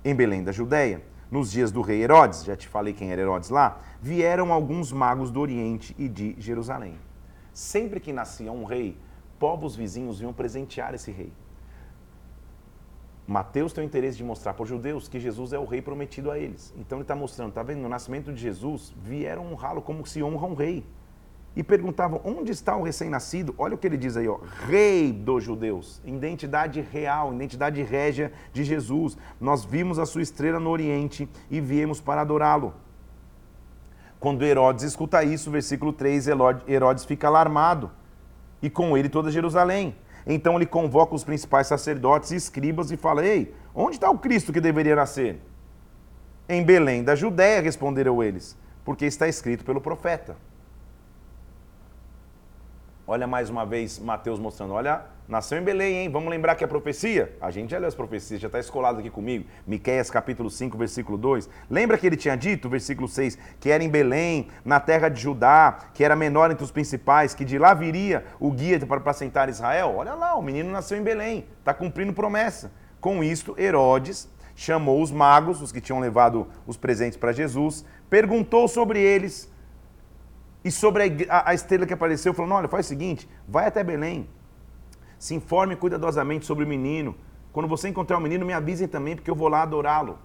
em 0.04 0.16
Belém 0.16 0.44
da 0.44 0.52
Judéia, 0.52 1.02
nos 1.30 1.52
dias 1.52 1.72
do 1.72 1.82
rei 1.82 2.02
Herodes, 2.02 2.44
já 2.44 2.56
te 2.56 2.68
falei 2.68 2.94
quem 2.94 3.12
era 3.12 3.22
Herodes 3.22 3.50
lá, 3.50 3.80
vieram 4.02 4.54
alguns 4.54 4.92
magos 4.92 5.32
do 5.32 5.40
Oriente 5.40 5.96
e 5.98 6.08
de 6.08 6.36
Jerusalém. 6.40 6.96
Sempre 7.54 8.00
que 8.00 8.14
nascia 8.14 8.52
um 8.52 8.66
rei, 8.66 8.98
povos 9.40 9.76
vizinhos 9.76 10.20
vinham 10.20 10.34
presentear 10.34 10.94
esse 10.94 11.12
rei. 11.12 11.32
Mateus 13.28 13.74
tem 13.74 13.84
o 13.84 13.88
interesse 13.88 14.18
de 14.18 14.24
mostrar 14.24 14.54
para 14.54 14.64
os 14.64 14.70
judeus 14.70 15.08
que 15.08 15.20
Jesus 15.20 15.52
é 15.52 15.58
o 15.58 15.66
rei 15.66 15.82
prometido 15.82 16.30
a 16.30 16.38
eles. 16.38 16.74
Então 16.78 17.00
ele 17.00 17.04
está 17.04 17.16
mostrando, 17.16 17.50
está 17.50 17.64
vendo? 17.64 17.82
No 17.82 17.90
nascimento 17.90 18.32
de 18.32 18.40
Jesus, 18.40 18.94
vieram 19.02 19.52
honrá-lo 19.52 19.82
como 19.82 20.06
se 20.06 20.22
honra 20.22 20.46
um 20.46 20.54
rei. 20.54 20.86
E 21.56 21.64
perguntavam, 21.64 22.20
onde 22.24 22.52
está 22.52 22.76
o 22.76 22.84
recém-nascido? 22.84 23.56
Olha 23.58 23.76
o 23.76 23.78
que 23.78 23.88
ele 23.88 23.98
diz 23.98 24.18
aí, 24.18 24.28
ó, 24.28 24.40
rei 24.68 25.12
dos 25.12 25.44
judeus. 25.44 26.02
Identidade 26.06 26.82
real, 26.82 27.34
identidade 27.34 27.82
régia 27.82 28.32
de 28.52 28.64
Jesus. 28.64 29.18
Nós 29.40 29.64
vimos 29.64 29.98
a 29.98 30.06
sua 30.06 30.22
estrela 30.22 30.60
no 30.60 30.70
Oriente 30.70 31.30
e 31.50 31.62
viemos 31.62 32.02
para 32.02 32.22
adorá-lo. 32.22 32.74
Quando 34.20 34.44
Herodes 34.44 34.84
escuta 34.84 35.24
isso, 35.24 35.50
versículo 35.50 35.94
3, 35.94 36.28
Herodes 36.68 37.06
fica 37.06 37.28
alarmado. 37.28 37.90
E 38.62 38.70
com 38.70 38.98
ele 38.98 39.08
toda 39.08 39.32
Jerusalém. 39.32 39.96
Então 40.26 40.56
ele 40.56 40.66
convoca 40.66 41.14
os 41.14 41.24
principais 41.24 41.68
sacerdotes 41.68 42.32
e 42.32 42.36
escribas 42.36 42.92
e 42.92 42.98
fala: 42.98 43.26
Ei, 43.26 43.54
onde 43.74 43.96
está 43.96 44.10
o 44.10 44.18
Cristo 44.18 44.52
que 44.52 44.60
deveria 44.60 44.96
nascer? 44.96 45.40
Em 46.50 46.64
Belém 46.64 47.04
da 47.04 47.16
Judéia, 47.16 47.62
responderam 47.62 48.24
eles, 48.24 48.58
porque 48.84 49.06
está 49.06 49.28
escrito 49.28 49.64
pelo 49.64 49.82
profeta. 49.82 50.36
Olha 53.08 53.28
mais 53.28 53.50
uma 53.50 53.66
vez 53.66 54.00
Mateus 54.00 54.40
mostrando, 54.40 54.74
olha, 54.74 55.06
nasceu 55.28 55.58
em 55.58 55.64
Belém, 55.64 55.98
hein? 55.98 56.10
Vamos 56.10 56.30
lembrar 56.30 56.56
que 56.56 56.64
é 56.64 56.68
profecia? 56.68 57.36
A 57.42 57.52
gente 57.52 57.72
já 57.72 57.78
leu 57.78 57.88
as 57.88 57.96
profecias, 57.96 58.40
já 58.40 58.48
está 58.48 58.60
escolado 58.60 59.00
aqui 59.00 59.10
comigo. 59.10 59.46
Miqueias 59.66 60.10
capítulo 60.10 60.50
5, 60.50 60.78
versículo 60.78 61.18
2. 61.18 61.50
Lembra 61.70 61.98
que 61.98 62.06
ele 62.06 62.16
tinha 62.16 62.36
dito, 62.36 62.70
versículo 62.70 63.08
6, 63.08 63.38
que 63.60 63.70
era 63.70 63.84
em 63.84 63.90
Belém, 63.90 64.48
na 64.64 64.80
terra 64.80 65.10
de 65.10 65.22
Judá, 65.22 65.78
que 65.94 66.04
era 66.04 66.16
menor 66.16 66.52
entre 66.52 66.64
os 66.64 66.72
principais, 66.72 67.34
que 67.34 67.46
de 67.46 67.58
lá 67.58 67.74
viria 67.74 68.26
o 68.40 68.52
guia 68.52 68.80
para 68.86 68.98
apacentar 68.98 69.50
Israel? 69.50 69.96
Olha 69.98 70.14
lá, 70.14 70.36
o 70.36 70.42
menino 70.42 70.72
nasceu 70.72 70.98
em 70.98 71.04
Belém, 71.04 71.46
está 71.60 71.74
cumprindo 71.74 72.14
promessa. 72.14 72.72
Com 73.00 73.24
isto, 73.24 73.56
Herodes 73.60 74.30
chamou 74.56 75.02
os 75.02 75.12
magos, 75.12 75.62
os 75.62 75.72
que 75.72 75.82
tinham 75.82 76.00
levado 76.00 76.48
os 76.66 76.78
presentes 76.78 77.18
para 77.18 77.32
Jesus, 77.32 77.86
perguntou 78.10 78.68
sobre 78.68 79.00
eles 79.00 79.52
e 80.64 80.72
sobre 80.72 81.28
a, 81.30 81.50
a, 81.52 81.54
estrela 81.54 81.86
que 81.86 81.94
apareceu, 81.94 82.34
falou: 82.34 82.58
olha, 82.58 82.68
faz 82.68 82.86
o 82.86 82.90
seguinte, 82.90 83.30
vai 83.48 83.68
até 83.68 83.84
Belém, 83.84 84.28
se 85.18 85.36
informe 85.36 85.76
cuidadosamente 85.76 86.46
sobre 86.46 86.64
o 86.64 86.68
menino. 86.68 87.16
Quando 87.52 87.68
você 87.68 87.88
encontrar 87.88 88.18
o 88.18 88.22
menino, 88.22 88.46
me 88.46 88.54
avisem 88.54 88.88
também, 88.88 89.16
porque 89.16 89.30
eu 89.30 89.36
vou 89.36 89.48
lá 89.48 89.62
adorá-lo. 89.62 90.20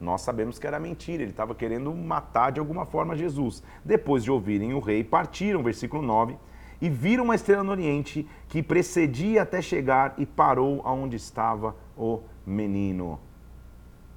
Nós 0.00 0.22
sabemos 0.22 0.58
que 0.58 0.66
era 0.66 0.80
mentira, 0.80 1.22
ele 1.22 1.32
estava 1.32 1.54
querendo 1.54 1.94
matar 1.94 2.50
de 2.50 2.58
alguma 2.58 2.86
forma 2.86 3.14
Jesus. 3.14 3.62
Depois 3.84 4.24
de 4.24 4.30
ouvirem 4.30 4.72
o 4.72 4.80
rei, 4.80 5.04
partiram, 5.04 5.62
versículo 5.62 6.00
9, 6.00 6.38
e 6.80 6.88
viram 6.88 7.24
uma 7.24 7.34
estrela 7.34 7.62
no 7.62 7.70
oriente 7.70 8.26
que 8.48 8.62
precedia 8.62 9.42
até 9.42 9.60
chegar 9.60 10.14
e 10.16 10.24
parou 10.24 10.80
aonde 10.84 11.16
estava 11.16 11.76
o 11.94 12.20
menino. 12.46 13.20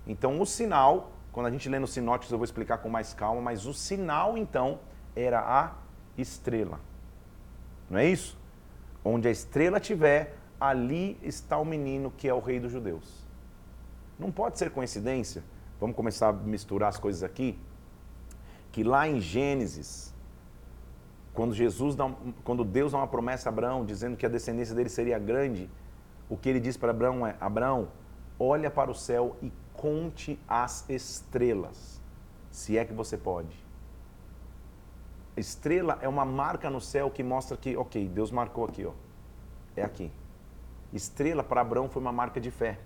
Então, 0.07 0.39
o 0.39 0.45
sinal, 0.45 1.11
quando 1.33 1.47
a 1.47 1.51
gente 1.51 1.67
lê 1.67 1.79
no 1.79 1.87
sinóticos, 1.87 2.31
eu 2.31 2.37
vou 2.37 2.45
explicar 2.45 2.77
com 2.77 2.89
mais 2.89 3.13
calma, 3.13 3.41
mas 3.41 3.65
o 3.65 3.73
sinal, 3.73 4.37
então, 4.37 4.79
era 5.13 5.39
a 5.41 5.73
estrela. 6.17 6.79
Não 7.89 7.99
é 7.99 8.07
isso? 8.07 8.37
Onde 9.03 9.27
a 9.27 9.31
estrela 9.31 9.79
tiver, 9.79 10.35
ali 10.59 11.17
está 11.21 11.57
o 11.57 11.65
menino 11.65 12.11
que 12.11 12.27
é 12.27 12.33
o 12.33 12.39
rei 12.39 12.59
dos 12.59 12.71
judeus. 12.71 13.23
Não 14.17 14.31
pode 14.31 14.57
ser 14.57 14.69
coincidência, 14.71 15.43
vamos 15.79 15.95
começar 15.95 16.29
a 16.29 16.33
misturar 16.33 16.89
as 16.89 16.97
coisas 16.97 17.23
aqui, 17.23 17.59
que 18.71 18.83
lá 18.83 19.07
em 19.07 19.19
Gênesis, 19.19 20.13
quando 21.33 21.53
Jesus 21.53 21.95
dá, 21.95 22.09
quando 22.43 22.63
Deus 22.63 22.91
dá 22.91 22.99
uma 22.99 23.07
promessa 23.07 23.49
a 23.49 23.51
Abraão, 23.51 23.85
dizendo 23.85 24.15
que 24.15 24.25
a 24.25 24.29
descendência 24.29 24.73
dele 24.75 24.89
seria 24.89 25.19
grande, 25.19 25.69
o 26.29 26.37
que 26.37 26.49
ele 26.49 26.59
diz 26.59 26.77
para 26.77 26.91
Abraão 26.91 27.25
é: 27.25 27.35
Abraão, 27.39 27.89
olha 28.39 28.71
para 28.71 28.89
o 28.89 28.95
céu 28.95 29.35
e 29.41 29.51
conte 29.73 30.39
as 30.47 30.89
estrelas, 30.89 32.01
se 32.49 32.77
é 32.77 32.85
que 32.85 32.93
você 32.93 33.17
pode. 33.17 33.62
Estrela 35.35 35.97
é 36.01 36.07
uma 36.07 36.23
marca 36.23 36.69
no 36.69 36.79
céu 36.79 37.09
que 37.09 37.23
mostra 37.23 37.57
que, 37.57 37.75
ok, 37.75 38.07
Deus 38.07 38.31
marcou 38.31 38.65
aqui, 38.65 38.85
ó. 38.85 38.91
É 39.75 39.83
aqui. 39.83 40.11
Estrela 40.93 41.43
para 41.43 41.61
Abraão 41.61 41.89
foi 41.89 42.01
uma 42.01 42.11
marca 42.11 42.39
de 42.39 42.51
fé. 42.51 42.79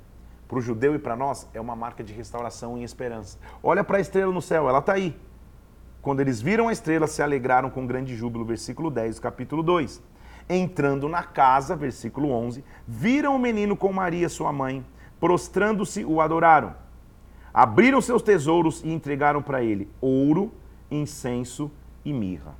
Para 0.47 0.57
o 0.57 0.61
judeu 0.61 0.95
e 0.95 0.99
para 0.99 1.15
nós 1.15 1.47
é 1.53 1.59
uma 1.59 1.75
marca 1.75 2.01
de 2.01 2.13
restauração 2.13 2.77
e 2.77 2.83
esperança. 2.83 3.37
Olha 3.61 3.83
para 3.83 3.97
a 3.97 3.99
estrela 3.99 4.31
no 4.31 4.41
céu, 4.41 4.69
ela 4.69 4.79
está 4.79 4.93
aí. 4.93 5.13
Quando 6.01 6.21
eles 6.21 6.41
viram 6.41 6.69
a 6.69 6.71
estrela, 6.71 7.05
se 7.05 7.21
alegraram 7.21 7.69
com 7.69 7.85
grande 7.85 8.15
júbilo, 8.15 8.45
versículo 8.45 8.89
10, 8.89 9.19
capítulo 9.19 9.61
2. 9.61 10.01
Entrando 10.49 11.09
na 11.09 11.23
casa, 11.23 11.75
versículo 11.75 12.31
11, 12.31 12.63
viram 12.87 13.35
o 13.35 13.39
menino 13.39 13.75
com 13.75 13.91
Maria, 13.91 14.29
sua 14.29 14.53
mãe, 14.53 14.85
prostrando-se, 15.19 16.05
o 16.05 16.21
adoraram. 16.21 16.73
Abriram 17.53 17.99
seus 17.99 18.21
tesouros 18.21 18.81
e 18.85 18.93
entregaram 18.93 19.41
para 19.41 19.61
ele 19.61 19.91
ouro, 19.99 20.53
incenso 20.89 21.69
e 22.07 22.13
mirra. 22.13 22.55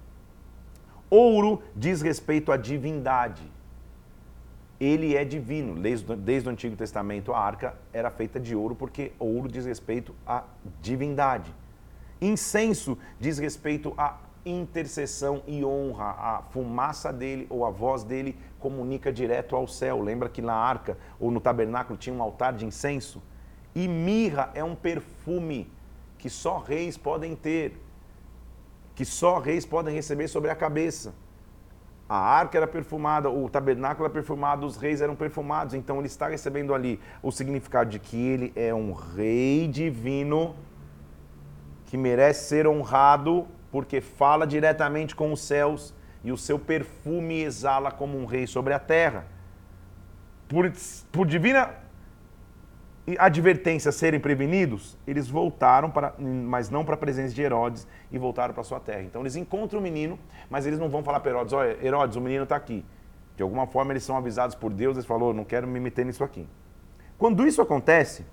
Ouro 1.09 1.63
diz 1.73 2.01
respeito 2.01 2.51
à 2.51 2.57
divindade. 2.57 3.49
Ele 4.77 5.15
é 5.15 5.23
divino. 5.23 5.73
Desde, 5.81 6.15
desde 6.17 6.49
o 6.49 6.51
Antigo 6.51 6.75
Testamento, 6.75 7.33
a 7.33 7.39
arca 7.39 7.73
era 7.93 8.11
feita 8.11 8.41
de 8.41 8.53
ouro, 8.53 8.75
porque 8.75 9.13
ouro 9.17 9.47
diz 9.47 9.65
respeito 9.65 10.13
à 10.25 10.43
divindade. 10.81 11.55
Incenso 12.19 12.97
diz 13.17 13.37
respeito 13.37 13.93
à 13.97 14.17
intercessão 14.45 15.41
e 15.47 15.63
honra. 15.63 16.09
A 16.19 16.41
fumaça 16.49 17.13
dele 17.13 17.47
ou 17.49 17.63
a 17.63 17.69
voz 17.69 18.03
dele 18.03 18.37
comunica 18.59 19.13
direto 19.13 19.55
ao 19.55 19.65
céu. 19.65 20.01
Lembra 20.01 20.27
que 20.27 20.41
na 20.41 20.55
arca 20.55 20.97
ou 21.21 21.31
no 21.31 21.39
tabernáculo 21.39 21.97
tinha 21.97 22.13
um 22.13 22.21
altar 22.21 22.51
de 22.51 22.65
incenso? 22.65 23.23
E 23.73 23.87
mirra 23.87 24.51
é 24.53 24.63
um 24.63 24.75
perfume 24.75 25.71
que 26.17 26.29
só 26.29 26.57
reis 26.57 26.97
podem 26.97 27.33
ter 27.33 27.86
que 28.97 29.05
só 29.05 29.37
reis 29.37 29.63
podem 29.63 29.93
receber 29.93 30.27
sobre 30.27 30.49
a 30.49 30.55
cabeça. 30.55 31.13
A 32.09 32.17
arca 32.17 32.57
era 32.57 32.65
perfumada, 32.65 33.29
o 33.29 33.47
tabernáculo 33.47 34.05
era 34.05 34.13
perfumado, 34.13 34.65
os 34.65 34.75
reis 34.75 35.01
eram 35.01 35.15
perfumados. 35.15 35.75
Então 35.75 35.99
ele 35.99 36.07
está 36.07 36.27
recebendo 36.27 36.73
ali 36.73 36.99
o 37.21 37.31
significado 37.31 37.91
de 37.91 37.99
que 37.99 38.17
ele 38.17 38.51
é 38.55 38.73
um 38.73 38.93
rei 38.93 39.67
divino 39.67 40.55
que 41.85 41.95
merece 41.95 42.49
ser 42.49 42.65
honrado 42.65 43.47
porque 43.71 44.01
fala 44.01 44.47
diretamente 44.47 45.15
com 45.15 45.31
os 45.31 45.41
céus 45.41 45.93
e 46.23 46.31
o 46.31 46.37
seu 46.37 46.57
perfume 46.57 47.43
exala 47.43 47.91
como 47.91 48.17
um 48.17 48.25
rei 48.25 48.47
sobre 48.47 48.73
a 48.73 48.79
terra. 48.79 49.27
Por, 50.47 50.71
por 51.11 51.27
divina 51.27 51.69
advertência 53.17 53.91
serem 53.91 54.19
prevenidos, 54.19 54.97
eles 55.07 55.29
voltaram, 55.29 55.89
para, 55.89 56.13
mas 56.19 56.69
não 56.69 56.83
para 56.83 56.95
a 56.95 56.97
presença 56.97 57.33
de 57.33 57.41
Herodes, 57.41 57.87
e 58.11 58.17
voltaram 58.17 58.53
para 58.53 58.63
sua 58.63 58.81
terra. 58.81 59.03
Então 59.03 59.21
eles 59.21 59.37
encontram 59.37 59.79
o 59.79 59.83
menino, 59.83 60.19
mas 60.49 60.65
eles 60.65 60.77
não 60.77 60.89
vão 60.89 61.03
falar 61.03 61.21
para 61.21 61.31
Herodes, 61.31 61.53
olha, 61.53 61.77
Herodes, 61.85 62.17
o 62.17 62.21
menino 62.21 62.43
está 62.43 62.57
aqui. 62.57 62.83
De 63.37 63.43
alguma 63.43 63.65
forma 63.65 63.93
eles 63.93 64.03
são 64.03 64.17
avisados 64.17 64.55
por 64.55 64.73
Deus, 64.73 64.97
eles 64.97 65.05
falaram, 65.05 65.31
não 65.31 65.45
quero 65.45 65.65
me 65.67 65.79
meter 65.79 66.05
nisso 66.05 66.23
aqui. 66.23 66.45
Quando 67.17 67.47
isso 67.47 67.61
acontece, 67.61 68.25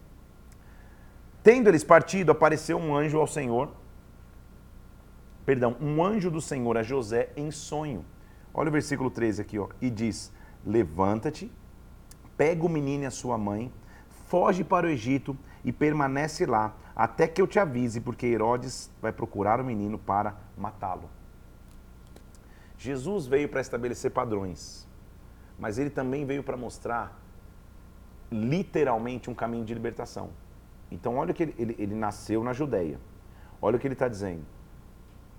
tendo 1.43 1.69
eles 1.69 1.85
partido, 1.85 2.33
apareceu 2.33 2.77
um 2.77 2.97
anjo 2.97 3.21
ao 3.21 3.27
Senhor, 3.27 3.71
perdão, 5.47 5.77
um 5.81 6.03
anjo 6.03 6.31
do 6.31 6.41
Senhor 6.41 6.77
a 6.77 6.83
José 6.83 7.29
em 7.37 7.51
sonho. 7.51 8.05
Olha 8.53 8.71
o 8.71 8.73
versículo 8.73 9.11
13 9.11 9.43
aqui, 9.43 9.59
ó, 9.59 9.69
e 9.81 9.89
diz, 9.89 10.33
levanta-te, 10.67 11.53
pega 12.37 12.65
o 12.65 12.69
menino 12.69 13.05
e 13.05 13.07
a 13.07 13.11
sua 13.11 13.39
mãe, 13.39 13.73
foge 14.27 14.65
para 14.65 14.87
o 14.87 14.91
Egito 14.91 15.37
e 15.65 15.73
permanece 15.73 16.47
lá 16.47 16.75
até 16.95 17.27
que 17.27 17.43
eu 17.43 17.47
te 17.47 17.59
avise, 17.59 18.01
porque 18.01 18.27
Herodes 18.27 18.91
vai 19.03 19.13
procurar 19.13 19.61
o 19.61 19.65
menino 19.65 19.99
para 19.99 20.37
matá-lo. 20.57 21.11
Jesus 22.79 23.27
veio 23.27 23.49
para 23.49 23.61
estabelecer 23.61 24.11
padrões, 24.11 24.87
mas 25.59 25.79
ele 25.79 25.91
também 25.91 26.25
veio 26.25 26.43
para 26.43 26.57
mostrar 26.57 27.21
literalmente 28.31 29.31
um 29.31 29.35
caminho 29.35 29.65
de 29.65 29.75
libertação. 29.75 30.31
Então, 30.91 31.17
olha 31.17 31.33
que 31.33 31.43
ele, 31.43 31.55
ele, 31.59 31.77
ele 31.79 31.95
nasceu 31.95 32.45
na 32.45 32.53
Judéia. 32.53 33.01
Olha 33.61 33.77
o 33.77 33.81
que 33.81 33.87
ele 33.87 33.95
está 33.95 34.09
dizendo. 34.09 34.45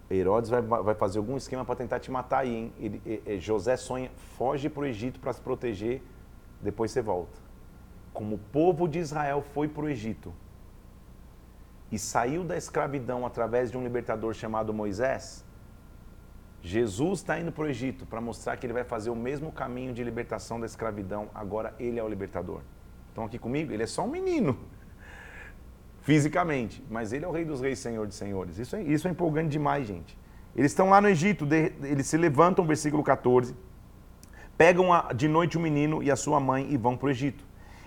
Herodes 0.10 0.50
vai, 0.50 0.62
vai 0.62 0.96
fazer 0.96 1.18
algum 1.18 1.38
esquema 1.38 1.66
para 1.66 1.76
tentar 1.76 2.00
te 2.00 2.12
matar 2.12 2.40
aí, 2.40 2.56
hein? 2.56 2.74
Ele, 2.80 3.40
José 3.40 3.76
sonha, 3.76 4.12
foge 4.38 4.70
para 4.70 4.84
o 4.84 4.86
Egito 4.86 5.20
para 5.20 5.34
se 5.34 5.42
proteger, 5.42 6.02
depois 6.62 6.92
você 6.92 7.02
volta. 7.02 7.45
Como 8.16 8.36
o 8.36 8.40
povo 8.40 8.88
de 8.88 8.98
Israel 8.98 9.42
foi 9.54 9.68
para 9.68 9.84
o 9.84 9.90
Egito 9.90 10.34
e 11.92 12.00
saiu 12.00 12.46
da 12.46 12.56
escravidão 12.56 13.26
através 13.26 13.70
de 13.70 13.78
um 13.78 13.84
libertador 13.84 14.34
chamado 14.34 14.74
Moisés, 14.74 15.46
Jesus 16.62 17.20
está 17.20 17.38
indo 17.38 17.52
para 17.52 17.66
o 17.66 17.68
Egito 17.68 18.06
para 18.06 18.22
mostrar 18.22 18.56
que 18.56 18.66
ele 18.66 18.72
vai 18.72 18.86
fazer 18.86 19.10
o 19.10 19.16
mesmo 19.16 19.52
caminho 19.52 19.94
de 19.94 20.02
libertação 20.02 20.58
da 20.60 20.66
escravidão. 20.66 21.30
Agora 21.36 21.76
ele 21.78 22.00
é 22.00 22.04
o 22.04 22.08
libertador. 22.08 22.62
Estão 23.10 23.26
aqui 23.26 23.38
comigo? 23.38 23.74
Ele 23.74 23.84
é 23.84 23.88
só 23.88 24.04
um 24.06 24.10
menino, 24.10 24.58
fisicamente, 26.02 26.84
mas 26.90 27.14
ele 27.14 27.26
é 27.26 27.28
o 27.28 27.32
Rei 27.32 27.44
dos 27.44 27.60
Reis, 27.60 27.80
Senhor 27.80 28.08
de 28.08 28.16
Senhores. 28.16 28.58
Isso 28.58 28.78
é, 28.78 28.82
isso 28.82 29.10
é 29.10 29.12
empolgante 29.12 29.50
demais, 29.50 29.86
gente. 29.86 30.18
Eles 30.56 30.72
estão 30.72 30.90
lá 30.90 31.02
no 31.02 31.10
Egito, 31.10 31.46
de, 31.46 31.74
eles 31.84 32.08
se 32.08 32.18
levantam, 32.18 32.66
versículo 32.66 33.04
14, 33.04 33.54
pegam 34.58 34.92
a, 34.92 35.14
de 35.14 35.28
noite 35.28 35.58
o 35.58 35.60
menino 35.60 36.02
e 36.02 36.10
a 36.10 36.16
sua 36.16 36.40
mãe 36.40 36.66
e 36.72 36.78
vão 36.78 36.98
para 36.98 37.08
o 37.08 37.10
Egito. 37.12 37.45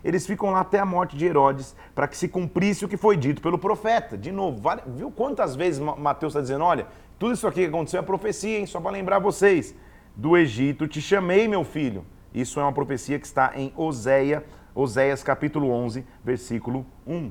Eles 0.09 0.27
ficam 0.27 0.53
lá 0.53 0.61
até 0.61 0.79
a 0.79 0.87
morte 0.87 1.19
de 1.19 1.27
Herodes, 1.27 1.77
para 1.95 2.09
que 2.09 2.17
se 2.17 2.29
cumprisse 2.29 2.83
o 2.83 2.89
que 2.89 2.97
foi 2.97 3.15
dito 3.15 3.43
pelo 3.43 3.59
profeta. 3.59 4.17
De 4.17 4.33
novo, 4.33 4.59
viu 4.87 5.11
quantas 5.11 5.55
vezes 5.55 5.79
Mateus 5.79 6.31
está 6.31 6.41
dizendo: 6.41 6.65
olha, 6.65 6.87
tudo 7.19 7.35
isso 7.35 7.47
aqui 7.47 7.61
que 7.61 7.67
aconteceu 7.67 8.01
é 8.01 8.03
profecia, 8.03 8.59
hein? 8.59 8.65
Só 8.65 8.81
para 8.81 8.93
lembrar 8.93 9.19
vocês. 9.19 9.75
Do 10.17 10.35
Egito 10.35 10.89
te 10.89 11.03
chamei, 11.03 11.47
meu 11.47 11.63
filho. 11.63 12.07
Isso 12.33 12.59
é 12.59 12.63
uma 12.63 12.73
profecia 12.73 13.19
que 13.19 13.27
está 13.27 13.53
em 13.55 13.71
Oséia, 13.77 14.47
Oséias 14.75 15.23
capítulo 15.23 15.71
11, 15.71 16.07
versículo 16.25 16.87
1. 17.07 17.31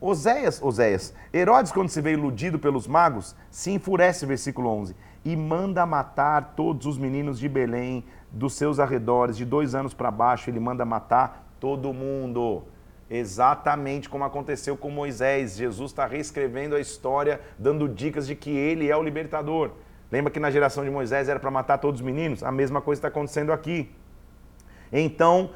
Oséias, 0.00 0.62
Oséias, 0.62 1.12
Herodes, 1.32 1.72
quando 1.72 1.88
se 1.88 2.00
vê 2.00 2.12
iludido 2.12 2.56
pelos 2.56 2.86
magos, 2.86 3.34
se 3.50 3.72
enfurece, 3.72 4.24
versículo 4.26 4.68
11, 4.68 4.94
e 5.24 5.34
manda 5.34 5.84
matar 5.84 6.52
todos 6.54 6.86
os 6.86 6.96
meninos 6.96 7.36
de 7.36 7.48
Belém, 7.48 8.04
dos 8.30 8.54
seus 8.54 8.78
arredores, 8.78 9.36
de 9.36 9.44
dois 9.44 9.74
anos 9.74 9.92
para 9.92 10.10
baixo, 10.12 10.50
ele 10.50 10.60
manda 10.60 10.84
matar 10.84 11.43
todo 11.64 11.94
mundo. 11.94 12.62
Exatamente 13.08 14.06
como 14.06 14.22
aconteceu 14.22 14.76
com 14.76 14.90
Moisés. 14.90 15.56
Jesus 15.56 15.92
está 15.92 16.06
reescrevendo 16.06 16.76
a 16.76 16.80
história, 16.80 17.40
dando 17.58 17.88
dicas 17.88 18.26
de 18.26 18.34
que 18.36 18.50
ele 18.50 18.90
é 18.90 18.94
o 18.94 19.02
libertador. 19.02 19.70
Lembra 20.12 20.30
que 20.30 20.38
na 20.38 20.50
geração 20.50 20.84
de 20.84 20.90
Moisés 20.90 21.26
era 21.26 21.40
para 21.40 21.50
matar 21.50 21.78
todos 21.78 22.02
os 22.02 22.04
meninos? 22.04 22.42
A 22.42 22.52
mesma 22.52 22.82
coisa 22.82 22.98
está 22.98 23.08
acontecendo 23.08 23.50
aqui. 23.50 23.90
Então, 24.92 25.52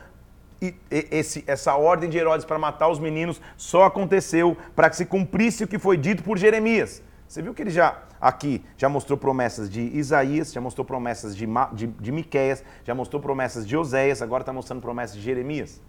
esse, 0.90 1.44
essa 1.46 1.76
ordem 1.76 2.08
de 2.08 2.16
Herodes 2.16 2.46
para 2.46 2.58
matar 2.58 2.88
os 2.88 2.98
meninos 2.98 3.38
só 3.58 3.84
aconteceu 3.84 4.56
para 4.74 4.88
que 4.88 4.96
se 4.96 5.04
cumprisse 5.04 5.64
o 5.64 5.68
que 5.68 5.78
foi 5.78 5.98
dito 5.98 6.22
por 6.22 6.38
Jeremias. 6.38 7.02
Você 7.28 7.42
viu 7.42 7.52
que 7.52 7.60
ele 7.60 7.70
já 7.70 8.02
aqui 8.18 8.64
já 8.78 8.88
mostrou 8.88 9.18
promessas 9.18 9.68
de 9.68 9.82
Isaías, 9.94 10.54
já 10.54 10.60
mostrou 10.62 10.86
promessas 10.86 11.36
de, 11.36 11.46
de, 11.74 11.86
de 11.86 12.12
Miquéias, 12.12 12.64
já 12.82 12.94
mostrou 12.94 13.20
promessas 13.20 13.68
de 13.68 13.76
Oséias, 13.76 14.22
agora 14.22 14.40
está 14.40 14.54
mostrando 14.54 14.80
promessas 14.80 15.14
de 15.14 15.22
Jeremias 15.22 15.82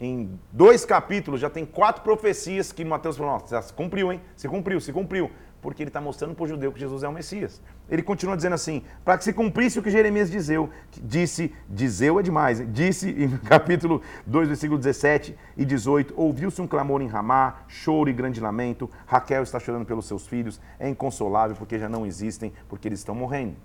em 0.00 0.38
dois 0.52 0.84
capítulos, 0.84 1.40
já 1.40 1.48
tem 1.48 1.64
quatro 1.64 2.02
profecias 2.02 2.72
que 2.72 2.84
Mateus 2.84 3.16
falou, 3.16 3.32
nossa, 3.32 3.62
se 3.62 3.72
cumpriu, 3.72 4.12
hein? 4.12 4.20
Se 4.36 4.48
cumpriu, 4.48 4.80
se 4.80 4.92
cumpriu. 4.92 5.30
Porque 5.62 5.82
ele 5.82 5.88
está 5.88 6.00
mostrando 6.00 6.34
para 6.34 6.44
o 6.44 6.46
judeu 6.46 6.70
que 6.70 6.78
Jesus 6.78 7.02
é 7.02 7.08
o 7.08 7.12
Messias. 7.12 7.62
Ele 7.88 8.02
continua 8.02 8.36
dizendo 8.36 8.52
assim, 8.52 8.82
para 9.02 9.16
que 9.16 9.24
se 9.24 9.32
cumprisse 9.32 9.78
o 9.78 9.82
que 9.82 9.90
Jeremias 9.90 10.30
dizeu, 10.30 10.68
disse, 11.02 11.54
dizeu 11.66 12.20
é 12.20 12.22
demais, 12.22 12.62
disse 12.70 13.08
em 13.08 13.30
capítulo 13.48 14.02
2, 14.26 14.48
versículo 14.48 14.78
17 14.78 15.34
e 15.56 15.64
18, 15.64 16.12
ouviu-se 16.18 16.60
um 16.60 16.66
clamor 16.66 17.00
em 17.00 17.06
Ramá, 17.06 17.62
choro 17.66 18.10
e 18.10 18.12
grande 18.12 18.40
lamento, 18.40 18.90
Raquel 19.06 19.42
está 19.42 19.58
chorando 19.58 19.86
pelos 19.86 20.04
seus 20.04 20.26
filhos, 20.26 20.60
é 20.78 20.86
inconsolável 20.86 21.56
porque 21.56 21.78
já 21.78 21.88
não 21.88 22.04
existem, 22.04 22.52
porque 22.68 22.86
eles 22.86 22.98
estão 22.98 23.14
morrendo. 23.14 23.56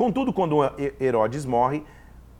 Contudo, 0.00 0.32
quando 0.32 0.56
Herodes 0.98 1.44
morre, 1.44 1.84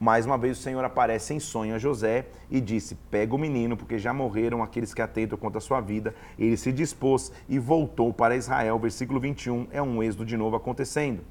mais 0.00 0.24
uma 0.24 0.38
vez 0.38 0.58
o 0.58 0.62
Senhor 0.62 0.82
aparece 0.82 1.34
em 1.34 1.38
sonho 1.38 1.74
a 1.74 1.78
José 1.78 2.24
e 2.50 2.58
disse: 2.58 2.94
Pega 3.10 3.34
o 3.34 3.38
menino, 3.38 3.76
porque 3.76 3.98
já 3.98 4.14
morreram 4.14 4.62
aqueles 4.62 4.94
que 4.94 5.02
atentam 5.02 5.36
contra 5.36 5.58
a 5.58 5.60
sua 5.60 5.78
vida. 5.82 6.14
Ele 6.38 6.56
se 6.56 6.72
dispôs 6.72 7.30
e 7.46 7.58
voltou 7.58 8.10
para 8.10 8.34
Israel. 8.34 8.78
Versículo 8.78 9.20
21 9.20 9.68
é 9.70 9.82
um 9.82 10.02
êxodo 10.02 10.24
de 10.24 10.38
novo 10.38 10.56
acontecendo. 10.56 11.22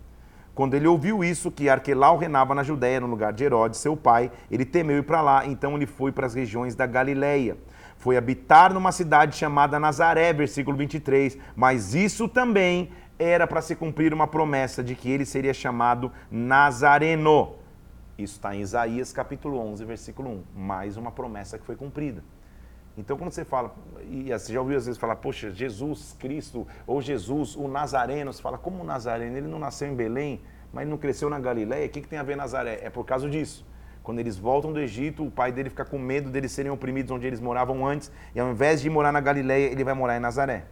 Quando 0.54 0.76
ele 0.76 0.86
ouviu 0.86 1.24
isso, 1.24 1.50
que 1.50 1.68
Arquelau 1.68 2.18
reinava 2.18 2.54
na 2.54 2.62
Judéia, 2.62 3.00
no 3.00 3.08
lugar 3.08 3.34
de 3.34 3.44
Herodes, 3.44 3.80
seu 3.80 3.98
pai, 3.98 4.30
ele 4.52 4.66
temeu 4.66 4.98
ir 4.98 5.04
para 5.04 5.22
lá, 5.22 5.48
então 5.48 5.76
ele 5.76 5.88
foi 5.88 6.12
para 6.12 6.28
as 6.28 6.36
regiões 6.36 6.76
da 6.76 6.86
Galileia. 6.86 7.58
Foi 7.98 8.18
habitar 8.18 8.72
numa 8.72 8.92
cidade 8.92 9.36
chamada 9.36 9.80
Nazaré, 9.80 10.32
versículo 10.32 10.78
23. 10.78 11.40
Mas 11.56 11.96
isso 11.96 12.28
também 12.28 12.92
era 13.18 13.48
para 13.48 13.62
se 13.62 13.76
cumprir 13.76 14.14
uma 14.14 14.28
promessa 14.28 14.84
de 14.84 14.94
que 14.94 15.10
ele 15.10 15.26
seria 15.26 15.56
chamado 15.56 16.12
Nazareno. 16.30 17.59
Isso 18.20 18.34
está 18.34 18.54
em 18.54 18.60
Isaías 18.60 19.14
capítulo 19.14 19.58
11, 19.60 19.86
versículo 19.86 20.30
1. 20.30 20.44
Mais 20.54 20.98
uma 20.98 21.10
promessa 21.10 21.58
que 21.58 21.66
foi 21.66 21.78
cumprida. 21.78 22.22
Então, 22.98 23.18
quando 23.18 23.32
você 23.32 23.46
fala, 23.46 23.74
e 24.12 24.30
você 24.30 24.52
já 24.52 24.60
ouviu 24.60 24.76
às 24.76 24.86
vezes 24.86 25.00
falar, 25.00 25.16
poxa, 25.16 25.52
Jesus 25.52 26.18
Cristo, 26.20 26.68
ou 26.86 27.02
Jesus, 27.02 27.56
o 27.56 27.70
Nazareno, 27.70 28.34
você 28.34 28.42
fala, 28.42 28.58
como 28.58 28.84
o 28.84 28.86
Nazareno? 28.86 29.38
Ele 29.38 29.48
não 29.48 29.58
nasceu 29.58 29.88
em 29.88 29.96
Belém, 29.96 30.42
mas 30.74 30.82
ele 30.82 30.92
não 30.92 30.98
cresceu 30.98 31.30
na 31.30 31.40
Galiléia, 31.40 31.86
o 31.86 31.90
que, 31.90 32.02
que 32.02 32.10
tem 32.10 32.20
a 32.20 32.24
ver 32.24 32.36
Nazaré? 32.36 32.82
É 32.84 32.90
por 32.90 33.06
causa 33.06 33.30
disso. 33.30 33.66
Quando 34.04 34.20
eles 34.20 34.38
voltam 34.38 34.74
do 34.74 34.82
Egito, 34.82 35.26
o 35.26 35.32
pai 35.32 35.54
dele 35.54 35.70
fica 35.70 35.86
com 35.86 35.98
medo 35.98 36.30
deles 36.30 36.52
serem 36.52 36.72
oprimidos 36.74 37.12
onde 37.12 37.26
eles 37.26 37.40
moravam 37.40 37.88
antes, 37.88 38.12
e 38.36 38.40
ao 38.42 38.52
invés 38.52 38.82
de 38.82 38.90
morar 38.90 39.14
na 39.14 39.22
Galiléia, 39.22 39.68
ele 39.68 39.84
vai 39.86 39.94
morar 39.94 40.18
em 40.18 40.20
Nazaré. 40.20 40.66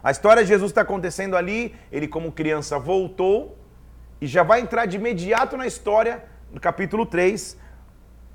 A 0.00 0.12
história 0.12 0.44
de 0.44 0.48
Jesus 0.48 0.70
está 0.70 0.82
acontecendo 0.82 1.36
ali, 1.36 1.74
ele 1.90 2.06
como 2.06 2.30
criança 2.30 2.78
voltou, 2.78 3.58
e 4.20 4.26
já 4.26 4.42
vai 4.42 4.60
entrar 4.60 4.86
de 4.86 4.96
imediato 4.96 5.56
na 5.56 5.66
história, 5.66 6.22
no 6.52 6.60
capítulo 6.60 7.06
3, 7.06 7.56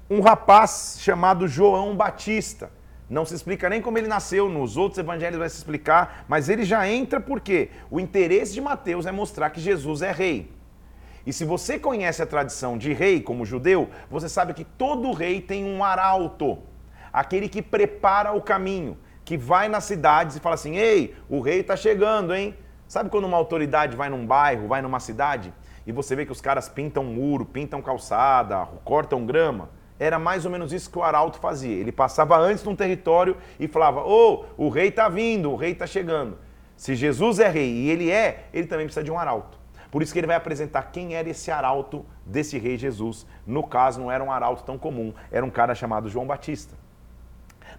um 0.09 0.19
rapaz 0.19 0.97
chamado 0.99 1.47
João 1.47 1.95
Batista. 1.95 2.71
Não 3.07 3.23
se 3.23 3.35
explica 3.35 3.69
nem 3.69 3.83
como 3.83 3.99
ele 3.99 4.07
nasceu, 4.07 4.49
nos 4.49 4.77
outros 4.77 4.97
evangelhos 4.97 5.37
vai 5.37 5.47
se 5.47 5.57
explicar, 5.57 6.25
mas 6.27 6.49
ele 6.49 6.65
já 6.65 6.87
entra 6.87 7.19
porque 7.19 7.69
o 7.91 7.99
interesse 7.99 8.51
de 8.51 8.61
Mateus 8.61 9.05
é 9.05 9.11
mostrar 9.11 9.51
que 9.51 9.61
Jesus 9.61 10.01
é 10.01 10.11
rei. 10.11 10.51
E 11.23 11.31
se 11.31 11.45
você 11.45 11.77
conhece 11.77 12.21
a 12.21 12.25
tradição 12.25 12.79
de 12.79 12.91
rei 12.91 13.21
como 13.21 13.45
judeu, 13.45 13.89
você 14.09 14.27
sabe 14.27 14.55
que 14.55 14.63
todo 14.63 15.11
rei 15.11 15.39
tem 15.39 15.65
um 15.65 15.83
arauto, 15.83 16.59
aquele 17.13 17.47
que 17.47 17.61
prepara 17.61 18.31
o 18.31 18.41
caminho, 18.41 18.97
que 19.23 19.37
vai 19.37 19.67
nas 19.67 19.83
cidades 19.83 20.35
e 20.35 20.39
fala 20.39 20.55
assim: 20.55 20.77
"Ei, 20.77 21.15
o 21.29 21.41
rei 21.41 21.61
está 21.61 21.75
chegando, 21.75 22.33
hein?" 22.33 22.55
Sabe 22.87 23.09
quando 23.09 23.25
uma 23.25 23.37
autoridade 23.37 23.95
vai 23.95 24.09
num 24.09 24.25
bairro, 24.25 24.67
vai 24.67 24.81
numa 24.81 24.99
cidade 24.99 25.51
e 25.85 25.91
você 25.91 26.15
vê 26.15 26.25
que 26.25 26.31
os 26.31 26.41
caras 26.41 26.67
pintam 26.67 27.03
muro, 27.03 27.45
pintam 27.45 27.81
calçada, 27.81 28.65
cortam 28.83 29.25
grama. 29.25 29.69
Era 29.99 30.19
mais 30.19 30.43
ou 30.43 30.51
menos 30.51 30.73
isso 30.73 30.89
que 30.89 30.97
o 30.97 31.03
arauto 31.03 31.39
fazia. 31.39 31.75
Ele 31.75 31.91
passava 31.91 32.37
antes 32.37 32.63
num 32.63 32.75
território 32.75 33.37
e 33.59 33.67
falava: 33.67 34.01
Ô, 34.01 34.45
oh, 34.57 34.65
o 34.65 34.69
rei 34.69 34.89
está 34.89 35.07
vindo, 35.07 35.51
o 35.51 35.55
rei 35.55 35.71
está 35.71 35.87
chegando. 35.87 36.37
Se 36.75 36.95
Jesus 36.95 37.39
é 37.39 37.47
rei 37.47 37.71
e 37.71 37.89
ele 37.89 38.11
é, 38.11 38.47
ele 38.53 38.67
também 38.67 38.85
precisa 38.85 39.03
de 39.03 39.11
um 39.11 39.17
arauto. 39.17 39.57
Por 39.89 40.01
isso 40.01 40.11
que 40.11 40.19
ele 40.19 40.27
vai 40.27 40.35
apresentar 40.35 40.91
quem 40.91 41.15
era 41.15 41.29
esse 41.29 41.49
arauto 41.49 42.05
desse 42.25 42.57
rei 42.57 42.77
Jesus. 42.77 43.25
No 43.47 43.63
caso, 43.63 44.01
não 44.01 44.11
era 44.11 44.21
um 44.21 44.31
arauto 44.31 44.63
tão 44.63 44.77
comum, 44.77 45.13
era 45.31 45.45
um 45.45 45.49
cara 45.49 45.73
chamado 45.73 46.09
João 46.09 46.27
Batista. 46.27 46.75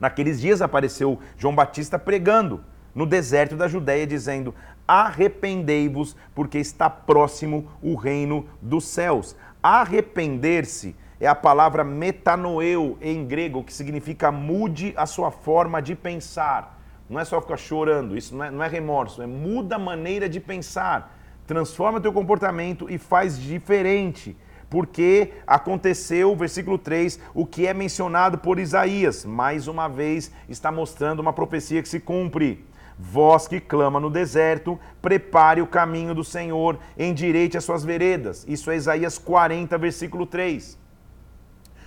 Naqueles 0.00 0.40
dias 0.40 0.62
apareceu 0.62 1.18
João 1.36 1.54
Batista 1.54 1.98
pregando 1.98 2.64
no 2.94 3.04
deserto 3.04 3.56
da 3.56 3.68
Judéia, 3.68 4.06
dizendo: 4.06 4.54
Arrependei-vos, 4.86 6.16
porque 6.34 6.58
está 6.58 6.88
próximo 6.88 7.68
o 7.82 7.94
reino 7.94 8.46
dos 8.60 8.84
céus. 8.84 9.36
Arrepender-se 9.62 10.94
é 11.18 11.26
a 11.26 11.34
palavra 11.34 11.82
metanoeu 11.82 12.98
em 13.00 13.26
grego, 13.26 13.64
que 13.64 13.72
significa 13.72 14.30
mude 14.30 14.92
a 14.96 15.06
sua 15.06 15.30
forma 15.30 15.80
de 15.80 15.94
pensar. 15.94 16.78
Não 17.08 17.18
é 17.18 17.24
só 17.24 17.40
ficar 17.40 17.56
chorando, 17.56 18.16
isso 18.16 18.36
não 18.36 18.44
é, 18.44 18.50
não 18.50 18.62
é 18.62 18.68
remorso, 18.68 19.22
é 19.22 19.26
muda 19.26 19.76
a 19.76 19.78
maneira 19.78 20.28
de 20.28 20.40
pensar. 20.40 21.16
Transforma 21.46 22.00
teu 22.00 22.12
comportamento 22.12 22.90
e 22.90 22.98
faz 22.98 23.38
diferente 23.38 24.36
porque 24.68 25.32
aconteceu, 25.46 26.34
versículo 26.34 26.76
3, 26.78 27.20
o 27.34 27.46
que 27.46 27.66
é 27.66 27.74
mencionado 27.74 28.38
por 28.38 28.58
Isaías. 28.58 29.24
Mais 29.24 29.68
uma 29.68 29.88
vez 29.88 30.32
está 30.48 30.72
mostrando 30.72 31.20
uma 31.20 31.32
profecia 31.32 31.82
que 31.82 31.88
se 31.88 32.00
cumpre. 32.00 32.65
Vós 32.98 33.46
que 33.46 33.60
clama 33.60 34.00
no 34.00 34.08
deserto, 34.08 34.78
prepare 35.02 35.60
o 35.60 35.66
caminho 35.66 36.14
do 36.14 36.24
Senhor, 36.24 36.78
endireite 36.98 37.56
as 37.56 37.64
suas 37.64 37.84
veredas. 37.84 38.44
Isso 38.48 38.70
é 38.70 38.76
Isaías 38.76 39.18
40, 39.18 39.76
versículo 39.76 40.24
3. 40.24 40.78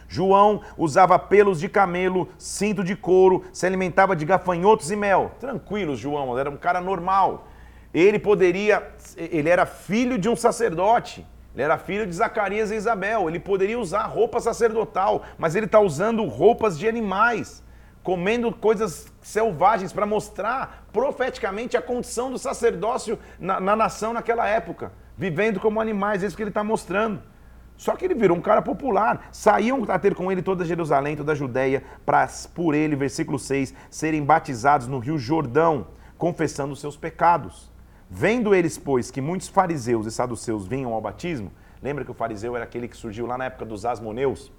João 0.07 0.61
usava 0.77 1.17
pelos 1.17 1.59
de 1.59 1.67
camelo, 1.67 2.29
cinto 2.37 2.83
de 2.83 2.95
couro, 2.95 3.43
se 3.51 3.65
alimentava 3.65 4.15
de 4.15 4.25
gafanhotos 4.25 4.91
e 4.91 4.95
mel. 4.95 5.31
Tranquilo, 5.39 5.95
João, 5.95 6.37
era 6.37 6.49
um 6.49 6.57
cara 6.57 6.79
normal. 6.79 7.47
Ele 7.91 8.19
poderia, 8.19 8.87
ele 9.17 9.49
era 9.49 9.65
filho 9.65 10.17
de 10.17 10.29
um 10.29 10.35
sacerdote. 10.35 11.25
Ele 11.55 11.63
era 11.63 11.77
filho 11.79 12.05
de 12.05 12.13
Zacarias 12.13 12.69
e 12.69 12.75
Isabel. 12.75 13.27
Ele 13.27 13.39
poderia 13.39 13.79
usar 13.79 14.03
roupa 14.03 14.39
sacerdotal, 14.39 15.23
mas 15.39 15.55
ele 15.55 15.65
está 15.65 15.79
usando 15.79 16.23
roupas 16.25 16.77
de 16.77 16.87
animais 16.87 17.63
comendo 18.03 18.51
coisas 18.51 19.11
selvagens 19.21 19.93
para 19.93 20.05
mostrar 20.05 20.87
profeticamente 20.91 21.77
a 21.77 21.81
condição 21.81 22.31
do 22.31 22.39
sacerdócio 22.39 23.19
na, 23.39 23.59
na, 23.59 23.75
nação 23.75 24.13
naquela 24.13 24.47
época, 24.47 24.91
vivendo 25.17 25.59
como 25.59 25.81
animais, 25.81 26.23
é 26.23 26.27
isso 26.27 26.35
que 26.35 26.43
ele 26.43 26.49
está 26.49 26.63
mostrando. 26.63 27.21
Só 27.77 27.95
que 27.95 28.03
ele 28.03 28.13
virou 28.13 28.35
um 28.35 28.41
cara 28.41 28.61
popular. 28.61 29.29
Saíam 29.31 29.85
a 29.87 29.97
ter 29.97 30.13
com 30.13 30.29
ele 30.29 30.41
toda 30.41 30.65
Jerusalém, 30.65 31.15
toda 31.15 31.31
a 31.31 31.35
Judéia, 31.35 31.81
para 32.05 32.27
por 32.53 32.75
ele, 32.75 32.93
versículo 32.93 33.39
6, 33.39 33.73
serem 33.89 34.21
batizados 34.21 34.85
no 34.85 34.99
rio 34.99 35.17
Jordão, 35.17 35.87
confessando 36.17 36.73
os 36.73 36.81
seus 36.81 36.97
pecados. 36.97 37.71
Vendo 38.09 38.53
eles, 38.53 38.77
pois, 38.77 39.09
que 39.11 39.21
muitos 39.21 39.47
fariseus 39.47 40.05
e 40.05 40.11
saduceus 40.11 40.67
vinham 40.67 40.93
ao 40.93 40.99
batismo, 40.99 41.53
lembra 41.81 42.03
que 42.03 42.11
o 42.11 42.13
fariseu 42.13 42.53
era 42.55 42.65
aquele 42.65 42.87
que 42.87 42.97
surgiu 42.97 43.25
lá 43.25 43.37
na 43.37 43.45
época 43.45 43.65
dos 43.65 43.85
asmoneus, 43.85 44.51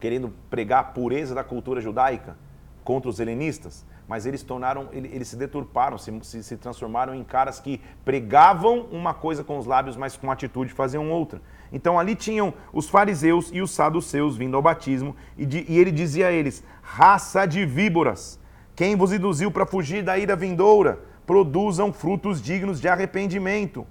querendo 0.00 0.32
pregar 0.48 0.80
a 0.80 0.84
pureza 0.84 1.34
da 1.34 1.44
cultura 1.44 1.80
judaica 1.80 2.36
contra 2.84 3.10
os 3.10 3.20
helenistas, 3.20 3.84
mas 4.06 4.24
eles 4.24 4.42
tornaram, 4.42 4.88
eles 4.92 5.28
se 5.28 5.36
deturparam, 5.36 5.98
se, 5.98 6.18
se, 6.22 6.42
se, 6.42 6.56
transformaram 6.56 7.14
em 7.14 7.22
caras 7.22 7.60
que 7.60 7.78
pregavam 8.02 8.86
uma 8.90 9.12
coisa 9.12 9.44
com 9.44 9.58
os 9.58 9.66
lábios, 9.66 9.96
mas 9.96 10.16
com 10.16 10.30
atitude 10.30 10.72
faziam 10.72 11.10
outra. 11.10 11.42
Então 11.70 11.98
ali 11.98 12.14
tinham 12.14 12.54
os 12.72 12.88
fariseus 12.88 13.50
e 13.52 13.60
os 13.60 13.72
saduceus 13.72 14.34
vindo 14.34 14.56
ao 14.56 14.62
batismo, 14.62 15.14
e, 15.36 15.44
de, 15.44 15.66
e 15.68 15.78
ele 15.78 15.90
dizia 15.90 16.28
a 16.28 16.32
eles: 16.32 16.64
raça 16.80 17.44
de 17.44 17.66
víboras, 17.66 18.40
quem 18.74 18.96
vos 18.96 19.12
induziu 19.12 19.50
para 19.50 19.66
fugir 19.66 20.02
da 20.02 20.16
ira 20.16 20.34
vindoura? 20.34 21.00
Produzam 21.26 21.92
frutos 21.92 22.40
dignos 22.40 22.80
de 22.80 22.88
arrependimento. 22.88 23.86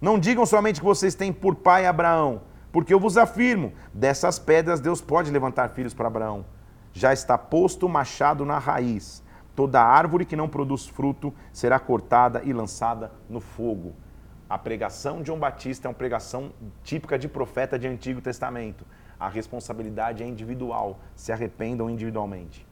Não 0.00 0.18
digam 0.18 0.46
somente 0.46 0.80
que 0.80 0.86
vocês 0.86 1.14
têm 1.14 1.30
por 1.30 1.54
pai 1.56 1.84
Abraão 1.84 2.40
porque 2.74 2.92
eu 2.92 2.98
vos 2.98 3.16
afirmo, 3.16 3.72
dessas 3.92 4.36
pedras 4.36 4.80
Deus 4.80 5.00
pode 5.00 5.30
levantar 5.30 5.68
filhos 5.68 5.94
para 5.94 6.08
Abraão. 6.08 6.44
Já 6.92 7.12
está 7.12 7.38
posto 7.38 7.86
o 7.86 7.88
machado 7.88 8.44
na 8.44 8.58
raiz. 8.58 9.22
Toda 9.54 9.80
árvore 9.80 10.24
que 10.24 10.34
não 10.34 10.48
produz 10.48 10.84
fruto 10.84 11.32
será 11.52 11.78
cortada 11.78 12.42
e 12.42 12.52
lançada 12.52 13.12
no 13.30 13.38
fogo. 13.38 13.94
A 14.50 14.58
pregação 14.58 15.20
de 15.20 15.28
João 15.28 15.38
Batista 15.38 15.86
é 15.86 15.88
uma 15.88 15.94
pregação 15.94 16.52
típica 16.82 17.16
de 17.16 17.28
profeta 17.28 17.78
de 17.78 17.86
Antigo 17.86 18.20
Testamento. 18.20 18.84
A 19.20 19.28
responsabilidade 19.28 20.24
é 20.24 20.26
individual. 20.26 20.98
Se 21.14 21.30
arrependam 21.30 21.88
individualmente. 21.88 22.66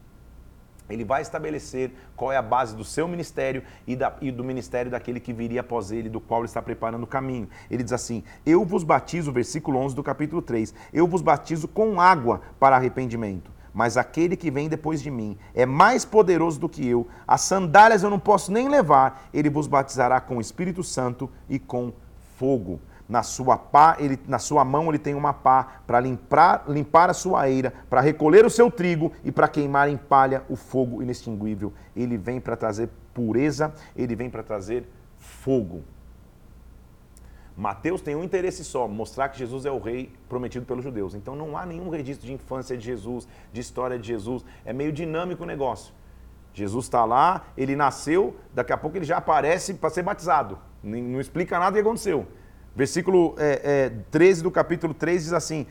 Ele 0.93 1.03
vai 1.03 1.21
estabelecer 1.21 1.91
qual 2.15 2.31
é 2.31 2.37
a 2.37 2.41
base 2.41 2.75
do 2.75 2.83
seu 2.83 3.07
ministério 3.07 3.63
e, 3.85 3.95
da, 3.95 4.15
e, 4.21 4.31
do 4.31 4.43
ministério 4.43 4.91
daquele 4.91 5.19
que 5.19 5.33
viria 5.33 5.61
após 5.61 5.91
ele, 5.91 6.07
do 6.09 6.21
qual 6.21 6.41
ele 6.41 6.47
está 6.47 6.61
preparando 6.61 7.03
o 7.03 7.07
caminho. 7.07 7.49
Ele 7.69 7.83
diz 7.83 7.93
assim: 7.93 8.23
Eu 8.45 8.63
vos 8.63 8.83
batizo, 8.83 9.31
versículo 9.31 9.79
11 9.79 9.95
do 9.95 10.03
capítulo 10.03 10.41
3, 10.41 10.73
eu 10.93 11.07
vos 11.07 11.21
batizo 11.21 11.67
com 11.67 11.99
água 11.99 12.41
para 12.59 12.75
arrependimento. 12.75 13.51
Mas 13.73 13.97
aquele 13.97 14.37
que 14.37 14.51
vem 14.51 14.69
depois 14.69 15.01
de 15.01 15.09
mim 15.09 15.35
é 15.55 15.65
mais 15.65 16.05
poderoso 16.05 16.59
do 16.59 16.69
que 16.69 16.87
eu, 16.87 17.07
as 17.27 17.41
sandálias 17.41 18.03
eu 18.03 18.09
não 18.09 18.19
posso 18.19 18.51
nem 18.51 18.69
levar, 18.69 19.27
ele 19.33 19.49
vos 19.49 19.65
batizará 19.65 20.21
com 20.21 20.37
o 20.37 20.41
Espírito 20.41 20.83
Santo 20.83 21.29
e 21.49 21.57
com 21.57 21.91
fogo 22.37 22.79
na 23.13 23.21
sua 23.21 23.55
pá, 23.59 23.95
ele, 23.99 24.19
na 24.27 24.39
sua 24.39 24.65
mão 24.65 24.89
ele 24.89 24.97
tem 24.97 25.13
uma 25.13 25.31
pá 25.31 25.83
para 25.85 25.99
limpar, 25.99 26.63
limpar 26.67 27.11
a 27.11 27.13
sua 27.13 27.47
eira, 27.47 27.71
para 27.87 28.01
recolher 28.01 28.43
o 28.43 28.49
seu 28.49 28.71
trigo 28.71 29.11
e 29.23 29.31
para 29.31 29.47
queimar 29.47 29.87
em 29.87 29.95
palha 29.95 30.41
o 30.49 30.55
fogo 30.55 30.99
inextinguível. 30.99 31.71
Ele 31.95 32.17
vem 32.17 32.41
para 32.41 32.55
trazer 32.55 32.89
pureza, 33.13 33.71
ele 33.95 34.15
vem 34.15 34.31
para 34.31 34.41
trazer 34.41 34.89
fogo. 35.19 35.83
Mateus 37.55 38.01
tem 38.01 38.15
um 38.15 38.23
interesse 38.23 38.63
só, 38.63 38.87
mostrar 38.87 39.29
que 39.29 39.37
Jesus 39.37 39.63
é 39.67 39.71
o 39.71 39.77
rei 39.77 40.11
prometido 40.27 40.65
pelos 40.65 40.83
judeus. 40.83 41.13
Então 41.13 41.35
não 41.35 41.55
há 41.55 41.67
nenhum 41.67 41.89
registro 41.89 42.25
de 42.25 42.33
infância 42.33 42.75
de 42.75 42.83
Jesus, 42.83 43.27
de 43.51 43.61
história 43.61 43.99
de 43.99 44.07
Jesus. 44.07 44.43
É 44.65 44.73
meio 44.73 44.91
dinâmico 44.91 45.43
o 45.43 45.45
negócio. 45.45 45.93
Jesus 46.51 46.85
está 46.85 47.05
lá, 47.05 47.45
ele 47.55 47.75
nasceu, 47.75 48.35
daqui 48.55 48.73
a 48.73 48.77
pouco 48.77 48.97
ele 48.97 49.05
já 49.05 49.17
aparece 49.17 49.75
para 49.75 49.91
ser 49.91 50.01
batizado. 50.01 50.57
Não 50.81 51.21
explica 51.21 51.59
nada 51.59 51.69
o 51.69 51.73
que 51.75 51.87
aconteceu. 51.87 52.25
Versículo 52.75 53.35
é, 53.37 53.61
é, 53.63 53.91
13 54.09 54.41
do 54.41 54.49
capítulo 54.49 54.93
3 54.93 55.23
diz 55.23 55.33
assim: 55.33 55.67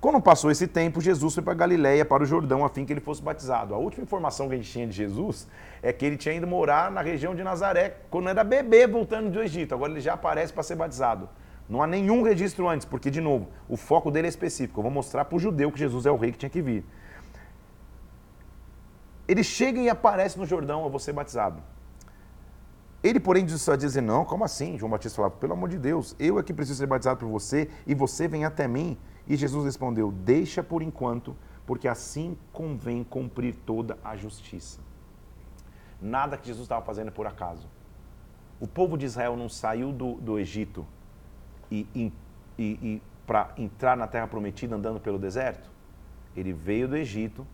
Quando 0.00 0.20
passou 0.20 0.50
esse 0.50 0.66
tempo, 0.66 1.00
Jesus 1.00 1.34
foi 1.34 1.42
para 1.42 1.52
Galiléia, 1.52 2.04
para 2.04 2.22
o 2.22 2.26
Jordão, 2.26 2.64
a 2.64 2.70
fim 2.70 2.86
que 2.86 2.92
ele 2.92 3.00
fosse 3.00 3.22
batizado. 3.22 3.74
A 3.74 3.78
última 3.78 4.04
informação 4.04 4.48
que 4.48 4.54
a 4.54 4.56
gente 4.56 4.70
tinha 4.70 4.86
de 4.86 4.94
Jesus 4.94 5.46
é 5.82 5.92
que 5.92 6.06
ele 6.06 6.16
tinha 6.16 6.34
ido 6.34 6.46
morar 6.46 6.90
na 6.90 7.02
região 7.02 7.34
de 7.34 7.42
Nazaré, 7.42 7.98
quando 8.10 8.28
era 8.30 8.42
bebê 8.42 8.86
voltando 8.86 9.30
do 9.30 9.42
Egito. 9.42 9.74
Agora 9.74 9.92
ele 9.92 10.00
já 10.00 10.14
aparece 10.14 10.52
para 10.52 10.62
ser 10.62 10.76
batizado. 10.76 11.28
Não 11.68 11.82
há 11.82 11.86
nenhum 11.86 12.22
registro 12.22 12.68
antes, 12.68 12.86
porque, 12.86 13.10
de 13.10 13.20
novo, 13.20 13.48
o 13.68 13.76
foco 13.76 14.10
dele 14.10 14.26
é 14.26 14.30
específico. 14.30 14.80
Eu 14.80 14.84
vou 14.84 14.92
mostrar 14.92 15.26
para 15.26 15.36
o 15.36 15.38
judeu 15.38 15.70
que 15.70 15.78
Jesus 15.78 16.06
é 16.06 16.10
o 16.10 16.16
rei 16.16 16.32
que 16.32 16.38
tinha 16.38 16.50
que 16.50 16.62
vir. 16.62 16.84
Ele 19.28 19.44
chega 19.44 19.80
e 19.80 19.88
aparece 19.88 20.38
no 20.38 20.46
Jordão, 20.46 20.82
eu 20.84 20.90
vou 20.90 20.98
ser 20.98 21.12
batizado. 21.12 21.62
Ele, 23.02 23.18
porém, 23.18 23.44
disse 23.44 23.68
a 23.70 23.76
dizer, 23.76 24.00
não, 24.00 24.24
como 24.24 24.44
assim? 24.44 24.78
João 24.78 24.90
Batista 24.90 25.16
falava, 25.16 25.34
pelo 25.36 25.54
amor 25.54 25.68
de 25.68 25.78
Deus, 25.78 26.14
eu 26.20 26.38
é 26.38 26.42
que 26.42 26.52
preciso 26.52 26.78
ser 26.78 26.86
batizado 26.86 27.18
por 27.18 27.28
você 27.28 27.68
e 27.84 27.94
você 27.94 28.28
vem 28.28 28.44
até 28.44 28.68
mim. 28.68 28.96
E 29.26 29.36
Jesus 29.36 29.64
respondeu, 29.64 30.12
deixa 30.12 30.62
por 30.62 30.82
enquanto, 30.82 31.36
porque 31.66 31.88
assim 31.88 32.36
convém 32.52 33.02
cumprir 33.02 33.56
toda 33.56 33.98
a 34.04 34.16
justiça. 34.16 34.80
Nada 36.00 36.36
que 36.36 36.46
Jesus 36.46 36.64
estava 36.64 36.84
fazendo 36.84 37.10
por 37.10 37.26
acaso. 37.26 37.68
O 38.60 38.68
povo 38.68 38.96
de 38.96 39.06
Israel 39.06 39.36
não 39.36 39.48
saiu 39.48 39.92
do, 39.92 40.14
do 40.14 40.38
Egito 40.38 40.86
e, 41.70 41.86
e, 41.94 42.12
e 42.58 43.02
para 43.26 43.52
entrar 43.56 43.96
na 43.96 44.06
terra 44.06 44.28
prometida 44.28 44.76
andando 44.76 45.00
pelo 45.00 45.18
deserto. 45.18 45.68
Ele 46.36 46.52
veio 46.52 46.86
do 46.86 46.96
Egito 46.96 47.46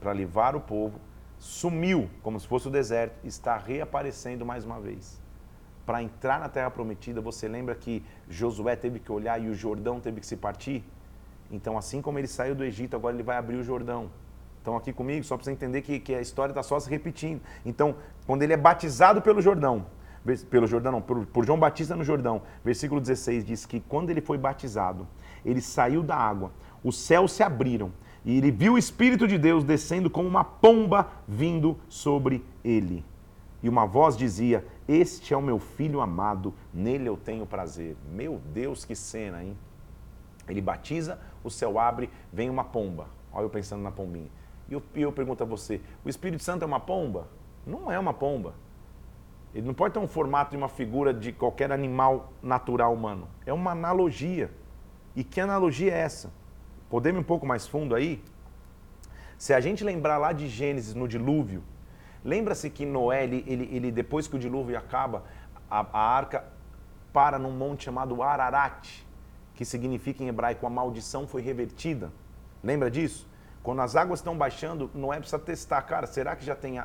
para 0.00 0.12
levar 0.12 0.56
o 0.56 0.60
povo 0.60 0.98
sumiu, 1.40 2.08
como 2.22 2.38
se 2.38 2.46
fosse 2.46 2.68
o 2.68 2.70
deserto, 2.70 3.16
está 3.24 3.56
reaparecendo 3.56 4.44
mais 4.44 4.64
uma 4.64 4.78
vez. 4.78 5.18
Para 5.86 6.02
entrar 6.02 6.38
na 6.38 6.48
terra 6.48 6.70
prometida, 6.70 7.20
você 7.20 7.48
lembra 7.48 7.74
que 7.74 8.04
Josué 8.28 8.76
teve 8.76 9.00
que 9.00 9.10
olhar 9.10 9.42
e 9.42 9.48
o 9.48 9.54
Jordão 9.54 9.98
teve 9.98 10.20
que 10.20 10.26
se 10.26 10.36
partir? 10.36 10.84
Então, 11.50 11.76
assim 11.78 12.02
como 12.02 12.18
ele 12.18 12.28
saiu 12.28 12.54
do 12.54 12.62
Egito, 12.62 12.94
agora 12.94 13.16
ele 13.16 13.22
vai 13.22 13.38
abrir 13.38 13.56
o 13.56 13.64
Jordão. 13.64 14.10
Estão 14.58 14.76
aqui 14.76 14.92
comigo? 14.92 15.24
Só 15.24 15.36
para 15.36 15.44
você 15.44 15.50
entender 15.50 15.80
que, 15.80 15.98
que 15.98 16.14
a 16.14 16.20
história 16.20 16.52
está 16.52 16.62
só 16.62 16.78
se 16.78 16.90
repetindo. 16.90 17.40
Então, 17.64 17.96
quando 18.26 18.42
ele 18.42 18.52
é 18.52 18.56
batizado 18.58 19.22
pelo 19.22 19.40
Jordão, 19.40 19.86
pelo 20.50 20.66
Jordão 20.66 20.92
não, 20.92 21.02
por, 21.02 21.24
por 21.24 21.46
João 21.46 21.58
Batista 21.58 21.96
no 21.96 22.04
Jordão, 22.04 22.42
versículo 22.62 23.00
16 23.00 23.46
diz 23.46 23.64
que 23.64 23.80
quando 23.80 24.10
ele 24.10 24.20
foi 24.20 24.36
batizado, 24.36 25.08
ele 25.44 25.62
saiu 25.62 26.02
da 26.02 26.14
água, 26.14 26.52
os 26.84 26.98
céus 26.98 27.32
se 27.32 27.42
abriram 27.42 27.90
e 28.24 28.36
ele 28.36 28.50
viu 28.50 28.74
o 28.74 28.78
Espírito 28.78 29.26
de 29.26 29.38
Deus 29.38 29.64
descendo 29.64 30.10
como 30.10 30.28
uma 30.28 30.44
pomba 30.44 31.10
vindo 31.26 31.78
sobre 31.88 32.44
ele. 32.62 33.04
E 33.62 33.68
uma 33.68 33.86
voz 33.86 34.16
dizia: 34.16 34.66
Este 34.86 35.32
é 35.32 35.36
o 35.36 35.42
meu 35.42 35.58
filho 35.58 36.00
amado, 36.00 36.54
nele 36.72 37.08
eu 37.08 37.16
tenho 37.16 37.46
prazer. 37.46 37.96
Meu 38.12 38.40
Deus, 38.52 38.84
que 38.84 38.94
cena, 38.94 39.42
hein? 39.42 39.56
Ele 40.48 40.60
batiza, 40.60 41.18
o 41.44 41.50
céu 41.50 41.78
abre, 41.78 42.10
vem 42.32 42.50
uma 42.50 42.64
pomba. 42.64 43.06
Olha 43.32 43.44
eu 43.44 43.50
pensando 43.50 43.82
na 43.82 43.90
pombinha. 43.90 44.28
E 44.68 44.74
eu, 44.74 44.82
eu 44.94 45.12
pergunto 45.12 45.42
a 45.42 45.46
você: 45.46 45.80
o 46.04 46.08
Espírito 46.08 46.42
Santo 46.42 46.62
é 46.62 46.66
uma 46.66 46.80
pomba? 46.80 47.28
Não 47.66 47.90
é 47.90 47.98
uma 47.98 48.12
pomba. 48.12 48.54
Ele 49.54 49.66
não 49.66 49.74
pode 49.74 49.94
ter 49.94 50.00
um 50.00 50.06
formato 50.06 50.52
de 50.52 50.56
uma 50.56 50.68
figura 50.68 51.12
de 51.12 51.32
qualquer 51.32 51.72
animal 51.72 52.32
natural 52.42 52.94
humano. 52.94 53.28
É 53.44 53.52
uma 53.52 53.72
analogia. 53.72 54.50
E 55.16 55.24
que 55.24 55.40
analogia 55.40 55.92
é 55.92 55.98
essa? 55.98 56.32
Podemos 56.90 57.20
ir 57.20 57.22
um 57.22 57.26
pouco 57.26 57.46
mais 57.46 57.68
fundo 57.68 57.94
aí? 57.94 58.20
Se 59.38 59.54
a 59.54 59.60
gente 59.60 59.84
lembrar 59.84 60.18
lá 60.18 60.32
de 60.32 60.48
Gênesis, 60.48 60.92
no 60.92 61.06
dilúvio, 61.06 61.62
lembra-se 62.24 62.68
que 62.68 62.84
Noé, 62.84 63.22
ele, 63.22 63.44
ele, 63.46 63.92
depois 63.92 64.26
que 64.26 64.34
o 64.34 64.38
dilúvio 64.38 64.76
acaba, 64.76 65.22
a, 65.70 65.86
a 65.92 66.00
arca 66.00 66.44
para 67.12 67.38
num 67.38 67.52
monte 67.52 67.84
chamado 67.84 68.20
Ararat, 68.24 69.04
que 69.54 69.64
significa 69.64 70.24
em 70.24 70.28
hebraico 70.28 70.66
a 70.66 70.70
maldição 70.70 71.28
foi 71.28 71.42
revertida. 71.42 72.10
Lembra 72.62 72.90
disso? 72.90 73.28
Quando 73.62 73.82
as 73.82 73.94
águas 73.94 74.18
estão 74.18 74.36
baixando, 74.36 74.90
Noé 74.92 75.18
precisa 75.18 75.38
testar, 75.38 75.80
cara, 75.82 76.08
será 76.08 76.34
que 76.34 76.44
já 76.44 76.56
tem 76.56 76.80
é, 76.80 76.84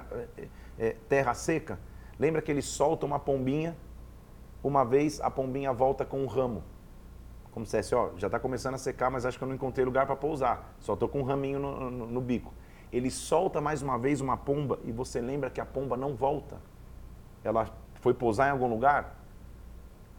é, 0.77 0.95
terra 1.09 1.33
seca? 1.33 1.79
Lembra 2.19 2.43
que 2.43 2.51
ele 2.51 2.61
solta 2.61 3.07
uma 3.07 3.17
pombinha, 3.17 3.75
uma 4.63 4.85
vez 4.85 5.19
a 5.19 5.31
pombinha 5.31 5.73
volta 5.73 6.05
com 6.05 6.21
um 6.21 6.27
ramo 6.27 6.63
como 7.55 7.65
se 7.65 7.77
dissesse, 7.77 7.95
ó, 7.95 8.09
já 8.17 8.27
está 8.27 8.37
começando 8.37 8.73
a 8.73 8.77
secar, 8.77 9.09
mas 9.09 9.25
acho 9.25 9.37
que 9.37 9.43
eu 9.45 9.47
não 9.47 9.55
encontrei 9.55 9.85
lugar 9.85 10.05
para 10.05 10.15
pousar. 10.17 10.75
Só 10.81 10.93
estou 10.93 11.07
com 11.07 11.21
um 11.21 11.23
raminho 11.23 11.57
no, 11.57 11.89
no, 11.89 12.05
no, 12.07 12.19
bico. 12.19 12.53
Ele 12.91 13.09
solta 13.09 13.61
mais 13.61 13.81
uma 13.81 13.97
vez 13.97 14.19
uma 14.19 14.35
pomba 14.35 14.77
e 14.83 14.91
você 14.91 15.21
lembra 15.21 15.49
que 15.49 15.61
a 15.61 15.65
pomba 15.65 15.95
não 15.95 16.15
volta. 16.15 16.57
Ela 17.45 17.69
foi 18.01 18.13
pousar 18.13 18.49
em 18.49 18.51
algum 18.51 18.67
lugar. 18.67 19.15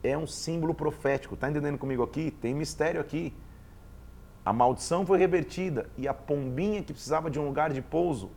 É 0.03 0.16
um 0.16 0.26
símbolo 0.26 0.72
profético. 0.72 1.34
Está 1.34 1.51
entendendo 1.51 1.76
comigo 1.76 2.03
aqui? 2.03 2.30
Tem 2.30 2.55
mistério 2.55 3.03
aqui. 3.03 3.34
A 4.43 4.51
maldição 4.51 5.05
foi 5.05 5.18
revertida 5.18 5.91
e 5.99 6.09
a 6.09 6.14
pombinha 6.14 6.82
que 6.82 6.95
precisava 6.95 7.30
de 7.30 7.39
um 7.39 7.45
lugar 7.45 7.70
de 7.70 7.82
pouso. 7.82 8.30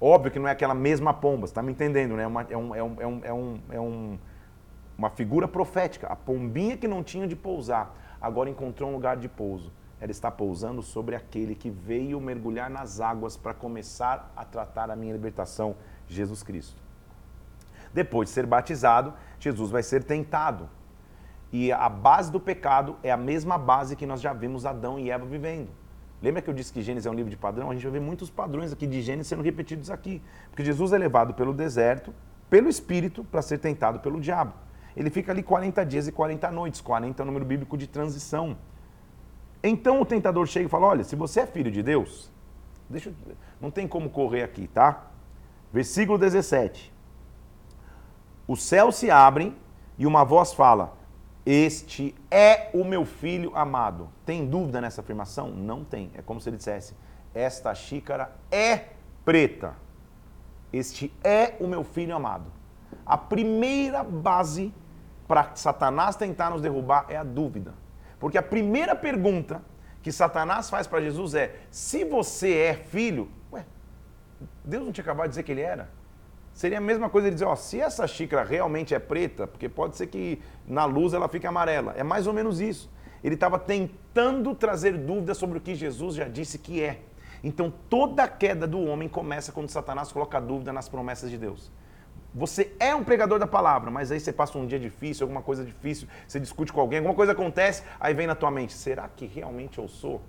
Óbvio 0.00 0.32
que 0.32 0.38
não 0.38 0.48
é 0.48 0.52
aquela 0.52 0.74
mesma 0.74 1.12
pomba, 1.12 1.46
você 1.46 1.50
está 1.50 1.62
me 1.62 1.72
entendendo, 1.72 2.16
né? 2.16 2.22
É, 2.22 2.52
é, 2.54 2.56
um, 2.56 2.74
é, 2.74 2.82
um, 2.82 2.96
é, 3.00 3.06
um, 3.06 3.20
é, 3.24 3.32
um, 3.34 3.60
é 3.72 3.80
uma 4.96 5.10
figura 5.10 5.46
profética. 5.46 6.06
A 6.06 6.16
pombinha 6.16 6.76
que 6.76 6.88
não 6.88 7.02
tinha 7.02 7.26
de 7.26 7.36
pousar, 7.36 7.94
agora 8.20 8.50
encontrou 8.50 8.90
um 8.90 8.92
lugar 8.94 9.16
de 9.16 9.28
pouso. 9.28 9.72
ela 9.98 10.10
está 10.10 10.30
pousando 10.30 10.82
sobre 10.82 11.16
aquele 11.16 11.54
que 11.54 11.70
veio 11.70 12.20
mergulhar 12.20 12.68
nas 12.68 13.00
águas 13.00 13.34
para 13.34 13.54
começar 13.54 14.30
a 14.36 14.44
tratar 14.44 14.90
a 14.90 14.96
minha 14.96 15.12
libertação, 15.12 15.74
Jesus 16.06 16.42
Cristo. 16.42 16.82
Depois 17.94 18.28
de 18.28 18.34
ser 18.34 18.44
batizado, 18.44 19.14
Jesus 19.40 19.70
vai 19.70 19.82
ser 19.82 20.04
tentado. 20.04 20.68
E 21.50 21.72
a 21.72 21.88
base 21.88 22.30
do 22.30 22.38
pecado 22.38 22.96
é 23.02 23.10
a 23.10 23.16
mesma 23.16 23.56
base 23.56 23.96
que 23.96 24.04
nós 24.04 24.20
já 24.20 24.34
vimos 24.34 24.66
Adão 24.66 24.98
e 24.98 25.10
Eva 25.10 25.24
vivendo. 25.24 25.70
Lembra 26.20 26.42
que 26.42 26.50
eu 26.50 26.54
disse 26.54 26.72
que 26.72 26.82
Gênesis 26.82 27.06
é 27.06 27.10
um 27.10 27.14
livro 27.14 27.30
de 27.30 27.36
padrão? 27.36 27.70
A 27.70 27.74
gente 27.74 27.84
vai 27.84 27.92
ver 27.92 28.00
muitos 28.00 28.28
padrões 28.28 28.72
aqui 28.72 28.86
de 28.86 29.00
Gênesis 29.00 29.28
sendo 29.28 29.42
repetidos 29.42 29.90
aqui. 29.90 30.22
Porque 30.50 30.64
Jesus 30.64 30.92
é 30.92 30.98
levado 30.98 31.32
pelo 31.32 31.54
deserto, 31.54 32.12
pelo 32.50 32.68
Espírito, 32.68 33.24
para 33.24 33.40
ser 33.40 33.58
tentado 33.58 34.00
pelo 34.00 34.20
diabo. 34.20 34.65
Ele 34.96 35.10
fica 35.10 35.30
ali 35.30 35.42
40 35.42 35.84
dias 35.84 36.08
e 36.08 36.12
40 36.12 36.50
noites. 36.50 36.80
40 36.80 37.20
é 37.20 37.22
o 37.22 37.26
número 37.26 37.44
bíblico 37.44 37.76
de 37.76 37.86
transição. 37.86 38.56
Então 39.62 40.00
o 40.00 40.06
tentador 40.06 40.46
chega 40.46 40.66
e 40.66 40.68
fala: 40.68 40.86
Olha, 40.86 41.04
se 41.04 41.14
você 41.14 41.40
é 41.40 41.46
filho 41.46 41.70
de 41.70 41.82
Deus, 41.82 42.32
deixa, 42.88 43.12
não 43.60 43.70
tem 43.70 43.86
como 43.86 44.08
correr 44.08 44.42
aqui, 44.42 44.66
tá? 44.68 45.06
Versículo 45.72 46.16
17: 46.16 46.92
Os 48.48 48.62
céus 48.62 48.96
se 48.96 49.10
abrem 49.10 49.54
e 49.98 50.06
uma 50.06 50.24
voz 50.24 50.54
fala: 50.54 50.96
Este 51.44 52.14
é 52.30 52.70
o 52.72 52.84
meu 52.84 53.04
filho 53.04 53.54
amado. 53.54 54.08
Tem 54.24 54.46
dúvida 54.46 54.80
nessa 54.80 55.02
afirmação? 55.02 55.50
Não 55.50 55.84
tem. 55.84 56.10
É 56.14 56.22
como 56.22 56.40
se 56.40 56.48
ele 56.48 56.56
dissesse: 56.56 56.94
Esta 57.34 57.74
xícara 57.74 58.32
é 58.50 58.86
preta. 59.24 59.74
Este 60.72 61.12
é 61.22 61.54
o 61.60 61.66
meu 61.66 61.84
filho 61.84 62.14
amado. 62.14 62.50
A 63.04 63.18
primeira 63.18 64.02
base 64.02 64.72
para 65.26 65.52
Satanás 65.54 66.16
tentar 66.16 66.50
nos 66.50 66.62
derrubar 66.62 67.06
é 67.08 67.16
a 67.16 67.24
dúvida. 67.24 67.74
Porque 68.18 68.38
a 68.38 68.42
primeira 68.42 68.94
pergunta 68.94 69.62
que 70.02 70.12
Satanás 70.12 70.70
faz 70.70 70.86
para 70.86 71.00
Jesus 71.00 71.34
é: 71.34 71.56
se 71.70 72.04
você 72.04 72.56
é 72.58 72.74
filho, 72.74 73.28
ué, 73.52 73.64
Deus 74.64 74.84
não 74.84 74.92
tinha 74.92 75.02
acabado 75.02 75.26
de 75.26 75.30
dizer 75.30 75.42
que 75.42 75.52
ele 75.52 75.62
era? 75.62 75.88
Seria 76.52 76.78
a 76.78 76.80
mesma 76.80 77.10
coisa 77.10 77.26
ele 77.26 77.34
dizer, 77.34 77.44
ó, 77.44 77.54
se 77.54 77.78
essa 77.78 78.06
xícara 78.06 78.42
realmente 78.42 78.94
é 78.94 78.98
preta, 78.98 79.46
porque 79.46 79.68
pode 79.68 79.94
ser 79.94 80.06
que 80.06 80.40
na 80.66 80.86
luz 80.86 81.12
ela 81.12 81.28
fique 81.28 81.46
amarela. 81.46 81.92
É 81.98 82.02
mais 82.02 82.26
ou 82.26 82.32
menos 82.32 82.60
isso. 82.60 82.90
Ele 83.22 83.34
estava 83.34 83.58
tentando 83.58 84.54
trazer 84.54 84.96
dúvidas 84.96 85.36
sobre 85.36 85.58
o 85.58 85.60
que 85.60 85.74
Jesus 85.74 86.14
já 86.14 86.26
disse 86.26 86.58
que 86.58 86.82
é. 86.82 87.02
Então 87.44 87.70
toda 87.90 88.24
a 88.24 88.28
queda 88.28 88.66
do 88.66 88.80
homem 88.80 89.06
começa 89.06 89.52
quando 89.52 89.68
Satanás 89.68 90.10
coloca 90.10 90.40
dúvida 90.40 90.72
nas 90.72 90.88
promessas 90.88 91.30
de 91.30 91.36
Deus. 91.36 91.70
Você 92.36 92.70
é 92.78 92.94
um 92.94 93.02
pregador 93.02 93.38
da 93.38 93.46
palavra, 93.46 93.90
mas 93.90 94.12
aí 94.12 94.20
você 94.20 94.30
passa 94.30 94.58
um 94.58 94.66
dia 94.66 94.78
difícil, 94.78 95.24
alguma 95.24 95.40
coisa 95.40 95.64
difícil, 95.64 96.06
você 96.28 96.38
discute 96.38 96.70
com 96.70 96.78
alguém, 96.82 96.98
alguma 96.98 97.14
coisa 97.14 97.32
acontece, 97.32 97.82
aí 97.98 98.12
vem 98.12 98.26
na 98.26 98.34
tua 98.34 98.50
mente: 98.50 98.74
será 98.74 99.08
que 99.08 99.24
realmente 99.24 99.78
eu 99.78 99.88
sou? 99.88 100.20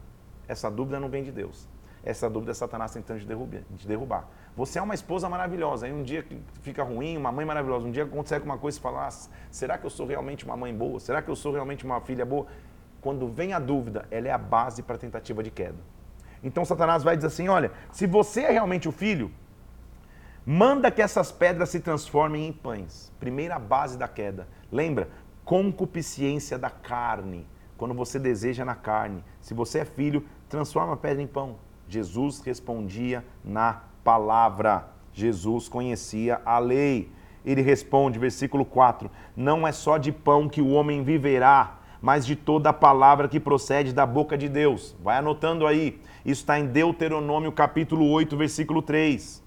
Essa 0.47 0.71
dúvida 0.71 1.01
não 1.01 1.09
vem 1.09 1.21
de 1.21 1.33
Deus. 1.33 1.67
Essa 2.05 2.29
dúvida 2.29 2.51
é 2.51 2.53
Satanás 2.53 2.93
tentando 2.93 3.19
te 3.19 3.85
derrubar. 3.85 4.25
Você 4.55 4.79
é 4.79 4.81
uma 4.81 4.95
esposa 4.95 5.27
maravilhosa, 5.27 5.85
aí 5.85 5.91
um 5.91 6.01
dia 6.01 6.25
fica 6.61 6.81
ruim, 6.81 7.17
uma 7.17 7.29
mãe 7.29 7.45
maravilhosa, 7.45 7.85
um 7.85 7.91
dia 7.91 8.05
acontece 8.05 8.35
alguma 8.35 8.57
coisa 8.57 8.77
e 8.77 8.81
fala: 8.81 9.05
ah, 9.05 9.11
será 9.51 9.77
que 9.77 9.85
eu 9.85 9.89
sou 9.89 10.05
realmente 10.05 10.45
uma 10.45 10.55
mãe 10.55 10.73
boa? 10.73 11.01
Será 11.01 11.21
que 11.21 11.29
eu 11.29 11.35
sou 11.35 11.51
realmente 11.51 11.83
uma 11.83 11.99
filha 11.99 12.25
boa? 12.25 12.47
Quando 13.01 13.27
vem 13.27 13.51
a 13.51 13.59
dúvida, 13.59 14.07
ela 14.09 14.29
é 14.29 14.31
a 14.31 14.37
base 14.37 14.81
para 14.81 14.95
a 14.95 14.97
tentativa 14.97 15.43
de 15.43 15.51
queda. 15.51 15.77
Então 16.41 16.63
Satanás 16.63 17.03
vai 17.03 17.17
dizer 17.17 17.27
assim: 17.27 17.49
olha, 17.49 17.69
se 17.91 18.07
você 18.07 18.43
é 18.43 18.51
realmente 18.51 18.87
o 18.87 18.93
filho, 18.93 19.29
Manda 20.49 20.89
que 20.89 21.01
essas 21.01 21.29
pedras 21.29 21.67
se 21.67 21.81
transformem 21.81 22.47
em 22.47 22.53
pães. 22.53 23.11
Primeira 23.19 23.59
base 23.59 23.97
da 23.97 24.07
queda. 24.07 24.47
Lembra? 24.71 25.09
Concupiscência 25.43 26.57
da 26.57 26.69
carne. 26.69 27.45
Quando 27.75 27.93
você 27.93 28.17
deseja 28.17 28.63
na 28.63 28.73
carne. 28.73 29.21
Se 29.41 29.53
você 29.53 29.79
é 29.79 29.85
filho, 29.85 30.23
transforma 30.47 30.93
a 30.93 30.95
pedra 30.95 31.21
em 31.21 31.27
pão. 31.27 31.57
Jesus 31.89 32.39
respondia 32.39 33.25
na 33.43 33.83
palavra. 34.05 34.87
Jesus 35.11 35.67
conhecia 35.67 36.41
a 36.45 36.59
lei. 36.59 37.11
Ele 37.45 37.61
responde, 37.61 38.17
versículo 38.17 38.63
4: 38.63 39.11
Não 39.35 39.67
é 39.67 39.73
só 39.73 39.97
de 39.97 40.13
pão 40.13 40.47
que 40.47 40.61
o 40.61 40.69
homem 40.69 41.03
viverá, 41.03 41.77
mas 42.01 42.25
de 42.25 42.37
toda 42.37 42.69
a 42.69 42.73
palavra 42.73 43.27
que 43.27 43.37
procede 43.37 43.91
da 43.91 44.05
boca 44.05 44.37
de 44.37 44.47
Deus. 44.47 44.95
Vai 45.03 45.17
anotando 45.17 45.67
aí. 45.67 45.99
Isso 46.23 46.43
está 46.43 46.57
em 46.57 46.67
Deuteronômio 46.67 47.51
capítulo 47.51 48.09
8, 48.09 48.37
versículo 48.37 48.81
3. 48.81 49.45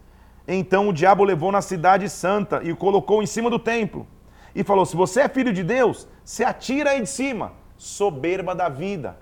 Então 0.52 0.88
o 0.88 0.92
diabo 0.92 1.22
levou 1.22 1.52
na 1.52 1.62
cidade 1.62 2.08
santa 2.08 2.60
e 2.64 2.72
o 2.72 2.76
colocou 2.76 3.22
em 3.22 3.26
cima 3.26 3.48
do 3.48 3.56
templo. 3.56 4.04
E 4.52 4.64
falou: 4.64 4.84
Se 4.84 4.96
você 4.96 5.20
é 5.20 5.28
filho 5.28 5.52
de 5.52 5.62
Deus, 5.62 6.08
se 6.24 6.42
atira 6.42 6.90
aí 6.90 7.00
de 7.00 7.08
cima. 7.08 7.52
Soberba 7.76 8.52
da 8.52 8.68
vida. 8.68 9.16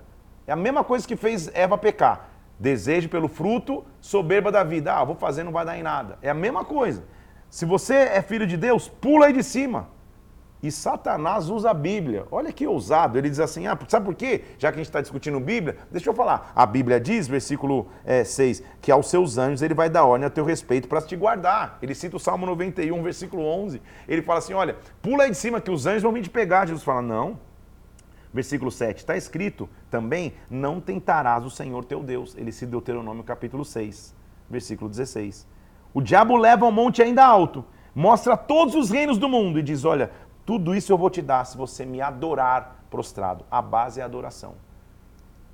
É 0.47 0.51
a 0.51 0.55
mesma 0.55 0.83
coisa 0.83 1.07
que 1.07 1.15
fez 1.15 1.47
Eva 1.53 1.77
pecar. 1.77 2.31
Desejo 2.57 3.07
pelo 3.09 3.27
fruto, 3.27 3.85
soberba 4.01 4.51
da 4.51 4.63
vida. 4.63 4.91
Ah, 4.91 5.03
vou 5.03 5.15
fazer, 5.15 5.43
não 5.43 5.51
vai 5.51 5.63
dar 5.63 5.77
em 5.77 5.83
nada. 5.83 6.17
É 6.23 6.31
a 6.31 6.33
mesma 6.33 6.65
coisa. 6.65 7.03
Se 7.47 7.63
você 7.63 7.93
é 7.93 8.23
filho 8.23 8.47
de 8.47 8.57
Deus, 8.57 8.89
pula 8.89 9.27
aí 9.27 9.33
de 9.33 9.43
cima. 9.43 9.87
E 10.61 10.69
Satanás 10.71 11.49
usa 11.49 11.71
a 11.71 11.73
Bíblia. 11.73 12.25
Olha 12.29 12.51
que 12.51 12.67
ousado. 12.67 13.17
Ele 13.17 13.29
diz 13.29 13.39
assim: 13.39 13.65
ah, 13.65 13.77
sabe 13.87 14.05
por 14.05 14.15
quê? 14.15 14.43
Já 14.57 14.69
que 14.69 14.75
a 14.75 14.79
gente 14.79 14.87
está 14.87 14.99
discutindo 14.99 15.39
Bíblia, 15.39 15.77
deixa 15.89 16.09
eu 16.09 16.13
falar. 16.13 16.51
A 16.53 16.65
Bíblia 16.65 16.99
diz, 16.99 17.27
versículo 17.27 17.87
é, 18.03 18.25
6, 18.25 18.61
que 18.81 18.91
aos 18.91 19.09
seus 19.09 19.37
anjos 19.37 19.61
ele 19.61 19.73
vai 19.73 19.89
dar 19.89 20.03
ordem 20.03 20.27
a 20.27 20.29
teu 20.29 20.43
respeito 20.43 20.87
para 20.87 21.01
te 21.01 21.15
guardar. 21.15 21.77
Ele 21.81 21.95
cita 21.95 22.17
o 22.17 22.19
Salmo 22.19 22.45
91, 22.45 23.01
versículo 23.01 23.43
11. 23.43 23.81
Ele 24.07 24.21
fala 24.21 24.39
assim: 24.39 24.53
olha, 24.53 24.75
pula 25.01 25.23
aí 25.23 25.31
de 25.31 25.37
cima 25.37 25.61
que 25.61 25.71
os 25.71 25.85
anjos 25.85 26.03
vão 26.03 26.11
vir 26.11 26.23
te 26.23 26.29
pegar. 26.29 26.65
Jesus 26.65 26.83
fala: 26.83 27.01
não. 27.01 27.39
Versículo 28.31 28.69
7, 28.69 28.97
está 28.97 29.15
escrito 29.15 29.67
também: 29.89 30.33
não 30.49 30.81
tentarás 30.81 31.45
o 31.45 31.49
Senhor 31.49 31.85
teu 31.85 32.03
Deus. 32.03 32.35
Ele 32.37 32.51
cita 32.51 32.71
Deuteronômio 32.71 33.23
capítulo 33.23 33.63
6, 33.63 34.13
versículo 34.49 34.89
16. 34.89 35.47
O 35.93 36.01
diabo 36.01 36.35
leva 36.35 36.65
ao 36.65 36.71
monte 36.71 37.01
ainda 37.01 37.25
alto, 37.25 37.65
mostra 37.95 38.37
todos 38.37 38.75
os 38.75 38.91
reinos 38.91 39.17
do 39.17 39.29
mundo 39.29 39.57
e 39.57 39.63
diz: 39.63 39.85
olha 39.85 40.11
tudo 40.49 40.73
isso 40.73 40.91
eu 40.91 40.97
vou 40.97 41.11
te 41.11 41.21
dar 41.21 41.45
se 41.45 41.55
você 41.55 41.85
me 41.85 42.01
adorar 42.01 42.83
prostrado. 42.89 43.45
A 43.51 43.61
base 43.61 43.99
é 43.99 44.03
a 44.03 44.07
adoração. 44.07 44.55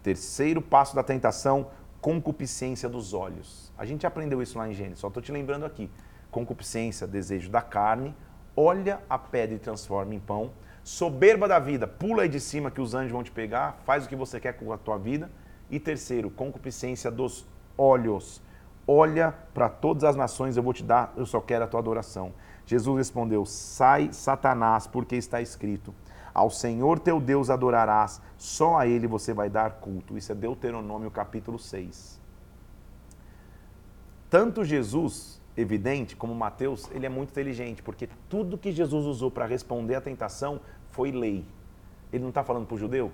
Terceiro 0.02 0.62
passo 0.62 0.96
da 0.96 1.04
tentação, 1.04 1.68
concupiscência 2.00 2.88
dos 2.88 3.14
olhos. 3.14 3.74
A 3.78 3.84
gente 3.84 4.08
aprendeu 4.08 4.42
isso 4.42 4.58
lá 4.58 4.70
em 4.70 4.74
Gênesis, 4.74 5.00
só 5.00 5.10
estou 5.10 5.22
te 5.22 5.34
lembrando 5.34 5.66
aqui. 5.66 5.92
Concupiscência, 6.32 7.06
desejo 7.06 7.50
da 7.50 7.62
carne, 7.62 8.16
olha 8.56 9.02
a 9.10 9.18
pedra 9.18 9.56
e 9.56 9.60
transforma 9.60 10.16
em 10.16 10.20
pão. 10.20 10.52
Soberba 10.82 11.46
da 11.46 11.60
vida, 11.60 11.86
pula 11.86 12.24
aí 12.24 12.30
de 12.30 12.40
cima 12.40 12.72
que 12.72 12.80
os 12.80 12.94
anjos 12.94 13.12
vão 13.12 13.22
te 13.22 13.32
pegar, 13.32 13.78
faz 13.84 14.06
o 14.06 14.08
que 14.08 14.16
você 14.16 14.40
quer 14.40 14.54
com 14.54 14.72
a 14.72 14.78
tua 14.78 14.98
vida. 14.98 15.30
E 15.70 15.78
terceiro, 15.78 16.30
concupiscência 16.30 17.12
dos 17.12 17.46
olhos. 17.78 18.42
Olha 18.88 19.34
para 19.54 19.68
todas 19.68 20.06
as 20.06 20.16
nações, 20.16 20.56
eu 20.56 20.64
vou 20.64 20.72
te 20.72 20.84
dar, 20.84 21.12
eu 21.18 21.26
só 21.26 21.42
quero 21.42 21.66
a 21.66 21.68
tua 21.68 21.82
adoração. 21.82 22.32
Jesus 22.66 22.98
respondeu: 22.98 23.46
Sai, 23.46 24.12
Satanás, 24.12 24.88
porque 24.88 25.16
está 25.16 25.42
escrito: 25.42 25.94
Ao 26.34 26.50
Senhor 26.50 27.00
teu 27.00 27.20
Deus 27.20 27.50
adorarás, 27.50 28.22
só 28.38 28.78
a 28.78 28.88
ele 28.88 29.08
você 29.08 29.34
vai 29.34 29.50
dar 29.50 29.72
culto. 29.74 30.18
Isso 30.18 30.32
é 30.32 30.36
Deuteronômio 30.36 31.12
capítulo 31.12 31.60
6. 31.60 32.20
Tanto 34.30 34.66
Jesus, 34.66 35.40
evidente, 35.56 36.16
como 36.16 36.34
Mateus, 36.34 36.90
ele 36.92 37.06
é 37.06 37.10
muito 37.10 37.30
inteligente, 37.30 37.82
porque 37.82 38.10
tudo 38.28 38.58
que 38.58 38.72
Jesus 38.72 39.06
usou 39.06 39.30
para 39.30 39.46
responder 39.46 39.96
à 39.96 40.02
tentação 40.02 40.60
foi 40.90 41.12
lei. 41.12 41.46
Ele 42.12 42.24
não 42.24 42.30
está 42.30 42.44
falando 42.44 42.66
para 42.66 42.76
o 42.76 42.78
judeu? 42.78 43.12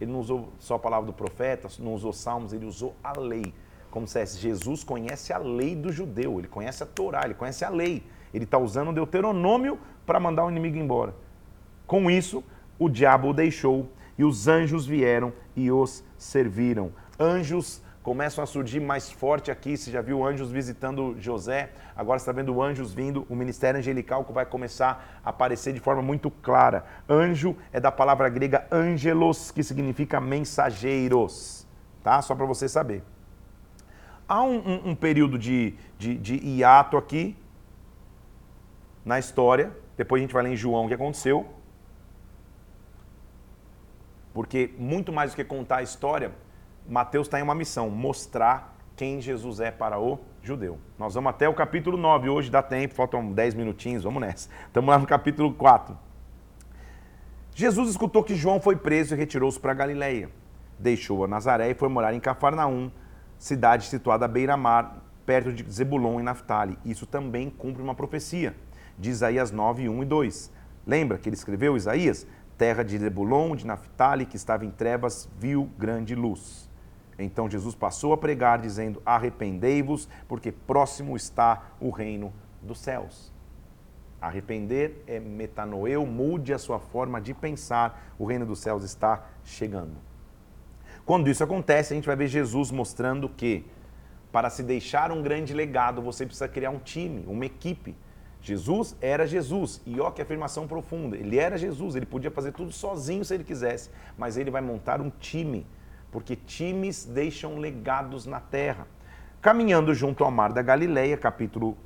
Ele 0.00 0.10
não 0.10 0.20
usou 0.20 0.52
só 0.58 0.76
a 0.76 0.78
palavra 0.78 1.06
do 1.06 1.12
profeta, 1.12 1.68
não 1.78 1.94
usou 1.94 2.12
salmos, 2.12 2.52
ele 2.52 2.66
usou 2.66 2.94
a 3.02 3.18
lei. 3.18 3.52
Como 3.90 4.08
se 4.08 4.24
Jesus 4.24 4.82
conhece 4.82 5.32
a 5.32 5.38
lei 5.38 5.76
do 5.76 5.92
judeu, 5.92 6.38
ele 6.38 6.48
conhece 6.48 6.82
a 6.82 6.86
Torá, 6.86 7.22
ele 7.24 7.34
conhece 7.34 7.64
a 7.64 7.68
lei. 7.68 8.02
Ele 8.32 8.44
está 8.44 8.58
usando 8.58 8.88
o 8.88 8.92
Deuteronômio 8.92 9.78
para 10.06 10.20
mandar 10.20 10.44
o 10.44 10.50
inimigo 10.50 10.76
embora. 10.76 11.14
Com 11.86 12.10
isso, 12.10 12.42
o 12.78 12.88
diabo 12.88 13.28
o 13.28 13.32
deixou 13.34 13.90
e 14.16 14.24
os 14.24 14.48
anjos 14.48 14.86
vieram 14.86 15.32
e 15.54 15.70
os 15.70 16.04
serviram. 16.16 16.92
Anjos 17.18 17.82
começam 18.02 18.42
a 18.42 18.46
surgir 18.46 18.80
mais 18.80 19.10
forte 19.10 19.50
aqui. 19.50 19.76
Você 19.76 19.90
já 19.90 20.00
viu 20.00 20.24
anjos 20.26 20.50
visitando 20.50 21.14
José, 21.18 21.70
agora 21.96 22.16
está 22.16 22.32
vendo 22.32 22.60
anjos 22.60 22.92
vindo. 22.92 23.26
O 23.28 23.36
ministério 23.36 23.78
angelical 23.78 24.26
vai 24.32 24.44
começar 24.44 25.20
a 25.24 25.30
aparecer 25.30 25.72
de 25.72 25.80
forma 25.80 26.02
muito 26.02 26.30
clara. 26.30 26.84
Anjo 27.08 27.56
é 27.72 27.80
da 27.80 27.92
palavra 27.92 28.28
grega 28.28 28.66
angelos, 28.70 29.50
que 29.50 29.62
significa 29.62 30.20
mensageiros, 30.20 31.66
tá? 32.02 32.20
Só 32.22 32.34
para 32.34 32.46
você 32.46 32.68
saber. 32.68 33.02
Há 34.28 34.42
um, 34.42 34.56
um, 34.56 34.90
um 34.90 34.94
período 34.94 35.38
de, 35.38 35.74
de, 35.98 36.16
de 36.16 36.36
hiato 36.36 36.96
aqui, 36.96 37.36
na 39.04 39.18
história. 39.18 39.72
Depois 39.96 40.20
a 40.20 40.22
gente 40.22 40.32
vai 40.32 40.42
ler 40.42 40.52
em 40.52 40.56
João 40.56 40.84
o 40.84 40.88
que 40.88 40.94
aconteceu. 40.94 41.46
Porque 44.32 44.74
muito 44.78 45.12
mais 45.12 45.32
do 45.32 45.36
que 45.36 45.44
contar 45.44 45.78
a 45.78 45.82
história, 45.82 46.32
Mateus 46.88 47.26
está 47.26 47.38
em 47.38 47.42
uma 47.42 47.54
missão, 47.54 47.90
mostrar 47.90 48.76
quem 48.96 49.20
Jesus 49.20 49.60
é 49.60 49.70
para 49.70 50.00
o 50.00 50.18
judeu. 50.42 50.78
Nós 50.98 51.14
vamos 51.14 51.30
até 51.30 51.48
o 51.48 51.54
capítulo 51.54 51.96
9, 51.96 52.28
hoje 52.28 52.50
dá 52.50 52.62
tempo, 52.62 52.94
faltam 52.94 53.32
10 53.32 53.54
minutinhos, 53.54 54.04
vamos 54.04 54.20
nessa. 54.20 54.48
Estamos 54.66 54.88
lá 54.88 54.98
no 54.98 55.06
capítulo 55.06 55.52
4. 55.52 55.96
Jesus 57.54 57.90
escutou 57.90 58.24
que 58.24 58.34
João 58.34 58.60
foi 58.60 58.76
preso 58.76 59.14
e 59.14 59.18
retirou-se 59.18 59.60
para 59.60 59.74
Galiléia. 59.74 60.30
Deixou 60.78 61.24
a 61.24 61.28
Nazaré 61.28 61.70
e 61.70 61.74
foi 61.74 61.88
morar 61.90 62.14
em 62.14 62.20
Cafarnaum, 62.20 62.90
cidade 63.38 63.84
situada 63.86 64.24
à 64.24 64.28
beira-mar, 64.28 65.02
perto 65.26 65.52
de 65.52 65.70
Zebulon 65.70 66.18
e 66.18 66.22
Naftali. 66.22 66.78
Isso 66.84 67.06
também 67.06 67.50
cumpre 67.50 67.82
uma 67.82 67.94
profecia 67.94 68.54
de 68.98 69.10
Isaías 69.10 69.50
9, 69.50 69.88
1 69.88 70.02
e 70.02 70.06
2. 70.06 70.52
Lembra 70.86 71.18
que 71.18 71.28
ele 71.28 71.36
escreveu 71.36 71.76
Isaías? 71.76 72.26
Terra 72.58 72.82
de 72.82 72.98
Zebulon, 72.98 73.56
de 73.56 73.66
Naftali, 73.66 74.26
que 74.26 74.36
estava 74.36 74.64
em 74.64 74.70
trevas, 74.70 75.28
viu 75.38 75.68
grande 75.78 76.14
luz. 76.14 76.70
Então 77.18 77.48
Jesus 77.48 77.74
passou 77.74 78.12
a 78.12 78.16
pregar, 78.16 78.60
dizendo: 78.60 79.02
Arrependei-vos, 79.04 80.08
porque 80.28 80.52
próximo 80.52 81.16
está 81.16 81.72
o 81.80 81.90
reino 81.90 82.32
dos 82.60 82.78
céus. 82.78 83.32
Arrepender 84.20 85.02
é 85.06 85.18
metanoeu, 85.18 86.06
mude 86.06 86.54
a 86.54 86.58
sua 86.58 86.78
forma 86.78 87.20
de 87.20 87.34
pensar, 87.34 88.14
o 88.18 88.24
reino 88.24 88.46
dos 88.46 88.60
céus 88.60 88.84
está 88.84 89.26
chegando. 89.44 89.96
Quando 91.04 91.28
isso 91.28 91.42
acontece, 91.42 91.92
a 91.92 91.96
gente 91.96 92.06
vai 92.06 92.14
ver 92.14 92.28
Jesus 92.28 92.70
mostrando 92.70 93.28
que 93.28 93.66
para 94.30 94.48
se 94.48 94.62
deixar 94.62 95.10
um 95.10 95.22
grande 95.22 95.52
legado, 95.52 96.00
você 96.00 96.24
precisa 96.24 96.48
criar 96.48 96.70
um 96.70 96.78
time, 96.78 97.24
uma 97.26 97.44
equipe. 97.44 97.96
Jesus 98.42 98.96
era 99.00 99.24
Jesus. 99.26 99.80
E 99.86 100.00
ó, 100.00 100.10
que 100.10 100.20
afirmação 100.20 100.66
profunda. 100.66 101.16
Ele 101.16 101.38
era 101.38 101.56
Jesus, 101.56 101.94
ele 101.94 102.04
podia 102.04 102.30
fazer 102.30 102.52
tudo 102.52 102.72
sozinho 102.72 103.24
se 103.24 103.32
ele 103.32 103.44
quisesse, 103.44 103.88
mas 104.18 104.36
ele 104.36 104.50
vai 104.50 104.60
montar 104.60 105.00
um 105.00 105.10
time, 105.10 105.64
porque 106.10 106.34
times 106.34 107.04
deixam 107.04 107.56
legados 107.58 108.26
na 108.26 108.40
terra. 108.40 108.86
Caminhando 109.40 109.94
junto 109.94 110.24
ao 110.24 110.30
mar 110.30 110.52
da 110.52 110.60
Galileia, 110.60 111.16
capítulo 111.16 111.76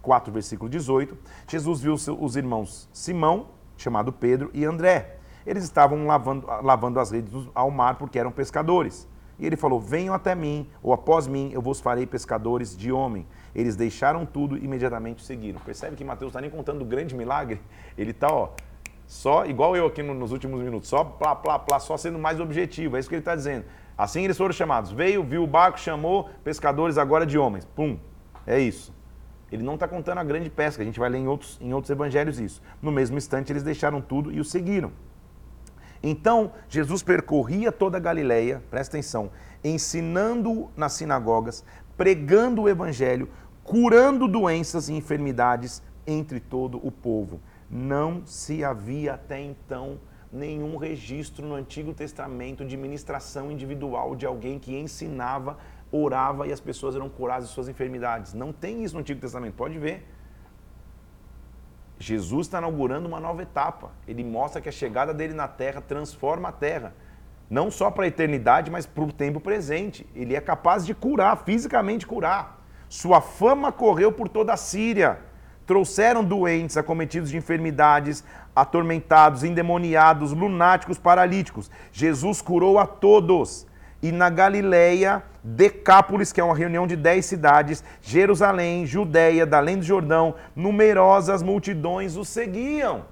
4, 0.00 0.32
versículo 0.32 0.70
18, 0.70 1.18
Jesus 1.48 1.80
viu 1.80 1.94
os 1.94 2.36
irmãos 2.36 2.88
Simão, 2.92 3.48
chamado 3.76 4.12
Pedro, 4.12 4.50
e 4.54 4.64
André. 4.64 5.16
Eles 5.44 5.64
estavam 5.64 6.06
lavando, 6.06 6.46
lavando 6.62 7.00
as 7.00 7.10
redes 7.10 7.32
ao 7.54 7.70
mar 7.70 7.96
porque 7.96 8.18
eram 8.18 8.30
pescadores. 8.30 9.08
E 9.38 9.46
ele 9.46 9.56
falou: 9.56 9.80
Venham 9.80 10.14
até 10.14 10.34
mim, 10.34 10.68
ou 10.82 10.92
após 10.92 11.26
mim, 11.26 11.50
eu 11.52 11.62
vos 11.62 11.80
farei 11.80 12.06
pescadores 12.06 12.76
de 12.76 12.90
homem. 12.90 13.26
Eles 13.58 13.74
deixaram 13.74 14.24
tudo 14.24 14.56
e 14.56 14.64
imediatamente 14.64 15.24
seguiram. 15.24 15.58
Percebe 15.58 15.96
que 15.96 16.04
Mateus 16.04 16.28
está 16.28 16.40
nem 16.40 16.48
contando 16.48 16.82
o 16.82 16.84
grande 16.84 17.12
milagre? 17.16 17.60
Ele 17.96 18.12
está, 18.12 18.32
ó, 18.32 18.50
só, 19.04 19.44
igual 19.46 19.74
eu 19.74 19.84
aqui 19.84 20.00
nos 20.00 20.30
últimos 20.30 20.62
minutos, 20.62 20.88
só 20.88 21.02
plá, 21.02 21.34
plá, 21.34 21.58
plá, 21.58 21.80
só 21.80 21.96
sendo 21.96 22.20
mais 22.20 22.38
objetivo. 22.38 22.96
É 22.96 23.00
isso 23.00 23.08
que 23.08 23.16
ele 23.16 23.20
está 23.20 23.34
dizendo. 23.34 23.64
Assim 23.96 24.22
eles 24.22 24.36
foram 24.36 24.52
chamados. 24.52 24.92
Veio, 24.92 25.24
viu 25.24 25.42
o 25.42 25.46
barco, 25.46 25.80
chamou 25.80 26.30
pescadores 26.44 26.96
agora 26.98 27.26
de 27.26 27.36
homens. 27.36 27.64
Pum. 27.64 27.98
É 28.46 28.60
isso. 28.60 28.94
Ele 29.50 29.64
não 29.64 29.74
está 29.74 29.88
contando 29.88 30.18
a 30.18 30.24
grande 30.24 30.48
pesca. 30.48 30.80
A 30.80 30.86
gente 30.86 31.00
vai 31.00 31.08
ler 31.08 31.18
em 31.18 31.26
outros, 31.26 31.58
em 31.60 31.74
outros 31.74 31.90
evangelhos 31.90 32.38
isso. 32.38 32.62
No 32.80 32.92
mesmo 32.92 33.18
instante, 33.18 33.50
eles 33.50 33.64
deixaram 33.64 34.00
tudo 34.00 34.30
e 34.30 34.38
o 34.38 34.44
seguiram. 34.44 34.92
Então, 36.00 36.52
Jesus 36.68 37.02
percorria 37.02 37.72
toda 37.72 37.96
a 37.96 38.00
Galileia, 38.00 38.62
presta 38.70 38.96
atenção, 38.96 39.32
ensinando 39.64 40.70
nas 40.76 40.92
sinagogas, 40.92 41.64
pregando 41.96 42.62
o 42.62 42.68
evangelho, 42.68 43.28
curando 43.68 44.26
doenças 44.26 44.88
e 44.88 44.94
enfermidades 44.94 45.82
entre 46.06 46.40
todo 46.40 46.80
o 46.82 46.90
povo. 46.90 47.38
Não 47.70 48.24
se 48.24 48.64
havia 48.64 49.12
até 49.12 49.38
então 49.42 50.00
nenhum 50.32 50.78
registro 50.78 51.44
no 51.46 51.54
Antigo 51.54 51.92
Testamento 51.92 52.64
de 52.64 52.78
ministração 52.78 53.52
individual 53.52 54.16
de 54.16 54.24
alguém 54.24 54.58
que 54.58 54.74
ensinava, 54.74 55.58
orava 55.92 56.46
e 56.46 56.52
as 56.52 56.60
pessoas 56.60 56.96
eram 56.96 57.10
curadas 57.10 57.48
de 57.48 57.54
suas 57.54 57.68
enfermidades. 57.68 58.32
Não 58.32 58.54
tem 58.54 58.84
isso 58.84 58.94
no 58.94 59.00
Antigo 59.00 59.20
Testamento, 59.20 59.52
pode 59.52 59.78
ver. 59.78 60.08
Jesus 61.98 62.46
está 62.46 62.56
inaugurando 62.56 63.06
uma 63.06 63.20
nova 63.20 63.42
etapa. 63.42 63.90
Ele 64.06 64.24
mostra 64.24 64.62
que 64.62 64.70
a 64.70 64.72
chegada 64.72 65.12
dele 65.12 65.34
na 65.34 65.46
terra 65.46 65.82
transforma 65.82 66.48
a 66.48 66.52
terra. 66.52 66.94
Não 67.50 67.70
só 67.70 67.90
para 67.90 68.04
a 68.04 68.08
eternidade, 68.08 68.70
mas 68.70 68.86
para 68.86 69.04
o 69.04 69.12
tempo 69.12 69.40
presente. 69.40 70.06
Ele 70.14 70.34
é 70.34 70.40
capaz 70.40 70.86
de 70.86 70.94
curar, 70.94 71.36
fisicamente 71.44 72.06
curar. 72.06 72.57
Sua 72.88 73.20
fama 73.20 73.70
correu 73.70 74.10
por 74.12 74.28
toda 74.28 74.52
a 74.52 74.56
Síria. 74.56 75.18
Trouxeram 75.66 76.24
doentes, 76.24 76.76
acometidos 76.76 77.30
de 77.30 77.36
enfermidades, 77.36 78.24
atormentados, 78.56 79.44
endemoniados, 79.44 80.32
lunáticos, 80.32 80.98
paralíticos. 80.98 81.70
Jesus 81.92 82.40
curou 82.40 82.78
a 82.78 82.86
todos 82.86 83.66
e 84.02 84.12
na 84.12 84.30
Galileia, 84.30 85.22
Decápolis, 85.42 86.32
que 86.32 86.40
é 86.40 86.44
uma 86.44 86.54
reunião 86.54 86.86
de 86.86 86.96
dez 86.96 87.26
cidades, 87.26 87.82
Jerusalém, 88.00 88.86
Judéia, 88.86 89.44
da 89.44 89.58
além 89.58 89.78
do 89.78 89.84
Jordão, 89.84 90.34
numerosas 90.54 91.42
multidões 91.42 92.16
o 92.16 92.24
seguiam. 92.24 93.04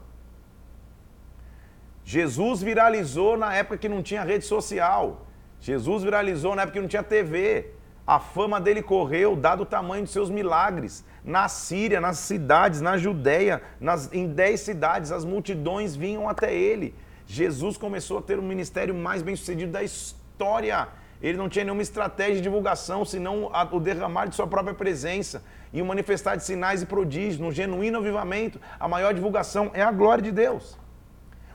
Jesus 2.04 2.62
viralizou 2.62 3.36
na 3.36 3.52
época 3.54 3.78
que 3.78 3.88
não 3.88 4.02
tinha 4.02 4.22
rede 4.22 4.44
social. 4.44 5.26
Jesus 5.60 6.04
viralizou 6.04 6.54
na 6.54 6.62
época 6.62 6.74
que 6.74 6.80
não 6.80 6.88
tinha 6.88 7.02
TV. 7.02 7.72
A 8.06 8.20
fama 8.20 8.60
dele 8.60 8.82
correu, 8.82 9.34
dado 9.34 9.64
o 9.64 9.66
tamanho 9.66 10.04
de 10.04 10.10
seus 10.10 10.30
milagres. 10.30 11.04
Na 11.24 11.48
Síria, 11.48 12.00
nas 12.00 12.18
cidades, 12.18 12.80
na 12.80 12.96
Judéia, 12.96 13.60
nas, 13.80 14.12
em 14.12 14.28
dez 14.28 14.60
cidades, 14.60 15.10
as 15.10 15.24
multidões 15.24 15.96
vinham 15.96 16.28
até 16.28 16.54
ele. 16.54 16.94
Jesus 17.26 17.76
começou 17.76 18.18
a 18.18 18.22
ter 18.22 18.38
o 18.38 18.42
ministério 18.42 18.94
mais 18.94 19.22
bem 19.22 19.34
sucedido 19.34 19.72
da 19.72 19.82
história. 19.82 20.86
Ele 21.20 21.36
não 21.36 21.48
tinha 21.48 21.64
nenhuma 21.64 21.82
estratégia 21.82 22.36
de 22.36 22.42
divulgação, 22.42 23.04
senão 23.04 23.50
o 23.72 23.80
derramar 23.80 24.26
de 24.26 24.36
sua 24.36 24.46
própria 24.46 24.74
presença 24.74 25.42
e 25.72 25.82
o 25.82 25.84
manifestar 25.84 26.36
de 26.36 26.44
sinais 26.44 26.82
e 26.82 26.86
prodígios, 26.86 27.40
no 27.40 27.50
genuíno 27.50 27.98
avivamento. 27.98 28.60
A 28.78 28.86
maior 28.86 29.12
divulgação 29.14 29.70
é 29.74 29.82
a 29.82 29.90
glória 29.90 30.22
de 30.22 30.30
Deus. 30.30 30.78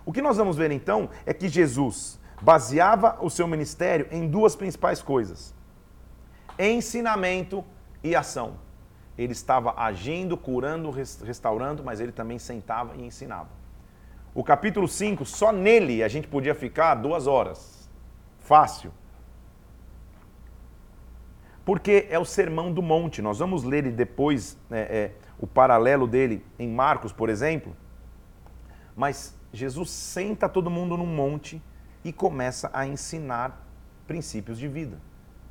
O 0.05 0.11
que 0.11 0.21
nós 0.21 0.35
vamos 0.35 0.57
ver 0.57 0.71
então 0.71 1.09
é 1.25 1.33
que 1.33 1.47
Jesus 1.47 2.19
baseava 2.41 3.19
o 3.21 3.29
seu 3.29 3.47
ministério 3.47 4.07
em 4.11 4.27
duas 4.27 4.55
principais 4.55 5.01
coisas: 5.01 5.53
ensinamento 6.69 7.63
e 8.03 8.15
ação. 8.15 8.55
Ele 9.17 9.33
estava 9.33 9.73
agindo, 9.77 10.37
curando, 10.37 10.89
restaurando, 10.89 11.83
mas 11.83 11.99
ele 11.99 12.11
também 12.11 12.39
sentava 12.39 12.95
e 12.95 13.05
ensinava. 13.05 13.49
O 14.33 14.43
capítulo 14.43 14.87
5, 14.87 15.25
só 15.25 15.51
nele 15.51 16.03
a 16.03 16.07
gente 16.07 16.27
podia 16.27 16.55
ficar 16.55 16.95
duas 16.95 17.27
horas 17.27 17.89
fácil. 18.39 18.91
Porque 21.65 22.07
é 22.09 22.17
o 22.17 22.25
sermão 22.25 22.71
do 22.71 22.81
monte. 22.81 23.21
Nós 23.21 23.39
vamos 23.39 23.63
ler 23.63 23.91
depois 23.91 24.57
é, 24.69 24.79
é, 24.79 25.11
o 25.39 25.45
paralelo 25.45 26.07
dele 26.07 26.43
em 26.57 26.67
Marcos, 26.67 27.11
por 27.11 27.29
exemplo. 27.29 27.75
Mas 28.95 29.37
Jesus 29.53 29.89
senta 29.89 30.49
todo 30.49 30.69
mundo 30.69 30.97
num 30.97 31.05
monte 31.05 31.61
e 32.03 32.11
começa 32.11 32.69
a 32.73 32.87
ensinar 32.87 33.67
princípios 34.07 34.57
de 34.57 34.67
vida. 34.67 34.97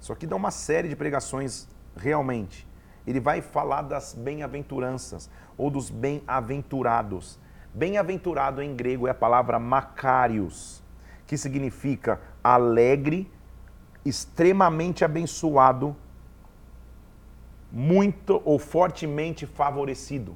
Só 0.00 0.14
que 0.14 0.26
dá 0.26 0.34
uma 0.34 0.50
série 0.50 0.88
de 0.88 0.96
pregações 0.96 1.68
realmente. 1.96 2.66
Ele 3.06 3.20
vai 3.20 3.40
falar 3.40 3.82
das 3.82 4.14
bem-aventuranças 4.14 5.30
ou 5.56 5.70
dos 5.70 5.90
bem-aventurados. 5.90 7.38
Bem-aventurado 7.72 8.62
em 8.62 8.74
grego 8.74 9.06
é 9.06 9.10
a 9.10 9.14
palavra 9.14 9.58
macários, 9.58 10.82
que 11.26 11.36
significa 11.36 12.20
alegre, 12.42 13.30
extremamente 14.04 15.04
abençoado, 15.04 15.94
muito 17.70 18.40
ou 18.44 18.58
fortemente 18.58 19.46
favorecido. 19.46 20.34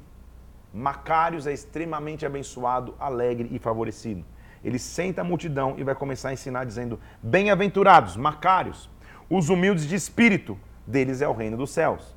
Macários 0.72 1.46
é 1.46 1.52
extremamente 1.52 2.26
abençoado, 2.26 2.94
alegre 2.98 3.48
e 3.50 3.58
favorecido. 3.58 4.24
Ele 4.62 4.78
senta 4.78 5.20
a 5.20 5.24
multidão 5.24 5.74
e 5.76 5.84
vai 5.84 5.94
começar 5.94 6.30
a 6.30 6.32
ensinar 6.32 6.64
dizendo: 6.64 6.98
Bem-aventurados, 7.22 8.16
Macários, 8.16 8.88
os 9.36 9.48
humildes 9.48 9.84
de 9.88 9.96
espírito, 9.96 10.56
deles 10.86 11.20
é 11.20 11.26
o 11.26 11.32
reino 11.32 11.56
dos 11.56 11.70
céus. 11.70 12.14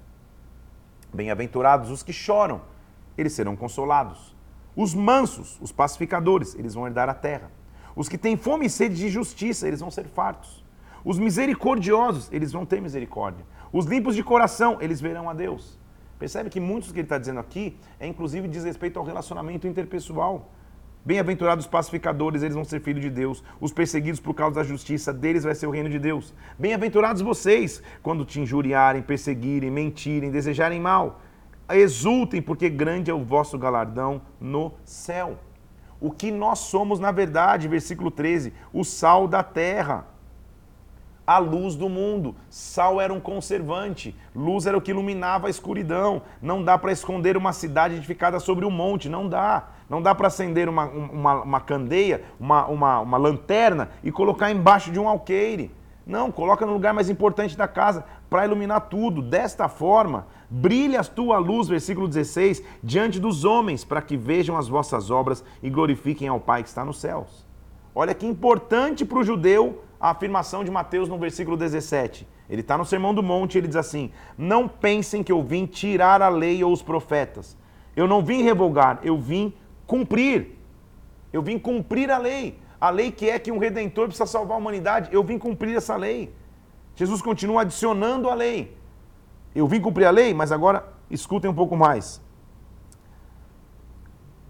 Bem-aventurados 1.12 1.90
os 1.90 2.04
que 2.04 2.14
choram, 2.14 2.62
eles 3.18 3.34
serão 3.34 3.56
consolados. 3.56 4.36
Os 4.76 4.94
mansos, 4.94 5.58
os 5.60 5.72
pacificadores, 5.72 6.54
eles 6.54 6.76
vão 6.76 6.86
herdar 6.86 7.10
a 7.10 7.16
terra. 7.16 7.50
Os 7.96 8.08
que 8.08 8.20
têm 8.20 8.38
fome 8.38 8.68
e 8.68 8.70
sede 8.70 8.96
de 8.96 9.10
justiça, 9.10 9.68
eles 9.68 9.80
vão 9.80 9.90
ser 9.90 10.06
fartos. 10.06 10.64
Os 11.04 11.18
misericordiosos, 11.18 12.30
eles 12.32 12.52
vão 12.52 12.68
ter 12.68 12.80
misericórdia. 12.80 13.44
Os 13.74 13.88
limpos 13.88 14.16
de 14.16 14.24
coração, 14.24 14.78
eles 14.80 15.02
verão 15.02 15.28
a 15.28 15.34
Deus. 15.34 15.80
Percebe 16.20 16.52
que 16.52 16.60
muitos 16.60 16.92
que 16.92 17.00
ele 17.00 17.06
está 17.06 17.18
dizendo 17.18 17.40
aqui 17.40 17.80
é 18.00 18.06
inclusive 18.06 18.48
diz 18.48 18.64
respeito 18.64 19.00
ao 19.00 19.06
relacionamento 19.06 19.66
interpessoal. 19.66 20.52
Bem-aventurados 21.08 21.64
os 21.64 21.72
pacificadores, 21.72 22.44
eles 22.44 22.54
vão 22.54 22.66
ser 22.66 22.82
filhos 22.82 23.02
de 23.02 23.10
Deus. 23.10 23.42
Os 23.62 23.72
perseguidos 23.72 24.20
por 24.20 24.34
causa 24.34 24.56
da 24.56 24.64
justiça, 24.64 25.14
deles 25.14 25.46
vai 25.46 25.56
ser 25.56 25.66
o 25.66 25.72
reino 25.72 25.90
de 25.90 25.98
Deus. 25.98 26.34
Bem-aventurados 26.60 27.22
vocês, 27.22 27.82
quando 28.04 28.26
te 28.26 28.42
injuriarem, 28.42 29.02
perseguirem, 29.02 29.72
mentirem, 29.72 30.30
desejarem 30.30 30.82
mal. 30.82 31.22
Exultem, 31.70 32.42
porque 32.42 32.70
grande 32.70 33.10
é 33.10 33.14
o 33.14 33.24
vosso 33.24 33.58
galardão 33.58 34.22
no 34.38 34.74
céu 34.84 35.40
o 36.00 36.12
que 36.12 36.30
nós 36.30 36.60
somos 36.60 37.00
na 37.00 37.12
verdade, 37.12 37.68
versículo 37.68 38.12
13, 38.12 38.54
o 38.72 38.84
sal 38.84 39.28
da 39.28 39.42
terra, 39.44 40.06
a 41.26 41.40
luz 41.40 41.76
do 41.76 41.90
mundo. 41.90 42.36
Sal 42.50 43.02
era 43.02 43.14
um 43.14 43.20
conservante, 43.20 44.16
luz 44.36 44.66
era 44.66 44.78
o 44.78 44.82
que 44.82 44.92
iluminava 44.92 45.48
a 45.48 45.50
escuridão. 45.50 46.22
Não 46.42 46.64
dá 46.64 46.78
para 46.78 46.92
esconder 46.92 47.36
uma 47.36 47.52
cidade 47.52 47.96
edificada 47.96 48.40
sobre 48.40 48.66
um 48.66 48.72
monte, 48.72 49.10
não 49.10 49.28
dá. 49.28 49.70
Não 49.90 50.02
dá 50.02 50.14
para 50.14 50.28
acender 50.28 50.68
uma, 50.68 50.86
uma, 50.86 51.42
uma 51.44 51.60
candeia, 51.62 52.24
uma, 52.40 52.66
uma, 52.68 53.00
uma 53.00 53.18
lanterna 53.18 53.90
e 54.04 54.12
colocar 54.12 54.52
embaixo 54.52 54.92
de 54.92 55.00
um 55.00 55.08
alqueire. 55.08 55.72
Não, 56.06 56.32
coloca 56.32 56.66
no 56.66 56.74
lugar 56.74 56.94
mais 56.94 57.10
importante 57.10 57.58
da 57.58 57.68
casa 57.68 58.04
para 58.30 58.46
iluminar 58.46 58.82
tudo. 58.82 59.22
Desta 59.22 59.68
forma, 59.68 60.28
brilhe 60.50 60.96
a 60.96 61.04
tua 61.04 61.38
luz, 61.38 61.68
versículo 61.68 62.08
16, 62.08 62.64
diante 62.82 63.20
dos 63.20 63.44
homens, 63.44 63.84
para 63.84 64.02
que 64.02 64.16
vejam 64.16 64.58
as 64.58 64.68
vossas 64.68 65.10
obras 65.12 65.44
e 65.62 65.70
glorifiquem 65.70 66.28
ao 66.28 66.40
Pai 66.40 66.64
que 66.64 66.70
está 66.70 66.84
nos 66.84 67.00
céus. 67.00 67.46
Olha 67.94 68.14
que 68.14 68.26
importante 68.26 69.04
para 69.04 69.20
o 69.20 69.24
judeu 69.24 69.84
a 70.00 70.12
afirmação 70.12 70.64
de 70.64 70.72
Mateus 70.72 71.10
no 71.10 71.18
versículo 71.18 71.58
17. 71.58 72.28
Ele 72.50 72.62
está 72.62 72.78
no 72.78 72.86
Sermão 72.86 73.14
do 73.14 73.24
Monte, 73.24 73.58
ele 73.58 73.68
diz 73.68 73.76
assim: 73.76 74.12
Não 74.38 74.68
pensem 74.68 75.24
que 75.24 75.32
eu 75.32 75.44
vim 75.44 75.66
tirar 75.66 76.22
a 76.22 76.30
lei 76.30 76.64
ou 76.64 76.72
os 76.72 76.82
profetas. 76.82 77.58
Eu 77.96 78.08
não 78.08 78.24
vim 78.24 78.44
revogar, 78.44 79.00
eu 79.04 79.18
vim 79.18 79.54
cumprir. 79.88 80.58
Eu 81.34 81.42
vim 81.42 81.58
cumprir 81.58 82.12
a 82.12 82.18
lei. 82.18 82.60
A 82.80 82.92
lei 82.92 83.12
que 83.12 83.30
é 83.30 83.40
que 83.40 83.52
um 83.52 83.58
redentor 83.58 84.08
precisa 84.08 84.28
salvar 84.28 84.56
a 84.56 84.60
humanidade. 84.60 85.10
Eu 85.12 85.24
vim 85.24 85.40
cumprir 85.40 85.76
essa 85.76 85.96
lei. 85.96 86.32
Jesus 86.96 87.22
continua 87.22 87.62
adicionando 87.62 88.30
a 88.30 88.36
lei. 88.36 88.78
Eu 89.56 89.68
vim 89.68 89.82
cumprir 89.82 90.06
a 90.06 90.12
lei, 90.12 90.34
mas 90.34 90.52
agora 90.52 90.88
escutem 91.10 91.50
um 91.50 91.54
pouco 91.54 91.76
mais. 91.76 92.22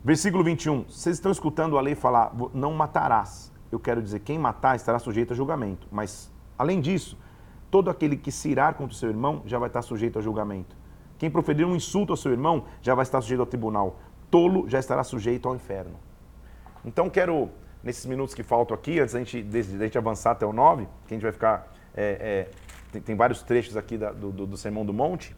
Versículo 0.04 0.44
21. 0.44 0.84
Vocês 0.84 1.18
estão 1.18 1.32
escutando 1.32 1.78
a 1.78 1.82
lei 1.82 1.96
falar, 1.96 2.34
não 2.54 2.74
matarás. 2.74 3.52
Eu 3.72 3.80
quero 3.80 4.02
dizer, 4.02 4.20
quem 4.22 4.38
matar 4.40 4.76
estará 4.76 5.00
sujeito 5.00 5.34
a 5.34 5.36
julgamento. 5.36 5.88
Mas, 5.92 6.32
além 6.58 6.80
disso, 6.80 7.18
todo 7.70 7.90
aquele 7.90 8.16
que 8.16 8.32
se 8.32 8.50
irar 8.50 8.74
contra 8.76 8.94
o 8.94 8.98
seu 8.98 9.10
irmão 9.10 9.42
já 9.46 9.60
vai 9.60 9.68
estar 9.68 9.82
sujeito 9.82 10.20
a 10.20 10.22
julgamento. 10.22 10.76
Quem 11.18 11.30
proferir 11.30 11.66
um 11.66 11.76
insulto 11.76 12.14
ao 12.14 12.18
seu 12.18 12.32
irmão 12.32 12.66
já 12.82 12.96
vai 12.96 13.04
estar 13.04 13.20
sujeito 13.22 13.42
ao 13.42 13.46
tribunal. 13.46 14.00
Tolo 14.30 14.68
já 14.68 14.80
estará 14.80 15.04
sujeito 15.04 15.48
ao 15.48 15.56
inferno. 15.56 16.00
Então, 16.86 17.10
quero, 17.10 17.50
nesses 17.84 18.06
minutos 18.06 18.34
que 18.34 18.44
faltam 18.44 18.76
aqui, 18.76 19.00
antes 19.00 19.14
da 19.14 19.20
gente, 19.20 19.42
de, 19.42 19.64
de 19.64 19.78
gente 19.78 19.98
avançar 19.98 20.32
até 20.32 20.46
o 20.46 20.54
9, 20.54 20.86
que 21.08 21.14
a 21.14 21.16
gente 21.16 21.24
vai 21.24 21.32
ficar. 21.32 21.74
É, 21.96 22.48
é, 22.50 22.52
tem, 22.92 23.02
tem, 23.02 23.16
vários 23.16 23.42
trechos 23.42 23.76
aqui 23.76 23.98
da, 23.98 24.12
do, 24.12 24.32
do, 24.32 24.46
do 24.46 24.58
Sermão 24.58 24.86
do 24.86 24.94
Monte. 24.94 25.36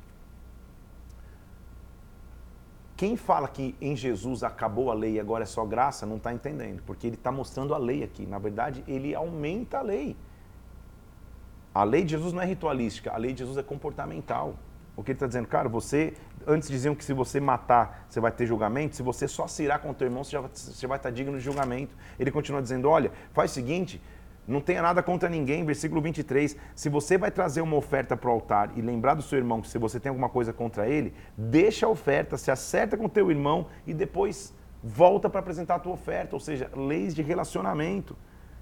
Quem 2.97 3.15
fala 3.15 3.47
que 3.47 3.75
em 3.79 3.95
Jesus 3.95 4.43
acabou 4.43 4.91
a 4.91 4.93
lei 4.93 5.13
e 5.13 5.19
agora 5.21 5.43
é 5.43 5.45
só 5.45 5.63
graça, 5.63 6.05
não 6.05 6.17
está 6.17 6.33
entendendo, 6.33 6.83
porque 6.85 7.07
ele 7.07 7.15
está 7.15 7.31
mostrando 7.31 7.73
a 7.73 7.77
lei 7.77 8.03
aqui. 8.03 8.25
Na 8.25 8.37
verdade, 8.37 8.83
ele 8.85 9.15
aumenta 9.15 9.77
a 9.77 9.81
lei. 9.81 10.17
A 11.73 11.83
lei 11.85 12.03
de 12.03 12.11
Jesus 12.11 12.33
não 12.33 12.41
é 12.41 12.45
ritualística, 12.45 13.09
a 13.11 13.17
lei 13.17 13.31
de 13.31 13.39
Jesus 13.39 13.57
é 13.57 13.63
comportamental. 13.63 14.55
O 14.99 15.03
que 15.03 15.11
ele 15.11 15.15
está 15.15 15.27
dizendo, 15.27 15.47
cara, 15.47 15.69
você, 15.69 16.13
antes 16.45 16.67
diziam 16.67 16.93
que 16.93 17.05
se 17.05 17.13
você 17.13 17.39
matar, 17.39 18.05
você 18.09 18.19
vai 18.19 18.33
ter 18.33 18.45
julgamento, 18.45 18.97
se 18.97 19.01
você 19.01 19.29
só 19.29 19.47
se 19.47 19.63
irá 19.63 19.79
com 19.79 19.91
o 19.91 19.93
teu 19.93 20.07
irmão, 20.07 20.25
você, 20.25 20.31
já, 20.31 20.41
você 20.41 20.85
vai 20.85 20.97
estar 20.97 21.09
digno 21.09 21.37
de 21.37 21.43
julgamento. 21.43 21.95
Ele 22.19 22.29
continua 22.29 22.61
dizendo, 22.61 22.89
olha, 22.89 23.09
faz 23.31 23.51
o 23.51 23.53
seguinte, 23.53 24.01
não 24.45 24.59
tenha 24.59 24.81
nada 24.81 25.01
contra 25.01 25.29
ninguém, 25.29 25.63
versículo 25.63 26.01
23. 26.01 26.53
Se 26.75 26.89
você 26.89 27.17
vai 27.17 27.31
trazer 27.31 27.61
uma 27.61 27.77
oferta 27.77 28.17
para 28.17 28.29
o 28.29 28.33
altar 28.33 28.73
e 28.75 28.81
lembrar 28.81 29.13
do 29.13 29.21
seu 29.21 29.37
irmão 29.37 29.61
que 29.61 29.69
se 29.69 29.77
você 29.77 30.01
tem 30.01 30.09
alguma 30.09 30.27
coisa 30.27 30.51
contra 30.51 30.85
ele, 30.85 31.13
deixa 31.37 31.85
a 31.85 31.89
oferta, 31.89 32.35
se 32.35 32.51
acerta 32.51 32.97
com 32.97 33.07
teu 33.07 33.31
irmão 33.31 33.67
e 33.87 33.93
depois 33.93 34.53
volta 34.83 35.29
para 35.29 35.39
apresentar 35.39 35.75
a 35.75 35.79
tua 35.79 35.93
oferta, 35.93 36.35
ou 36.35 36.41
seja, 36.41 36.69
leis 36.75 37.15
de 37.15 37.21
relacionamento. 37.21 38.17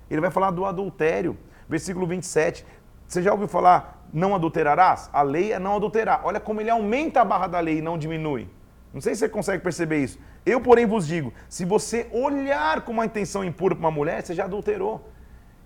Ele 0.07 0.21
vai 0.21 0.29
falar 0.29 0.51
do 0.51 0.65
adultério, 0.65 1.35
versículo 1.67 2.05
27. 2.05 2.63
Você 3.07 3.23
já 3.23 3.31
ouviu 3.31 3.47
falar 3.47 3.96
não 4.13 4.35
adulterarás? 4.35 5.09
A 5.13 5.21
lei 5.21 5.51
é 5.51 5.59
não 5.59 5.75
adulterar. 5.75 6.21
Olha 6.23 6.39
como 6.39 6.61
ele 6.61 6.69
aumenta 6.69 7.21
a 7.21 7.25
barra 7.25 7.47
da 7.47 7.59
lei 7.59 7.79
e 7.79 7.81
não 7.81 7.97
diminui. 7.97 8.47
Não 8.93 9.01
sei 9.01 9.13
se 9.13 9.19
você 9.19 9.29
consegue 9.29 9.63
perceber 9.63 10.03
isso. 10.03 10.19
Eu, 10.45 10.61
porém, 10.61 10.85
vos 10.85 11.05
digo: 11.05 11.33
se 11.49 11.65
você 11.65 12.07
olhar 12.11 12.81
com 12.81 12.91
uma 12.91 13.05
intenção 13.05 13.43
impura 13.43 13.75
para 13.75 13.81
uma 13.81 13.91
mulher, 13.91 14.23
você 14.23 14.33
já 14.33 14.45
adulterou. 14.45 15.09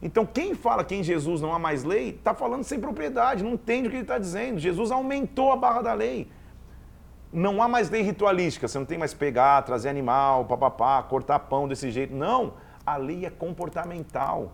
Então, 0.02 0.26
quem 0.26 0.56
fala 0.56 0.84
que 0.84 0.96
em 0.96 1.04
Jesus 1.04 1.42
não 1.42 1.54
há 1.54 1.60
mais 1.60 1.84
lei, 1.84 2.10
está 2.10 2.34
falando 2.34 2.64
sem 2.64 2.80
propriedade, 2.80 3.44
não 3.44 3.52
entende 3.52 3.88
o 3.88 3.92
que 3.92 3.98
ele 3.98 4.04
está 4.04 4.18
dizendo. 4.18 4.60
Jesus 4.60 4.92
aumentou 4.92 5.52
a 5.52 5.56
barra 5.56 5.82
da 5.84 5.94
lei. 5.94 6.32
Não 7.32 7.62
há 7.62 7.68
mais 7.68 7.90
lei 7.90 8.02
ritualística, 8.02 8.68
você 8.68 8.80
não 8.80 8.86
tem 8.86 8.98
mais 8.98 9.14
pegar, 9.14 9.62
trazer 9.62 9.90
animal, 9.90 10.46
papapá, 10.46 11.02
cortar 11.04 11.40
pão 11.40 11.68
desse 11.68 11.92
jeito. 11.92 12.14
Não, 12.14 12.56
a 12.86 12.98
lei 12.98 13.26
é 13.26 13.30
comportamental 13.30 14.52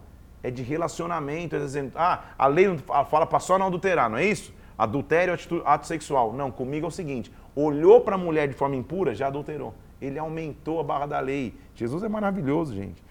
é 0.48 0.52
de 0.52 0.64
relacionamento, 0.64 1.58
é 1.58 1.60
ah, 1.94 2.22
a 2.38 2.48
lei 2.48 2.68
fala 3.10 3.26
para 3.26 3.40
só 3.40 3.60
não 3.60 3.68
adulterar, 3.68 4.10
não 4.10 4.18
é 4.18 4.26
isso? 4.26 4.54
Adultério 4.78 5.34
é 5.34 5.38
ato 5.66 5.86
sexual. 5.86 6.32
Não, 6.32 6.50
comigo 6.50 6.86
é 6.86 6.88
o 6.88 6.92
seguinte: 6.92 7.32
olhou 7.54 8.00
para 8.00 8.16
a 8.16 8.18
mulher 8.18 8.48
de 8.48 8.54
forma 8.54 8.76
impura, 8.76 9.14
já 9.14 9.28
adulterou. 9.28 9.76
Ele 10.02 10.18
aumentou 10.18 10.80
a 10.80 10.84
barra 10.84 11.06
da 11.06 11.20
lei. 11.20 11.54
Jesus 11.76 12.02
é 12.02 12.08
maravilhoso, 12.08 12.74
gente. 12.74 13.04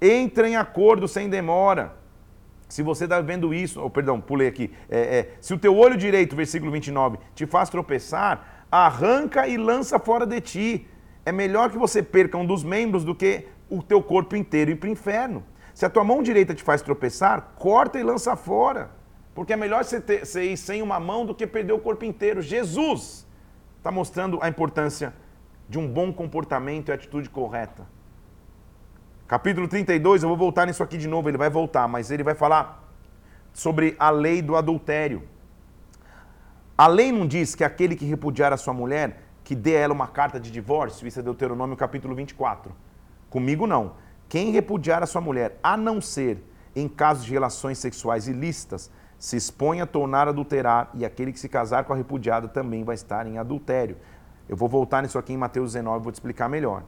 Entra 0.00 0.48
em 0.48 0.56
acordo 0.56 1.06
sem 1.06 1.28
demora. 1.28 1.94
Se 2.68 2.82
você 2.82 3.04
está 3.04 3.20
vendo 3.20 3.54
isso, 3.54 3.80
oh, 3.80 3.90
perdão, 3.90 4.20
pulei 4.20 4.48
aqui. 4.48 4.72
É, 4.88 5.18
é, 5.18 5.34
se 5.40 5.54
o 5.54 5.58
teu 5.58 5.76
olho 5.76 5.96
direito, 5.96 6.34
versículo 6.34 6.72
29, 6.72 7.18
te 7.34 7.46
faz 7.46 7.68
tropeçar, 7.68 8.64
arranca 8.70 9.46
e 9.46 9.56
lança 9.56 9.98
fora 9.98 10.26
de 10.26 10.40
ti. 10.40 10.88
É 11.24 11.30
melhor 11.30 11.70
que 11.70 11.78
você 11.78 12.02
perca 12.02 12.36
um 12.36 12.46
dos 12.46 12.64
membros 12.64 13.04
do 13.04 13.14
que 13.14 13.46
o 13.68 13.80
teu 13.80 14.02
corpo 14.02 14.34
inteiro 14.34 14.72
ir 14.72 14.76
para 14.76 14.88
o 14.88 14.92
inferno. 14.92 15.44
Se 15.74 15.84
a 15.86 15.90
tua 15.90 16.04
mão 16.04 16.22
direita 16.22 16.54
te 16.54 16.62
faz 16.62 16.82
tropeçar, 16.82 17.54
corta 17.56 17.98
e 17.98 18.02
lança 18.02 18.36
fora. 18.36 18.90
Porque 19.34 19.52
é 19.52 19.56
melhor 19.56 19.84
você, 19.84 20.00
ter, 20.00 20.26
você 20.26 20.44
ir 20.44 20.56
sem 20.56 20.82
uma 20.82 20.98
mão 20.98 21.24
do 21.24 21.34
que 21.34 21.46
perder 21.46 21.72
o 21.72 21.78
corpo 21.78 22.04
inteiro. 22.04 22.42
Jesus 22.42 23.26
está 23.78 23.90
mostrando 23.90 24.38
a 24.42 24.48
importância 24.48 25.14
de 25.68 25.78
um 25.78 25.88
bom 25.88 26.12
comportamento 26.12 26.88
e 26.88 26.92
atitude 26.92 27.30
correta. 27.30 27.86
Capítulo 29.26 29.68
32, 29.68 30.24
eu 30.24 30.28
vou 30.28 30.36
voltar 30.36 30.66
nisso 30.66 30.82
aqui 30.82 30.98
de 30.98 31.06
novo, 31.06 31.28
ele 31.28 31.38
vai 31.38 31.48
voltar, 31.48 31.86
mas 31.86 32.10
ele 32.10 32.24
vai 32.24 32.34
falar 32.34 32.92
sobre 33.52 33.94
a 33.98 34.10
lei 34.10 34.42
do 34.42 34.56
adultério. 34.56 35.22
A 36.76 36.88
lei 36.88 37.12
não 37.12 37.26
diz 37.26 37.54
que 37.54 37.62
aquele 37.62 37.94
que 37.94 38.04
repudiar 38.04 38.52
a 38.52 38.56
sua 38.56 38.74
mulher, 38.74 39.22
que 39.44 39.54
dê 39.54 39.76
a 39.76 39.80
ela 39.80 39.94
uma 39.94 40.08
carta 40.08 40.40
de 40.40 40.50
divórcio, 40.50 41.06
isso 41.06 41.20
é 41.20 41.22
Deuteronômio 41.22 41.76
capítulo 41.76 42.14
24. 42.14 42.72
Comigo 43.28 43.66
não. 43.66 43.92
Quem 44.30 44.52
repudiar 44.52 45.02
a 45.02 45.06
sua 45.06 45.20
mulher, 45.20 45.58
a 45.60 45.76
não 45.76 46.00
ser 46.00 46.40
em 46.76 46.86
casos 46.86 47.24
de 47.24 47.32
relações 47.32 47.78
sexuais 47.78 48.28
ilícitas, 48.28 48.88
se 49.18 49.36
expõe 49.36 49.80
a 49.80 49.86
tornar 49.86 50.28
adulterar, 50.28 50.88
e 50.94 51.04
aquele 51.04 51.32
que 51.32 51.40
se 51.40 51.48
casar 51.48 51.82
com 51.82 51.92
a 51.92 51.96
repudiada 51.96 52.46
também 52.46 52.84
vai 52.84 52.94
estar 52.94 53.26
em 53.26 53.38
adultério. 53.38 53.96
Eu 54.48 54.56
vou 54.56 54.68
voltar 54.68 55.02
nisso 55.02 55.18
aqui 55.18 55.32
em 55.32 55.36
Mateus 55.36 55.72
19, 55.72 56.04
vou 56.04 56.12
te 56.12 56.14
explicar 56.14 56.48
melhor. 56.48 56.84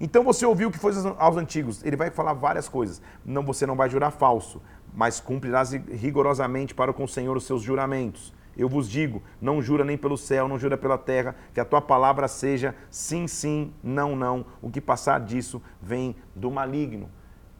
Então 0.00 0.24
você 0.24 0.46
ouviu 0.46 0.70
o 0.70 0.72
que 0.72 0.78
foi 0.78 0.92
aos 1.18 1.36
antigos. 1.36 1.84
Ele 1.84 1.96
vai 1.96 2.10
falar 2.10 2.32
várias 2.32 2.66
coisas. 2.66 3.02
Não, 3.22 3.44
você 3.44 3.66
não 3.66 3.76
vai 3.76 3.90
jurar 3.90 4.10
falso, 4.10 4.62
mas 4.94 5.20
cumprirás 5.20 5.70
rigorosamente 5.70 6.74
para 6.74 6.94
com 6.94 7.04
o 7.04 7.08
Senhor 7.08 7.36
os 7.36 7.44
seus 7.44 7.60
juramentos. 7.60 8.32
Eu 8.56 8.68
vos 8.68 8.88
digo: 8.88 9.22
não 9.40 9.60
jura 9.60 9.84
nem 9.84 9.96
pelo 9.96 10.16
céu, 10.16 10.48
não 10.48 10.58
jura 10.58 10.76
pela 10.76 10.98
terra, 10.98 11.34
que 11.52 11.60
a 11.60 11.64
tua 11.64 11.80
palavra 11.80 12.28
seja 12.28 12.74
sim, 12.90 13.26
sim, 13.26 13.72
não, 13.82 14.14
não. 14.14 14.46
O 14.62 14.70
que 14.70 14.80
passar 14.80 15.20
disso 15.20 15.62
vem 15.80 16.16
do 16.34 16.50
maligno. 16.50 17.10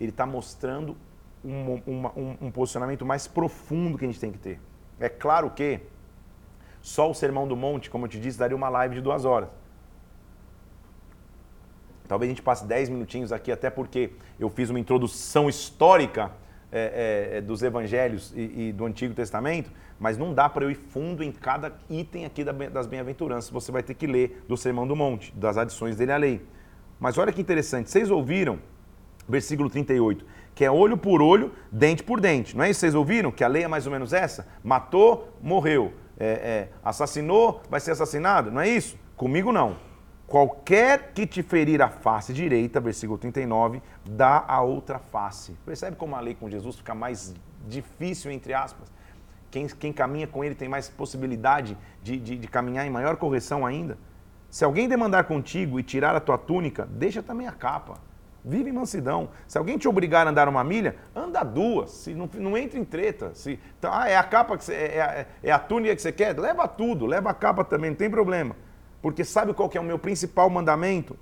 Ele 0.00 0.10
está 0.10 0.26
mostrando 0.26 0.96
um, 1.44 1.80
um, 1.86 2.36
um, 2.40 2.50
posicionamento 2.50 3.04
mais 3.04 3.26
profundo 3.26 3.98
que 3.98 4.04
a 4.04 4.08
gente 4.08 4.20
tem 4.20 4.32
que 4.32 4.38
ter. 4.38 4.60
É 4.98 5.08
claro 5.08 5.50
que 5.50 5.80
só 6.80 7.10
o 7.10 7.14
Sermão 7.14 7.46
do 7.46 7.56
Monte, 7.56 7.90
como 7.90 8.06
eu 8.06 8.08
te 8.08 8.18
disse, 8.18 8.38
daria 8.38 8.56
uma 8.56 8.68
live 8.68 8.96
de 8.96 9.00
duas 9.00 9.24
horas. 9.24 9.48
Talvez 12.06 12.28
a 12.28 12.32
gente 12.32 12.42
passe 12.42 12.66
dez 12.66 12.88
minutinhos 12.88 13.32
aqui, 13.32 13.50
até 13.50 13.70
porque 13.70 14.12
eu 14.38 14.50
fiz 14.50 14.68
uma 14.70 14.78
introdução 14.78 15.48
histórica 15.48 16.32
é, 16.70 17.30
é, 17.34 17.38
é 17.38 17.40
dos 17.40 17.62
evangelhos 17.62 18.32
e, 18.36 18.68
e 18.68 18.72
do 18.72 18.84
Antigo 18.84 19.14
Testamento, 19.14 19.70
mas 19.98 20.18
não 20.18 20.34
dá 20.34 20.48
para 20.48 20.64
eu 20.64 20.70
ir 20.70 20.74
fundo 20.74 21.22
em 21.22 21.30
cada 21.32 21.72
item 21.88 22.24
aqui 22.24 22.44
das 22.44 22.86
bem-aventuranças. 22.86 23.50
Você 23.50 23.70
vai 23.70 23.82
ter 23.82 23.94
que 23.94 24.06
ler 24.06 24.44
do 24.48 24.56
Sermão 24.56 24.86
do 24.86 24.96
Monte, 24.96 25.32
das 25.36 25.56
adições 25.56 25.96
dele 25.96 26.12
à 26.12 26.16
lei. 26.16 26.46
Mas 26.98 27.18
olha 27.18 27.32
que 27.32 27.40
interessante, 27.40 27.90
vocês 27.90 28.10
ouviram, 28.10 28.58
versículo 29.28 29.68
38, 29.70 30.24
que 30.54 30.64
é 30.64 30.70
olho 30.70 30.96
por 30.96 31.20
olho, 31.20 31.52
dente 31.70 32.02
por 32.02 32.20
dente. 32.20 32.56
Não 32.56 32.64
é 32.64 32.70
isso? 32.70 32.80
Vocês 32.80 32.94
ouviram? 32.94 33.32
Que 33.32 33.44
a 33.44 33.48
lei 33.48 33.64
é 33.64 33.68
mais 33.68 33.86
ou 33.86 33.92
menos 33.92 34.12
essa? 34.12 34.46
Matou, 34.62 35.32
morreu. 35.42 35.92
É, 36.16 36.26
é, 36.26 36.68
assassinou, 36.84 37.60
vai 37.68 37.80
ser 37.80 37.90
assassinado. 37.90 38.50
Não 38.50 38.60
é 38.60 38.68
isso? 38.68 38.96
Comigo 39.16 39.52
não. 39.52 39.76
Qualquer 40.26 41.12
que 41.12 41.26
te 41.26 41.42
ferir 41.42 41.82
a 41.82 41.88
face 41.88 42.32
direita, 42.32 42.80
versículo 42.80 43.18
39, 43.18 43.82
dá 44.08 44.44
a 44.46 44.62
outra 44.62 44.98
face. 44.98 45.56
Percebe 45.66 45.96
como 45.96 46.16
a 46.16 46.20
lei 46.20 46.34
com 46.34 46.48
Jesus 46.48 46.76
fica 46.76 46.94
mais 46.94 47.34
difícil, 47.66 48.30
entre 48.30 48.54
aspas? 48.54 48.92
Quem, 49.54 49.68
quem 49.68 49.92
caminha 49.92 50.26
com 50.26 50.42
ele 50.42 50.56
tem 50.56 50.68
mais 50.68 50.88
possibilidade 50.88 51.78
de, 52.02 52.16
de, 52.18 52.36
de 52.36 52.48
caminhar 52.48 52.84
em 52.84 52.90
maior 52.90 53.16
correção 53.16 53.64
ainda. 53.64 53.96
Se 54.50 54.64
alguém 54.64 54.88
demandar 54.88 55.22
contigo 55.24 55.78
e 55.78 55.82
tirar 55.84 56.16
a 56.16 56.18
tua 56.18 56.36
túnica, 56.36 56.88
deixa 56.90 57.22
também 57.22 57.46
a 57.46 57.52
capa. 57.52 58.00
Vive 58.44 58.70
em 58.70 58.72
mansidão. 58.72 59.28
Se 59.46 59.56
alguém 59.56 59.78
te 59.78 59.86
obrigar 59.86 60.26
a 60.26 60.30
andar 60.30 60.48
uma 60.48 60.64
milha, 60.64 60.96
anda 61.14 61.44
duas. 61.44 61.92
Se 61.92 62.14
não, 62.16 62.28
não 62.34 62.58
entre 62.58 62.80
em 62.80 62.84
treta. 62.84 63.30
Se, 63.32 63.60
tá, 63.80 64.02
ah, 64.02 64.08
é 64.08 64.16
a 64.16 64.24
capa 64.24 64.58
que 64.58 64.64
você, 64.64 64.74
é, 64.74 64.98
é, 64.98 65.26
é, 65.44 65.52
a 65.52 65.58
túnica 65.60 65.94
que 65.94 66.02
você 66.02 66.10
quer, 66.10 66.36
leva 66.36 66.66
tudo, 66.66 67.06
leva 67.06 67.30
a 67.30 67.34
capa 67.34 67.62
também, 67.62 67.90
não 67.90 67.96
tem 67.96 68.10
problema. 68.10 68.56
Porque 69.00 69.22
sabe 69.22 69.54
qual 69.54 69.70
é 69.72 69.78
o 69.78 69.84
meu 69.84 70.00
principal 70.00 70.50
mandamento? 70.50 71.16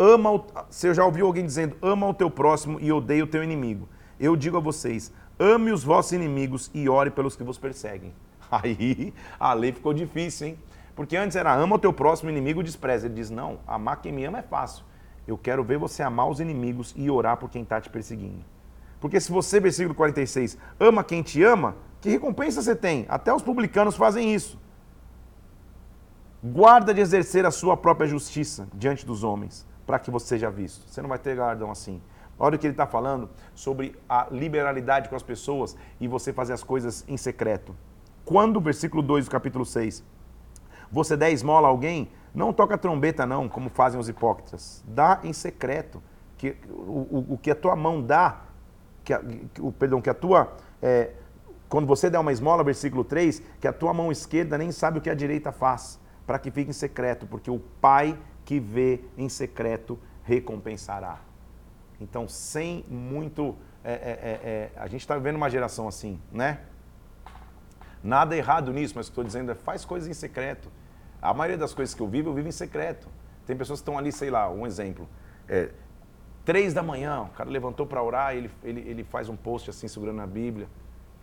ama 0.00 0.32
o, 0.32 0.46
você 0.70 0.94
já 0.94 1.04
ouviu 1.04 1.26
alguém 1.26 1.44
dizendo, 1.44 1.76
ama 1.82 2.08
o 2.08 2.14
teu 2.14 2.30
próximo 2.30 2.78
e 2.80 2.90
odeia 2.90 3.22
o 3.22 3.26
teu 3.26 3.44
inimigo. 3.44 3.86
Eu 4.18 4.34
digo 4.34 4.56
a 4.56 4.60
vocês, 4.60 5.12
ame 5.40 5.72
os 5.72 5.82
vossos 5.82 6.12
inimigos 6.12 6.70
e 6.74 6.88
ore 6.88 7.10
pelos 7.10 7.34
que 7.34 7.42
vos 7.42 7.56
perseguem. 7.56 8.12
Aí 8.52 9.14
a 9.38 9.54
lei 9.54 9.72
ficou 9.72 9.94
difícil, 9.94 10.48
hein? 10.48 10.58
Porque 10.94 11.16
antes 11.16 11.34
era 11.34 11.54
ama 11.54 11.76
o 11.76 11.78
teu 11.78 11.92
próximo 11.94 12.28
inimigo 12.28 12.62
despreza. 12.62 13.06
Ele 13.06 13.14
diz, 13.14 13.30
não, 13.30 13.58
amar 13.66 14.02
quem 14.02 14.12
me 14.12 14.24
ama 14.24 14.40
é 14.40 14.42
fácil. 14.42 14.84
Eu 15.26 15.38
quero 15.38 15.64
ver 15.64 15.78
você 15.78 16.02
amar 16.02 16.28
os 16.28 16.40
inimigos 16.40 16.92
e 16.94 17.10
orar 17.10 17.38
por 17.38 17.48
quem 17.48 17.62
está 17.62 17.80
te 17.80 17.88
perseguindo. 17.88 18.44
Porque 19.00 19.18
se 19.18 19.32
você, 19.32 19.58
versículo 19.58 19.94
46, 19.94 20.58
ama 20.78 21.02
quem 21.02 21.22
te 21.22 21.42
ama, 21.42 21.76
que 22.02 22.10
recompensa 22.10 22.60
você 22.60 22.76
tem? 22.76 23.06
Até 23.08 23.32
os 23.32 23.42
publicanos 23.42 23.96
fazem 23.96 24.34
isso. 24.34 24.58
Guarda 26.42 26.92
de 26.92 27.00
exercer 27.00 27.46
a 27.46 27.50
sua 27.50 27.76
própria 27.76 28.06
justiça 28.06 28.68
diante 28.74 29.06
dos 29.06 29.24
homens, 29.24 29.66
para 29.86 29.98
que 29.98 30.10
você 30.10 30.26
seja 30.26 30.50
visto. 30.50 30.86
Você 30.86 31.00
não 31.00 31.08
vai 31.08 31.18
ter 31.18 31.36
galardão 31.36 31.70
assim. 31.70 32.00
Olha 32.42 32.56
o 32.56 32.58
que 32.58 32.66
ele 32.66 32.72
está 32.72 32.86
falando 32.86 33.28
sobre 33.54 33.94
a 34.08 34.26
liberalidade 34.30 35.10
com 35.10 35.14
as 35.14 35.22
pessoas 35.22 35.76
e 36.00 36.08
você 36.08 36.32
fazer 36.32 36.54
as 36.54 36.64
coisas 36.64 37.04
em 37.06 37.18
secreto. 37.18 37.76
Quando, 38.24 38.58
versículo 38.58 39.02
2 39.02 39.26
do 39.26 39.30
capítulo 39.30 39.66
6, 39.66 40.02
você 40.90 41.18
der 41.18 41.30
esmola 41.32 41.68
a 41.68 41.70
alguém, 41.70 42.10
não 42.34 42.50
toca 42.50 42.78
trombeta 42.78 43.26
não, 43.26 43.46
como 43.46 43.68
fazem 43.68 44.00
os 44.00 44.08
hipócritas. 44.08 44.82
Dá 44.88 45.20
em 45.22 45.34
secreto. 45.34 46.02
Que, 46.38 46.56
o, 46.70 47.26
o, 47.28 47.34
o 47.34 47.38
que 47.38 47.50
a 47.50 47.54
tua 47.54 47.76
mão 47.76 48.00
dá, 48.00 48.40
que 49.04 49.12
o, 49.60 49.70
perdão, 49.70 50.00
que 50.00 50.08
a 50.08 50.14
tua... 50.14 50.56
É, 50.80 51.10
quando 51.68 51.86
você 51.86 52.08
der 52.08 52.18
uma 52.18 52.32
esmola, 52.32 52.64
versículo 52.64 53.04
3, 53.04 53.42
que 53.60 53.68
a 53.68 53.72
tua 53.72 53.92
mão 53.92 54.10
esquerda 54.10 54.56
nem 54.56 54.72
sabe 54.72 54.98
o 54.98 55.02
que 55.02 55.10
a 55.10 55.14
direita 55.14 55.52
faz 55.52 56.00
para 56.26 56.38
que 56.38 56.50
fique 56.50 56.70
em 56.70 56.72
secreto, 56.72 57.26
porque 57.26 57.50
o 57.50 57.58
Pai 57.58 58.18
que 58.46 58.58
vê 58.58 59.00
em 59.18 59.28
secreto 59.28 59.98
recompensará. 60.24 61.29
Então, 62.00 62.28
sem 62.28 62.84
muito. 62.88 63.56
É, 63.84 63.92
é, 63.92 63.94
é, 63.94 64.48
é 64.48 64.70
a 64.76 64.86
gente 64.86 65.00
está 65.00 65.14
vivendo 65.16 65.36
uma 65.36 65.50
geração 65.50 65.86
assim, 65.86 66.20
né? 66.32 66.60
Nada 68.02 68.36
errado 68.36 68.72
nisso, 68.72 68.94
mas 68.96 69.06
o 69.06 69.10
que 69.10 69.12
estou 69.12 69.24
dizendo 69.24 69.52
é 69.52 69.54
faz 69.54 69.84
coisas 69.84 70.08
em 70.08 70.14
secreto. 70.14 70.70
A 71.20 71.34
maioria 71.34 71.58
das 71.58 71.74
coisas 71.74 71.94
que 71.94 72.00
eu 72.00 72.08
vivo, 72.08 72.30
eu 72.30 72.34
vivo 72.34 72.48
em 72.48 72.52
secreto. 72.52 73.08
Tem 73.46 73.56
pessoas 73.56 73.80
que 73.80 73.82
estão 73.82 73.98
ali, 73.98 74.10
sei 74.10 74.30
lá, 74.30 74.50
um 74.50 74.66
exemplo. 74.66 75.06
É, 75.46 75.70
três 76.44 76.72
da 76.72 76.82
manhã, 76.82 77.22
o 77.22 77.28
cara 77.28 77.50
levantou 77.50 77.86
para 77.86 78.02
orar, 78.02 78.34
ele, 78.34 78.50
ele, 78.62 78.80
ele 78.80 79.04
faz 79.04 79.28
um 79.28 79.36
post 79.36 79.68
assim, 79.68 79.86
segurando 79.86 80.20
a 80.22 80.26
Bíblia, 80.26 80.66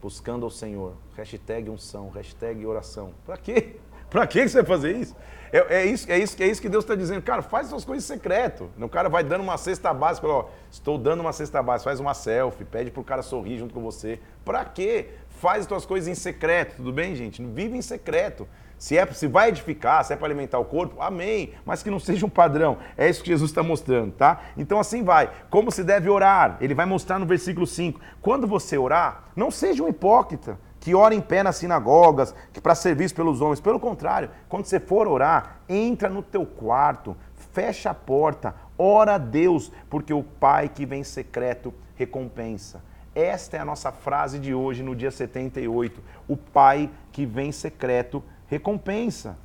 buscando 0.01 0.43
ao 0.43 0.51
Senhor. 0.51 0.95
Hashtag 1.15 1.69
unção, 1.69 2.09
hashtag 2.09 2.63
oração. 2.65 3.13
Para 3.25 3.37
quê? 3.37 3.79
Para 4.09 4.25
que 4.25 4.47
você 4.47 4.61
vai 4.61 4.65
fazer 4.65 4.95
isso? 4.95 5.15
É, 5.51 5.81
é, 5.81 5.85
isso, 5.85 6.11
é, 6.11 6.19
isso, 6.19 6.43
é 6.43 6.47
isso 6.47 6.61
que 6.61 6.69
Deus 6.69 6.83
está 6.83 6.95
dizendo. 6.95 7.21
Cara, 7.21 7.41
faz 7.41 7.67
suas 7.67 7.85
coisas 7.85 8.05
secreto. 8.05 8.69
O 8.79 8.89
cara 8.89 9.09
vai 9.09 9.23
dando 9.23 9.41
uma 9.41 9.57
cesta 9.57 9.93
básica, 9.93 10.27
ó, 10.27 10.45
estou 10.69 10.97
dando 10.97 11.21
uma 11.21 11.33
cesta 11.33 11.61
básica, 11.63 11.89
faz 11.89 11.99
uma 11.99 12.13
selfie, 12.13 12.65
pede 12.65 12.91
para 12.91 13.01
o 13.01 13.03
cara 13.03 13.21
sorrir 13.21 13.57
junto 13.57 13.73
com 13.73 13.81
você. 13.81 14.19
Para 14.43 14.65
quê? 14.65 15.09
Faz 15.29 15.61
as 15.61 15.67
tuas 15.67 15.85
coisas 15.85 16.07
em 16.07 16.15
secreto, 16.15 16.77
tudo 16.77 16.91
bem, 16.91 17.15
gente? 17.15 17.43
Vive 17.43 17.77
em 17.77 17.81
secreto. 17.81 18.47
Se, 18.77 18.95
é, 18.97 19.05
se 19.07 19.25
vai 19.25 19.49
edificar, 19.49 20.03
se 20.03 20.13
é 20.13 20.15
para 20.15 20.27
alimentar 20.27 20.59
o 20.59 20.65
corpo, 20.65 21.01
amém. 21.01 21.53
Mas 21.65 21.81
que 21.81 21.89
não 21.89 21.99
seja 21.99 22.25
um 22.25 22.29
padrão. 22.29 22.77
É 22.95 23.09
isso 23.09 23.23
que 23.23 23.29
Jesus 23.29 23.49
está 23.49 23.63
mostrando, 23.63 24.11
tá? 24.11 24.41
Então 24.55 24.79
assim 24.79 25.03
vai. 25.03 25.31
Como 25.49 25.71
se 25.71 25.83
deve 25.83 26.09
orar? 26.09 26.57
Ele 26.61 26.75
vai 26.75 26.85
mostrar 26.85 27.17
no 27.17 27.25
versículo 27.25 27.65
5. 27.65 27.99
Quando 28.21 28.45
você 28.45 28.77
orar, 28.77 29.23
não 29.35 29.49
seja 29.49 29.81
um 29.81 29.87
hipócrita 29.87 30.59
que 30.79 30.95
ora 30.95 31.13
em 31.13 31.21
pé 31.21 31.43
nas 31.43 31.57
sinagogas, 31.57 32.33
que 32.53 32.61
para 32.61 32.75
serviço 32.75 33.15
pelos 33.15 33.41
homens. 33.41 33.59
Pelo 33.59 33.79
contrário, 33.79 34.29
quando 34.47 34.65
você 34.65 34.79
for 34.79 35.07
orar, 35.07 35.61
entra 35.67 36.09
no 36.09 36.21
teu 36.21 36.45
quarto, 36.45 37.15
fecha 37.53 37.89
a 37.89 37.93
porta, 37.93 38.55
ora 38.77 39.15
a 39.15 39.17
Deus, 39.17 39.71
porque 39.89 40.13
o 40.13 40.23
Pai 40.23 40.69
que 40.69 40.85
vem 40.85 41.03
secreto 41.03 41.73
recompensa. 41.95 42.81
Esta 43.13 43.57
é 43.57 43.59
a 43.59 43.65
nossa 43.65 43.91
frase 43.91 44.37
de 44.37 44.53
hoje, 44.53 44.83
no 44.83 44.95
dia 44.95 45.09
78. 45.09 45.99
O 46.27 46.37
Pai 46.37 46.89
que 47.11 47.25
vem 47.25 47.51
secreto 47.51 48.23
recompensa. 48.47 49.37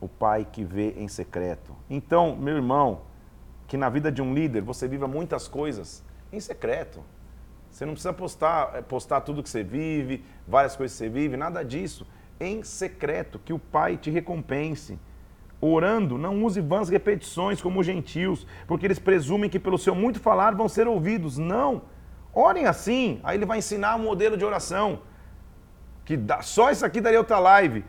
O 0.00 0.08
Pai 0.08 0.44
que 0.50 0.64
vê 0.64 0.90
em 0.98 1.06
secreto. 1.06 1.76
Então, 1.88 2.34
meu 2.34 2.56
irmão, 2.56 3.02
que 3.68 3.76
na 3.76 3.88
vida 3.88 4.10
de 4.10 4.20
um 4.20 4.34
líder 4.34 4.60
você 4.60 4.88
viva 4.88 5.06
muitas 5.06 5.46
coisas 5.46 6.02
em 6.32 6.40
secreto. 6.40 7.00
Você 7.72 7.86
não 7.86 7.94
precisa 7.94 8.12
postar, 8.12 8.72
eh, 8.74 8.82
postar 8.82 9.22
tudo 9.22 9.42
que 9.42 9.48
você 9.48 9.64
vive, 9.64 10.22
várias 10.46 10.76
coisas 10.76 10.96
que 10.96 11.04
você 11.04 11.08
vive, 11.08 11.38
nada 11.38 11.64
disso. 11.64 12.06
Em 12.38 12.62
secreto, 12.62 13.38
que 13.38 13.52
o 13.52 13.58
Pai 13.58 13.96
te 13.96 14.10
recompense. 14.10 14.98
Orando, 15.58 16.18
não 16.18 16.44
use 16.44 16.60
vãs 16.60 16.90
repetições 16.90 17.62
como 17.62 17.80
os 17.80 17.86
gentios, 17.86 18.46
porque 18.66 18.84
eles 18.84 18.98
presumem 18.98 19.48
que 19.48 19.58
pelo 19.58 19.78
seu 19.78 19.94
muito 19.94 20.20
falar 20.20 20.54
vão 20.54 20.68
ser 20.68 20.86
ouvidos. 20.86 21.38
Não. 21.38 21.82
Orem 22.34 22.66
assim, 22.66 23.20
aí 23.24 23.38
ele 23.38 23.46
vai 23.46 23.58
ensinar 23.58 23.96
um 23.96 24.02
modelo 24.02 24.36
de 24.36 24.44
oração. 24.44 25.00
Que 26.04 26.16
dá, 26.16 26.42
só 26.42 26.70
isso 26.70 26.84
aqui 26.84 27.00
daria 27.00 27.18
outra 27.18 27.38
live. 27.38 27.84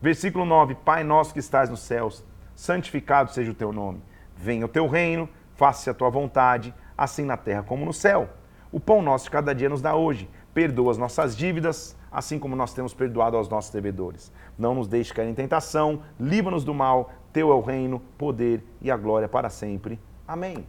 Versículo 0.00 0.46
9: 0.46 0.74
Pai 0.76 1.04
nosso 1.04 1.34
que 1.34 1.40
estás 1.40 1.68
nos 1.68 1.80
céus, 1.80 2.24
santificado 2.54 3.30
seja 3.30 3.50
o 3.50 3.54
teu 3.54 3.72
nome. 3.72 4.02
Venha 4.36 4.64
o 4.64 4.68
teu 4.68 4.86
reino, 4.86 5.28
faça-se 5.54 5.90
a 5.90 5.94
tua 5.94 6.08
vontade, 6.08 6.72
assim 6.96 7.26
na 7.26 7.36
terra 7.36 7.62
como 7.62 7.84
no 7.84 7.92
céu. 7.92 8.28
O 8.72 8.80
pão 8.80 9.02
nosso 9.02 9.26
de 9.26 9.30
cada 9.30 9.54
dia 9.54 9.68
nos 9.68 9.82
dá 9.82 9.94
hoje. 9.94 10.28
Perdoa 10.54 10.90
as 10.90 10.96
nossas 10.96 11.36
dívidas, 11.36 11.94
assim 12.10 12.38
como 12.38 12.56
nós 12.56 12.72
temos 12.72 12.94
perdoado 12.94 13.36
aos 13.36 13.46
nossos 13.46 13.70
devedores. 13.70 14.32
Não 14.58 14.74
nos 14.74 14.88
deixe 14.88 15.12
cair 15.12 15.28
em 15.28 15.34
tentação, 15.34 16.00
livra-nos 16.18 16.64
do 16.64 16.72
mal. 16.72 17.12
Teu 17.34 17.52
é 17.52 17.54
o 17.54 17.60
reino, 17.60 18.00
poder 18.16 18.64
e 18.80 18.90
a 18.90 18.96
glória 18.96 19.28
para 19.28 19.50
sempre. 19.50 20.00
Amém. 20.26 20.66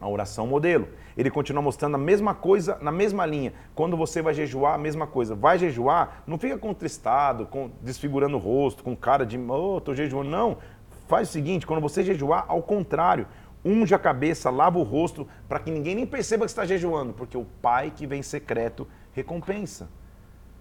A 0.00 0.08
oração 0.08 0.48
modelo. 0.48 0.88
Ele 1.16 1.30
continua 1.30 1.62
mostrando 1.62 1.94
a 1.94 1.98
mesma 1.98 2.34
coisa 2.34 2.76
na 2.80 2.90
mesma 2.90 3.24
linha. 3.24 3.52
Quando 3.72 3.96
você 3.96 4.20
vai 4.20 4.34
jejuar, 4.34 4.74
a 4.74 4.78
mesma 4.78 5.06
coisa. 5.06 5.36
Vai 5.36 5.58
jejuar, 5.58 6.24
não 6.26 6.38
fica 6.38 6.58
contristado, 6.58 7.46
com, 7.46 7.70
desfigurando 7.82 8.36
o 8.36 8.40
rosto, 8.40 8.82
com 8.82 8.96
cara 8.96 9.24
de, 9.24 9.38
oh, 9.38 9.80
tô 9.80 9.94
jejuando. 9.94 10.28
Não. 10.30 10.58
Faz 11.06 11.28
o 11.28 11.32
seguinte, 11.32 11.66
quando 11.66 11.80
você 11.80 12.02
jejuar, 12.02 12.44
ao 12.48 12.62
contrário, 12.62 13.26
unge 13.64 13.94
a 13.94 13.98
cabeça, 13.98 14.50
lava 14.50 14.78
o 14.78 14.82
rosto, 14.82 15.26
para 15.48 15.58
que 15.58 15.70
ninguém 15.70 15.94
nem 15.94 16.06
perceba 16.06 16.44
que 16.44 16.50
está 16.50 16.64
jejuando, 16.64 17.12
porque 17.12 17.36
o 17.36 17.44
Pai 17.60 17.92
que 17.94 18.06
vem 18.06 18.22
secreto 18.22 18.86
recompensa. 19.12 19.88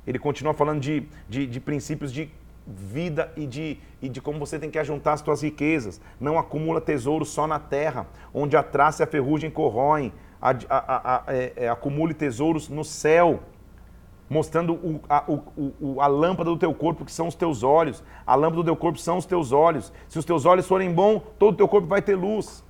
Ele 0.06 0.20
continua 0.20 0.54
falando 0.54 0.80
de, 0.80 1.08
de, 1.28 1.46
de 1.46 1.60
princípios 1.60 2.12
de 2.12 2.32
vida 2.66 3.32
e 3.36 3.46
de, 3.46 3.78
e 4.02 4.10
de 4.10 4.22
como 4.22 4.40
você 4.40 4.60
tem 4.60 4.70
que 4.70 4.80
ajuntar 4.80 5.14
as 5.14 5.22
suas 5.22 5.42
riquezas. 5.42 6.00
Não 6.20 6.38
acumula 6.38 6.80
tesouro 6.80 7.26
só 7.26 7.48
na 7.48 7.60
terra, 7.60 8.08
onde 8.34 8.56
a 8.56 8.64
traça 8.64 9.04
e 9.04 9.06
a 9.06 9.08
ferrugem 9.08 9.50
corroem. 9.50 10.14
A, 10.42 10.52
a, 10.70 11.16
a, 11.16 11.24
é, 11.28 11.54
é, 11.56 11.70
acumule 11.70 12.14
tesouros 12.14 12.70
no 12.70 12.84
céu, 12.84 13.42
mostrando 14.30 14.74
o, 14.74 15.02
a, 15.10 15.26
o, 15.28 16.02
a 16.02 16.08
lâmpada 16.08 16.50
do 16.50 16.58
teu 16.58 16.74
corpo, 16.74 17.04
que 17.04 17.12
são 17.12 17.28
os 17.28 17.36
teus 17.36 17.62
olhos. 17.62 18.04
A 18.26 18.36
lâmpada 18.36 18.58
do 18.58 18.66
teu 18.66 18.76
corpo 18.76 19.00
são 19.00 19.18
os 19.18 19.26
teus 19.26 19.52
olhos. 19.52 19.92
Se 20.08 20.18
os 20.18 20.26
teus 20.26 20.46
olhos 20.46 20.68
forem 20.68 20.94
bons, 20.94 21.22
todo 21.38 21.54
o 21.54 21.58
teu 21.58 21.68
corpo 21.68 21.88
vai 21.88 22.02
ter 22.02 22.16
luz. 22.16 22.64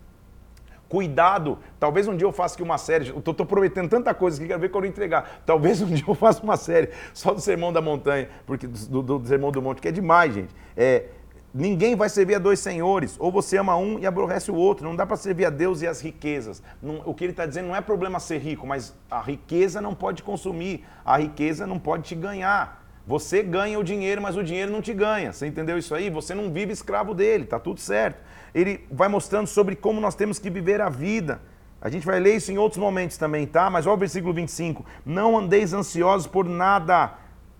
Cuidado. 0.89 1.59
Talvez 1.79 2.07
um 2.07 2.17
dia 2.17 2.25
eu 2.25 2.31
faça 2.31 2.55
aqui 2.55 2.63
uma 2.63 2.79
série. 2.79 3.09
Eu 3.09 3.21
tô, 3.21 3.45
prometendo 3.45 3.87
tanta 3.87 4.11
coisa 4.11 4.41
que 4.41 4.47
quero 4.47 4.59
ver 4.59 4.69
quando 4.69 4.85
eu 4.85 4.89
entregar. 4.89 5.43
Talvez 5.45 5.79
um 5.83 5.85
dia 5.93 6.03
eu 6.05 6.15
faça 6.15 6.41
uma 6.41 6.57
série 6.57 6.89
só 7.13 7.31
do 7.31 7.39
Sermão 7.39 7.71
da 7.71 7.79
Montanha, 7.79 8.27
porque 8.47 8.65
do, 8.65 9.03
do, 9.03 9.19
do 9.19 9.27
Sermão 9.27 9.51
do 9.51 9.61
Monte, 9.61 9.81
que 9.81 9.87
é 9.87 9.91
demais, 9.91 10.33
gente. 10.33 10.53
É, 10.75 11.05
ninguém 11.53 11.95
vai 11.95 12.09
servir 12.09 12.35
a 12.35 12.39
dois 12.39 12.59
senhores. 12.59 13.15
Ou 13.19 13.31
você 13.31 13.57
ama 13.57 13.77
um 13.77 13.99
e 13.99 14.07
aborrece 14.07 14.49
o 14.49 14.55
outro. 14.55 14.83
Não 14.83 14.95
dá 14.95 15.05
para 15.05 15.15
servir 15.15 15.45
a 15.45 15.51
Deus 15.51 15.83
e 15.83 15.87
as 15.87 16.01
riquezas. 16.01 16.63
Não, 16.81 17.03
o 17.05 17.13
que 17.13 17.23
ele 17.23 17.33
está 17.33 17.45
dizendo 17.45 17.67
não 17.67 17.75
é 17.75 17.81
problema 17.81 18.19
ser 18.19 18.39
rico, 18.39 18.65
mas 18.65 18.95
a 19.11 19.21
riqueza 19.21 19.79
não 19.79 19.93
pode 19.93 20.23
consumir. 20.23 20.83
A 21.05 21.17
riqueza 21.17 21.67
não 21.67 21.77
pode 21.77 22.01
te 22.01 22.15
ganhar. 22.15 22.83
Você 23.05 23.43
ganha 23.43 23.79
o 23.79 23.83
dinheiro, 23.83 24.23
mas 24.23 24.35
o 24.35 24.43
dinheiro 24.43 24.71
não 24.71 24.81
te 24.81 24.93
ganha. 24.93 25.33
Você 25.33 25.45
entendeu 25.45 25.77
isso 25.77 25.93
aí? 25.93 26.09
Você 26.09 26.33
não 26.33 26.51
vive 26.51 26.73
escravo 26.73 27.13
dele, 27.13 27.45
tá 27.45 27.59
tudo 27.59 27.79
certo 27.79 28.27
ele 28.53 28.85
vai 28.91 29.07
mostrando 29.07 29.47
sobre 29.47 29.75
como 29.75 30.01
nós 30.01 30.15
temos 30.15 30.39
que 30.39 30.49
viver 30.49 30.81
a 30.81 30.89
vida. 30.89 31.41
A 31.81 31.89
gente 31.89 32.05
vai 32.05 32.19
ler 32.19 32.35
isso 32.35 32.51
em 32.51 32.57
outros 32.57 32.79
momentos 32.79 33.17
também, 33.17 33.47
tá? 33.47 33.69
Mas 33.69 33.85
olha 33.85 33.95
o 33.95 33.97
versículo 33.97 34.33
25. 34.33 34.85
Não 35.05 35.37
andeis 35.37 35.73
ansiosos 35.73 36.27
por 36.27 36.45
nada, 36.45 37.13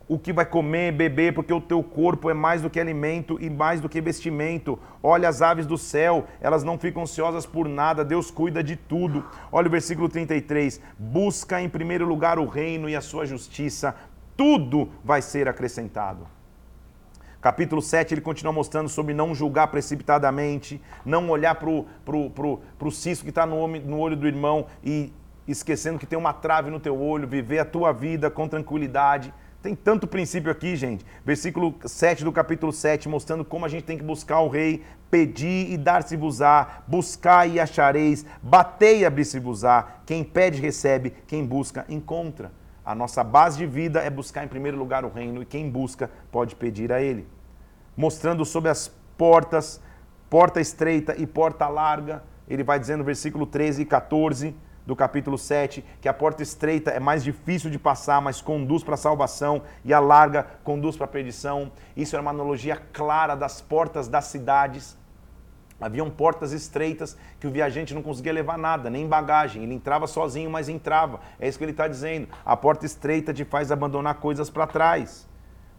o 0.10 0.18
que 0.18 0.34
vai 0.34 0.46
comer, 0.46 0.92
beber, 0.92 1.34
porque 1.36 1.54
o 1.54 1.62
teu 1.62 1.84
corpo 1.84 2.32
é 2.32 2.34
mais 2.34 2.64
do 2.64 2.70
que 2.70 2.80
alimento 2.80 3.38
e 3.40 3.48
mais 3.48 3.80
do 3.80 3.88
que 3.88 4.02
vestimento. 4.02 4.78
Olha 5.04 5.30
as 5.30 5.42
aves 5.42 5.68
do 5.68 5.78
céu, 5.78 6.26
elas 6.42 6.64
não 6.64 6.80
ficam 6.80 7.04
ansiosas 7.04 7.46
por 7.46 7.70
nada, 7.70 8.04
Deus 8.04 8.32
cuida 8.32 8.64
de 8.64 8.76
tudo. 8.76 9.24
Olha 9.52 9.68
o 9.68 9.72
versículo 9.72 10.10
33. 10.10 10.82
Busca 10.98 11.62
em 11.62 11.70
primeiro 11.70 12.08
lugar 12.08 12.40
o 12.40 12.48
reino 12.48 12.90
e 12.90 12.96
a 12.96 13.02
sua 13.02 13.26
justiça, 13.26 13.96
tudo 14.36 14.90
vai 15.04 15.22
ser 15.22 15.48
acrescentado. 15.48 16.39
Capítulo 17.42 17.82
7, 17.82 18.14
ele 18.14 18.22
continua 18.22 18.52
mostrando 18.52 18.90
sobre 18.90 19.14
não 19.14 19.34
julgar 19.34 19.68
precipitadamente, 19.68 20.82
não 21.06 21.30
olhar 21.30 21.56
para 21.56 21.70
o 21.70 21.86
pro, 22.04 22.30
pro, 22.30 22.60
pro 22.78 22.92
cisco 22.92 23.24
que 23.24 23.30
está 23.30 23.46
no, 23.46 23.66
no 23.66 23.98
olho 23.98 24.18
do 24.18 24.28
irmão 24.28 24.68
e 24.84 25.14
esquecendo 25.48 25.98
que 25.98 26.06
tem 26.06 26.20
uma 26.20 26.34
trave 26.34 26.70
no 26.70 26.82
teu 26.82 27.00
olho, 27.00 27.26
viver 27.26 27.60
a 27.60 27.66
tua 27.66 27.94
vida 27.94 28.30
com 28.30 28.46
tranquilidade. 28.46 29.34
Tem 29.62 29.74
tanto 29.74 30.06
princípio 30.06 30.52
aqui, 30.52 30.76
gente. 30.76 31.06
Versículo 31.26 31.76
7 31.86 32.26
do 32.26 32.32
capítulo 32.32 32.74
7, 32.74 33.08
mostrando 33.08 33.46
como 33.46 33.66
a 33.66 33.70
gente 33.70 33.84
tem 33.84 33.98
que 33.98 34.04
buscar 34.04 34.42
o 34.42 34.50
rei, 34.50 34.84
pedir 35.10 35.72
e 35.72 35.78
dar-se-vos-á, 35.78 36.84
buscar 36.88 37.50
e 37.50 37.58
achareis, 37.58 38.26
batei 38.44 39.00
e 39.00 39.06
abrir-se-vos-á. 39.06 40.02
Quem 40.06 40.26
pede, 40.26 40.62
recebe, 40.62 41.14
quem 41.26 41.46
busca, 41.46 41.86
encontra. 41.88 42.52
A 42.90 42.96
nossa 42.96 43.24
base 43.24 43.56
de 43.56 43.68
vida 43.68 44.00
é 44.00 44.10
buscar 44.10 44.44
em 44.44 44.48
primeiro 44.48 44.76
lugar 44.76 45.06
o 45.06 45.10
reino 45.10 45.44
e 45.44 45.46
quem 45.46 45.70
busca 45.70 46.10
pode 46.32 46.56
pedir 46.56 46.92
a 46.92 47.00
ele. 47.00 47.28
Mostrando 47.96 48.44
sobre 48.44 48.72
as 48.72 48.88
portas, 49.16 49.80
porta 50.28 50.60
estreita 50.60 51.14
e 51.16 51.28
porta 51.28 51.68
larga. 51.68 52.24
Ele 52.48 52.64
vai 52.64 52.80
dizendo 52.80 53.02
no 53.02 53.04
versículo 53.04 53.46
13 53.46 53.84
e 53.84 53.86
14 53.86 54.56
do 54.88 54.96
capítulo 54.96 55.38
7, 55.38 55.86
que 56.02 56.10
a 56.10 56.14
porta 56.16 56.42
estreita 56.42 56.90
é 56.90 57.00
mais 57.00 57.24
difícil 57.24 57.70
de 57.70 57.78
passar, 57.78 58.20
mas 58.24 58.42
conduz 58.42 58.84
para 58.84 58.96
a 58.96 58.98
salvação, 58.98 59.62
e 59.86 59.94
a 59.94 60.00
larga 60.00 60.48
conduz 60.64 60.98
para 60.98 61.06
a 61.06 61.10
perdição. 61.10 61.72
Isso 61.96 62.16
é 62.16 62.20
uma 62.20 62.32
analogia 62.32 62.76
clara 62.92 63.36
das 63.36 63.62
portas 63.62 64.08
das 64.08 64.26
cidades. 64.26 64.98
Haviam 65.80 66.10
portas 66.10 66.52
estreitas 66.52 67.16
que 67.40 67.48
o 67.48 67.52
viajante 67.52 67.94
não 67.94 68.02
conseguia 68.02 68.34
levar 68.34 68.58
nada, 68.58 68.90
nem 68.90 69.08
bagagem. 69.08 69.64
Ele 69.64 69.74
entrava 69.74 70.08
sozinho, 70.08 70.50
mas 70.50 70.68
entrava. 70.68 71.22
É 71.40 71.48
isso 71.48 71.58
que 71.58 71.64
ele 71.64 71.72
está 71.72 71.88
dizendo. 71.88 72.28
A 72.46 72.58
porta 72.58 72.86
estreita 72.86 73.34
te 73.34 73.46
faz 73.46 73.72
abandonar 73.72 74.16
coisas 74.16 74.50
para 74.50 74.68
trás. 74.68 75.28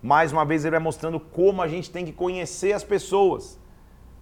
Mais 0.03 0.33
uma 0.33 0.45
vez, 0.45 0.65
ele 0.65 0.73
vai 0.73 0.81
mostrando 0.81 1.21
como 1.21 1.61
a 1.61 1.69
gente 1.69 1.91
tem 1.91 2.07
que 2.07 2.13
conhecer 2.13 2.73
as 2.73 2.83
pessoas. 2.83 3.61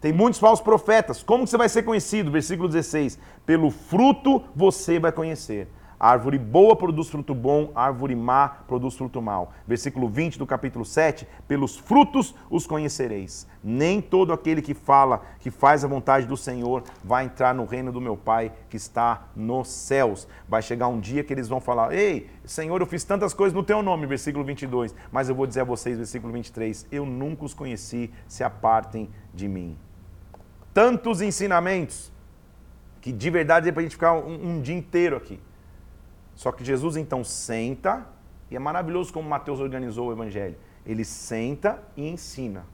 Tem 0.00 0.12
muitos 0.12 0.40
falsos 0.40 0.64
profetas. 0.64 1.22
Como 1.22 1.46
você 1.46 1.56
vai 1.56 1.68
ser 1.68 1.82
conhecido? 1.82 2.30
Versículo 2.30 2.68
16. 2.68 3.18
Pelo 3.46 3.70
fruto 3.70 4.42
você 4.54 4.98
vai 4.98 5.12
conhecer. 5.12 5.68
Árvore 5.98 6.38
boa 6.38 6.76
produz 6.76 7.08
fruto 7.08 7.34
bom, 7.34 7.70
árvore 7.74 8.14
má 8.14 8.48
produz 8.66 8.96
fruto 8.96 9.20
mau. 9.20 9.52
Versículo 9.66 10.08
20 10.08 10.38
do 10.38 10.46
capítulo 10.46 10.84
7. 10.84 11.26
Pelos 11.46 11.76
frutos 11.76 12.34
os 12.50 12.66
conhecereis. 12.66 13.46
Nem 13.62 14.00
todo 14.00 14.32
aquele 14.32 14.62
que 14.62 14.74
fala, 14.74 15.22
que 15.40 15.50
faz 15.50 15.84
a 15.84 15.88
vontade 15.88 16.26
do 16.26 16.36
Senhor, 16.36 16.84
vai 17.02 17.24
entrar 17.24 17.54
no 17.54 17.64
reino 17.64 17.90
do 17.90 18.00
meu 18.00 18.16
Pai 18.16 18.52
que 18.68 18.76
está 18.76 19.28
nos 19.34 19.68
céus. 19.68 20.28
Vai 20.48 20.62
chegar 20.62 20.88
um 20.88 21.00
dia 21.00 21.24
que 21.24 21.32
eles 21.32 21.48
vão 21.48 21.60
falar: 21.60 21.92
Ei, 21.92 22.28
Senhor, 22.44 22.80
eu 22.80 22.86
fiz 22.86 23.04
tantas 23.04 23.34
coisas 23.34 23.54
no 23.54 23.62
teu 23.62 23.82
nome, 23.82 24.06
versículo 24.06 24.44
22. 24.44 24.94
Mas 25.10 25.28
eu 25.28 25.34
vou 25.34 25.46
dizer 25.46 25.62
a 25.62 25.64
vocês, 25.64 25.96
versículo 25.96 26.32
23, 26.32 26.86
eu 26.92 27.04
nunca 27.04 27.44
os 27.44 27.54
conheci, 27.54 28.10
se 28.26 28.44
apartem 28.44 29.10
de 29.34 29.48
mim 29.48 29.76
tantos 30.78 31.20
ensinamentos 31.20 32.12
que 33.00 33.10
de 33.10 33.30
verdade 33.30 33.68
é 33.68 33.72
para 33.72 33.80
a 33.80 33.82
gente 33.82 33.96
ficar 33.96 34.12
um, 34.12 34.50
um, 34.50 34.60
dia 34.60 34.76
inteiro 34.76 35.16
aqui. 35.16 35.40
Só 36.38 36.52
que 36.52 36.64
Jesus 36.64 36.96
então 36.96 37.24
senta, 37.24 38.06
e 38.48 38.54
é 38.54 38.60
maravilhoso 38.60 39.12
como 39.12 39.28
Mateus 39.28 39.58
organizou 39.58 40.06
o 40.06 40.12
evangelho. 40.12 40.54
Ele 40.86 41.04
senta 41.04 41.82
e 41.96 42.08
ensina. 42.08 42.64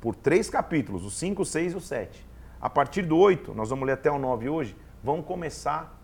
Por 0.00 0.16
três 0.16 0.50
capítulos, 0.50 1.04
o 1.04 1.10
5, 1.10 1.42
o 1.42 1.44
6 1.46 1.72
e 1.72 1.76
o 1.76 1.80
7. 1.80 2.26
A 2.60 2.68
partir 2.68 3.02
do 3.02 3.16
8, 3.16 3.54
nós 3.54 3.70
vamos 3.70 3.86
ler 3.86 3.92
até 3.92 4.10
o 4.10 4.18
9 4.18 4.48
hoje, 4.48 4.76
vão 5.04 5.22
começar 5.22 5.96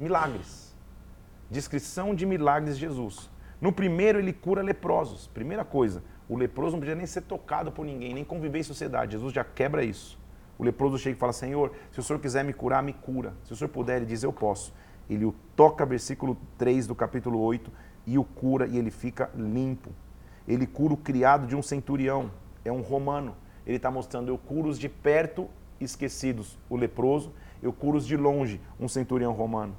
milagres. 0.00 0.74
Descrição 1.48 2.12
de 2.12 2.26
milagres 2.26 2.74
de 2.74 2.80
Jesus. 2.80 3.30
No 3.60 3.72
primeiro, 3.72 4.18
ele 4.18 4.32
cura 4.32 4.62
leprosos. 4.62 5.28
Primeira 5.28 5.64
coisa, 5.64 6.02
o 6.28 6.36
leproso 6.36 6.72
não 6.72 6.80
podia 6.80 6.96
nem 6.96 7.06
ser 7.06 7.20
tocado 7.20 7.70
por 7.70 7.86
ninguém, 7.86 8.12
nem 8.12 8.24
conviver 8.24 8.58
em 8.58 8.64
sociedade. 8.64 9.12
Jesus 9.12 9.32
já 9.32 9.44
quebra 9.44 9.84
isso. 9.84 10.18
O 10.58 10.64
leproso 10.64 10.98
chega 10.98 11.16
e 11.16 11.20
fala: 11.20 11.32
Senhor, 11.32 11.72
se 11.92 12.00
o 12.00 12.02
senhor 12.02 12.18
quiser 12.18 12.42
me 12.42 12.52
curar, 12.52 12.82
me 12.82 12.94
cura. 12.94 13.32
Se 13.44 13.52
o 13.52 13.56
senhor 13.56 13.68
puder, 13.68 13.98
ele 13.98 14.06
diz: 14.06 14.24
Eu 14.24 14.32
posso. 14.32 14.74
Ele 15.08 15.24
o 15.24 15.34
toca, 15.54 15.86
versículo 15.86 16.36
3 16.58 16.86
do 16.86 16.94
capítulo 16.94 17.40
8, 17.40 17.70
e 18.06 18.18
o 18.18 18.24
cura 18.24 18.66
e 18.66 18.78
ele 18.78 18.90
fica 18.90 19.30
limpo. 19.34 19.90
Ele 20.46 20.66
cura 20.66 20.94
o 20.94 20.96
criado 20.96 21.46
de 21.46 21.56
um 21.56 21.62
centurião, 21.62 22.30
é 22.64 22.70
um 22.70 22.80
romano. 22.80 23.34
Ele 23.66 23.76
está 23.76 23.90
mostrando: 23.90 24.28
Eu 24.28 24.38
curo 24.38 24.68
os 24.68 24.78
de 24.78 24.88
perto 24.88 25.48
esquecidos, 25.80 26.58
o 26.70 26.76
leproso, 26.76 27.32
eu 27.62 27.72
curo 27.72 27.98
os 27.98 28.06
de 28.06 28.16
longe, 28.16 28.60
um 28.78 28.88
centurião 28.88 29.32
romano. 29.32 29.76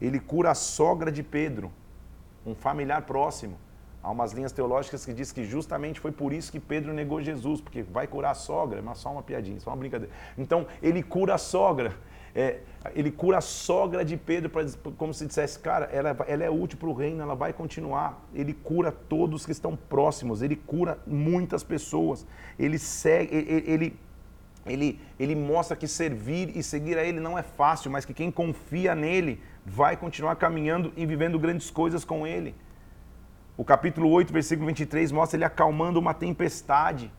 Ele 0.00 0.18
cura 0.18 0.50
a 0.50 0.54
sogra 0.54 1.10
de 1.10 1.22
Pedro, 1.22 1.70
um 2.44 2.54
familiar 2.54 3.02
próximo. 3.02 3.56
Há 4.02 4.10
umas 4.10 4.32
linhas 4.32 4.50
teológicas 4.50 5.04
que 5.04 5.12
diz 5.12 5.30
que 5.30 5.44
justamente 5.44 6.00
foi 6.00 6.10
por 6.10 6.32
isso 6.32 6.50
que 6.50 6.58
Pedro 6.58 6.92
negou 6.94 7.20
Jesus, 7.20 7.60
porque 7.60 7.82
vai 7.82 8.06
curar 8.06 8.30
a 8.30 8.34
sogra, 8.34 8.80
mas 8.80 8.96
só 8.96 9.12
uma 9.12 9.22
piadinha, 9.22 9.60
só 9.60 9.70
uma 9.70 9.76
brincadeira. 9.76 10.12
Então, 10.38 10.66
ele 10.82 11.02
cura 11.02 11.34
a 11.34 11.38
sogra. 11.38 11.94
É, 12.34 12.60
ele 12.94 13.10
cura 13.10 13.38
a 13.38 13.40
sogra 13.42 14.02
de 14.04 14.16
Pedro, 14.16 14.48
pra, 14.48 14.64
como 14.96 15.12
se 15.12 15.26
dissesse, 15.26 15.58
cara, 15.58 15.86
ela, 15.92 16.16
ela 16.26 16.44
é 16.44 16.50
útil 16.50 16.78
para 16.78 16.88
o 16.88 16.94
reino, 16.94 17.22
ela 17.22 17.34
vai 17.34 17.52
continuar. 17.52 18.26
Ele 18.34 18.54
cura 18.54 18.90
todos 18.90 19.44
que 19.44 19.52
estão 19.52 19.76
próximos, 19.76 20.40
ele 20.40 20.56
cura 20.56 20.98
muitas 21.06 21.62
pessoas. 21.62 22.26
Ele 22.58 22.78
segue, 22.78 23.36
ele, 23.36 23.64
ele, 23.70 23.96
ele, 24.64 25.00
ele 25.18 25.34
mostra 25.34 25.76
que 25.76 25.86
servir 25.86 26.56
e 26.56 26.62
seguir 26.62 26.96
a 26.96 27.04
ele 27.04 27.20
não 27.20 27.38
é 27.38 27.42
fácil, 27.42 27.90
mas 27.90 28.06
que 28.06 28.14
quem 28.14 28.30
confia 28.30 28.94
nele 28.94 29.42
vai 29.64 29.94
continuar 29.94 30.36
caminhando 30.36 30.90
e 30.96 31.04
vivendo 31.04 31.38
grandes 31.38 31.70
coisas 31.70 32.02
com 32.02 32.26
ele. 32.26 32.54
O 33.58 33.64
capítulo 33.64 34.08
8, 34.08 34.32
versículo 34.32 34.66
23 34.68 35.12
mostra 35.12 35.36
ele 35.36 35.44
acalmando 35.44 35.98
uma 35.98 36.14
tempestade. 36.14 37.12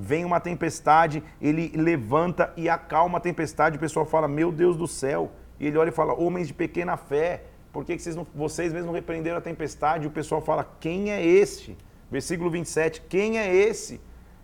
Vem 0.00 0.24
uma 0.24 0.38
tempestade, 0.38 1.24
ele 1.42 1.72
levanta 1.74 2.52
e 2.56 2.68
acalma 2.68 3.18
a 3.18 3.20
tempestade. 3.20 3.78
O 3.78 3.80
pessoal 3.80 4.06
fala: 4.06 4.28
Meu 4.28 4.52
Deus 4.52 4.76
do 4.76 4.86
céu. 4.86 5.32
E 5.58 5.66
ele 5.66 5.76
olha 5.76 5.88
e 5.88 5.92
fala: 5.92 6.14
Homens 6.14 6.46
de 6.46 6.54
pequena 6.54 6.96
fé, 6.96 7.42
por 7.72 7.84
que 7.84 7.98
vocês, 7.98 8.14
não, 8.14 8.24
vocês 8.32 8.72
mesmos 8.72 8.94
repreenderam 8.94 9.38
a 9.38 9.40
tempestade? 9.40 10.06
O 10.06 10.10
pessoal 10.10 10.40
fala: 10.40 10.64
Quem 10.78 11.10
é 11.10 11.20
este? 11.26 11.76
Versículo 12.08 12.48
27, 12.48 13.02
quem 13.08 13.40
é 13.40 13.52
esse? 13.52 14.00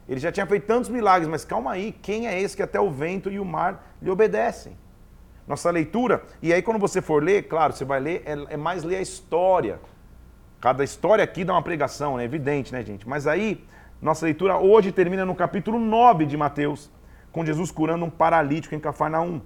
Ele 0.09 0.19
já 0.19 0.33
tinha 0.33 0.45
feito 0.45 0.67
tantos 0.67 0.91
milagres, 0.91 1.29
mas 1.29 1.45
calma 1.45 1.71
aí, 1.71 1.93
quem 1.93 2.27
é 2.27 2.39
esse 2.39 2.57
que 2.57 2.63
até 2.63 2.81
o 2.81 2.91
vento 2.91 3.31
e 3.31 3.39
o 3.39 3.45
mar 3.45 3.97
lhe 4.03 4.11
obedecem? 4.11 4.77
Nossa 5.47 5.71
leitura, 5.71 6.25
e 6.43 6.53
aí 6.53 6.61
quando 6.61 6.81
você 6.81 7.01
for 7.01 7.23
ler, 7.23 7.45
claro, 7.45 7.73
você 7.73 7.85
vai 7.85 8.01
ler, 8.01 8.23
é, 8.27 8.55
é 8.55 8.57
mais 8.57 8.83
ler 8.83 8.97
a 8.97 9.01
história 9.01 9.79
Cada 10.65 10.83
história 10.83 11.23
aqui 11.23 11.45
dá 11.45 11.53
uma 11.53 11.61
pregação, 11.61 12.19
é 12.19 12.25
evidente, 12.25 12.73
né, 12.73 12.83
gente? 12.83 13.07
Mas 13.07 13.27
aí, 13.27 13.63
nossa 14.01 14.27
leitura 14.27 14.59
hoje 14.59 14.93
termina 14.93 15.25
no 15.25 15.35
capítulo 15.35 15.79
9 15.79 16.27
de 16.27 16.37
Mateus, 16.37 16.91
com 17.33 17.45
Jesus 17.45 17.71
curando 17.71 18.05
um 18.05 18.11
paralítico 18.11 18.75
em 18.75 18.81
Cafarnaum. 18.81 19.41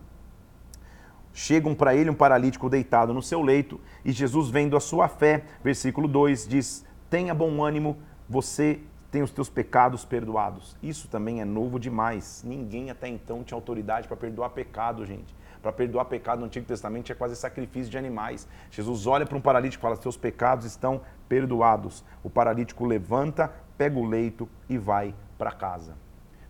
Chegam 1.32 1.74
para 1.74 1.94
ele 1.94 2.10
um 2.10 2.14
paralítico 2.14 2.68
deitado 2.68 3.14
no 3.14 3.22
seu 3.22 3.40
leito 3.42 3.80
e 4.04 4.10
Jesus, 4.10 4.50
vendo 4.50 4.76
a 4.76 4.80
sua 4.80 5.08
fé, 5.08 5.44
versículo 5.62 6.08
2, 6.08 6.48
diz: 6.48 6.84
Tenha 7.08 7.32
bom 7.32 7.62
ânimo, 7.62 7.96
você 8.28 8.80
tem 9.10 9.22
os 9.22 9.30
teus 9.30 9.48
pecados 9.48 10.04
perdoados. 10.04 10.76
Isso 10.82 11.08
também 11.08 11.40
é 11.40 11.44
novo 11.44 11.78
demais. 11.78 12.42
Ninguém 12.44 12.90
até 12.90 13.08
então 13.08 13.42
tinha 13.42 13.56
autoridade 13.56 14.06
para 14.06 14.16
perdoar 14.16 14.50
pecado, 14.50 15.06
gente. 15.06 15.34
Para 15.62 15.72
perdoar 15.72 16.04
pecado 16.04 16.40
no 16.40 16.46
Antigo 16.46 16.66
Testamento 16.66 17.06
tinha 17.06 17.16
quase 17.16 17.34
sacrifício 17.34 17.90
de 17.90 17.98
animais. 17.98 18.46
Jesus 18.70 19.06
olha 19.06 19.24
para 19.24 19.36
um 19.36 19.40
paralítico 19.40 19.80
e 19.80 19.82
fala: 19.82 19.96
Seus 19.96 20.16
pecados 20.16 20.66
estão 20.66 21.00
perdoados. 21.28 22.04
O 22.22 22.30
paralítico 22.30 22.84
levanta, 22.84 23.52
pega 23.78 23.98
o 23.98 24.04
leito 24.04 24.48
e 24.68 24.76
vai 24.76 25.14
para 25.38 25.52
casa. 25.52 25.96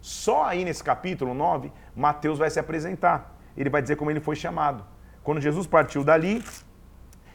Só 0.01 0.45
aí 0.45 0.65
nesse 0.65 0.83
capítulo 0.83 1.35
9, 1.35 1.71
Mateus 1.95 2.39
vai 2.39 2.51
se 2.51 2.59
apresentar. 2.59 3.37
Ele 3.57 3.69
vai 3.69 3.83
dizer 3.83 3.97
como 3.97 4.11
ele 4.11 4.21
foi 4.21 4.35
chamado. 4.35 4.85
Quando 5.23 5.41
Jesus 5.41 5.67
partiu 5.67 6.03
dali, 6.03 6.43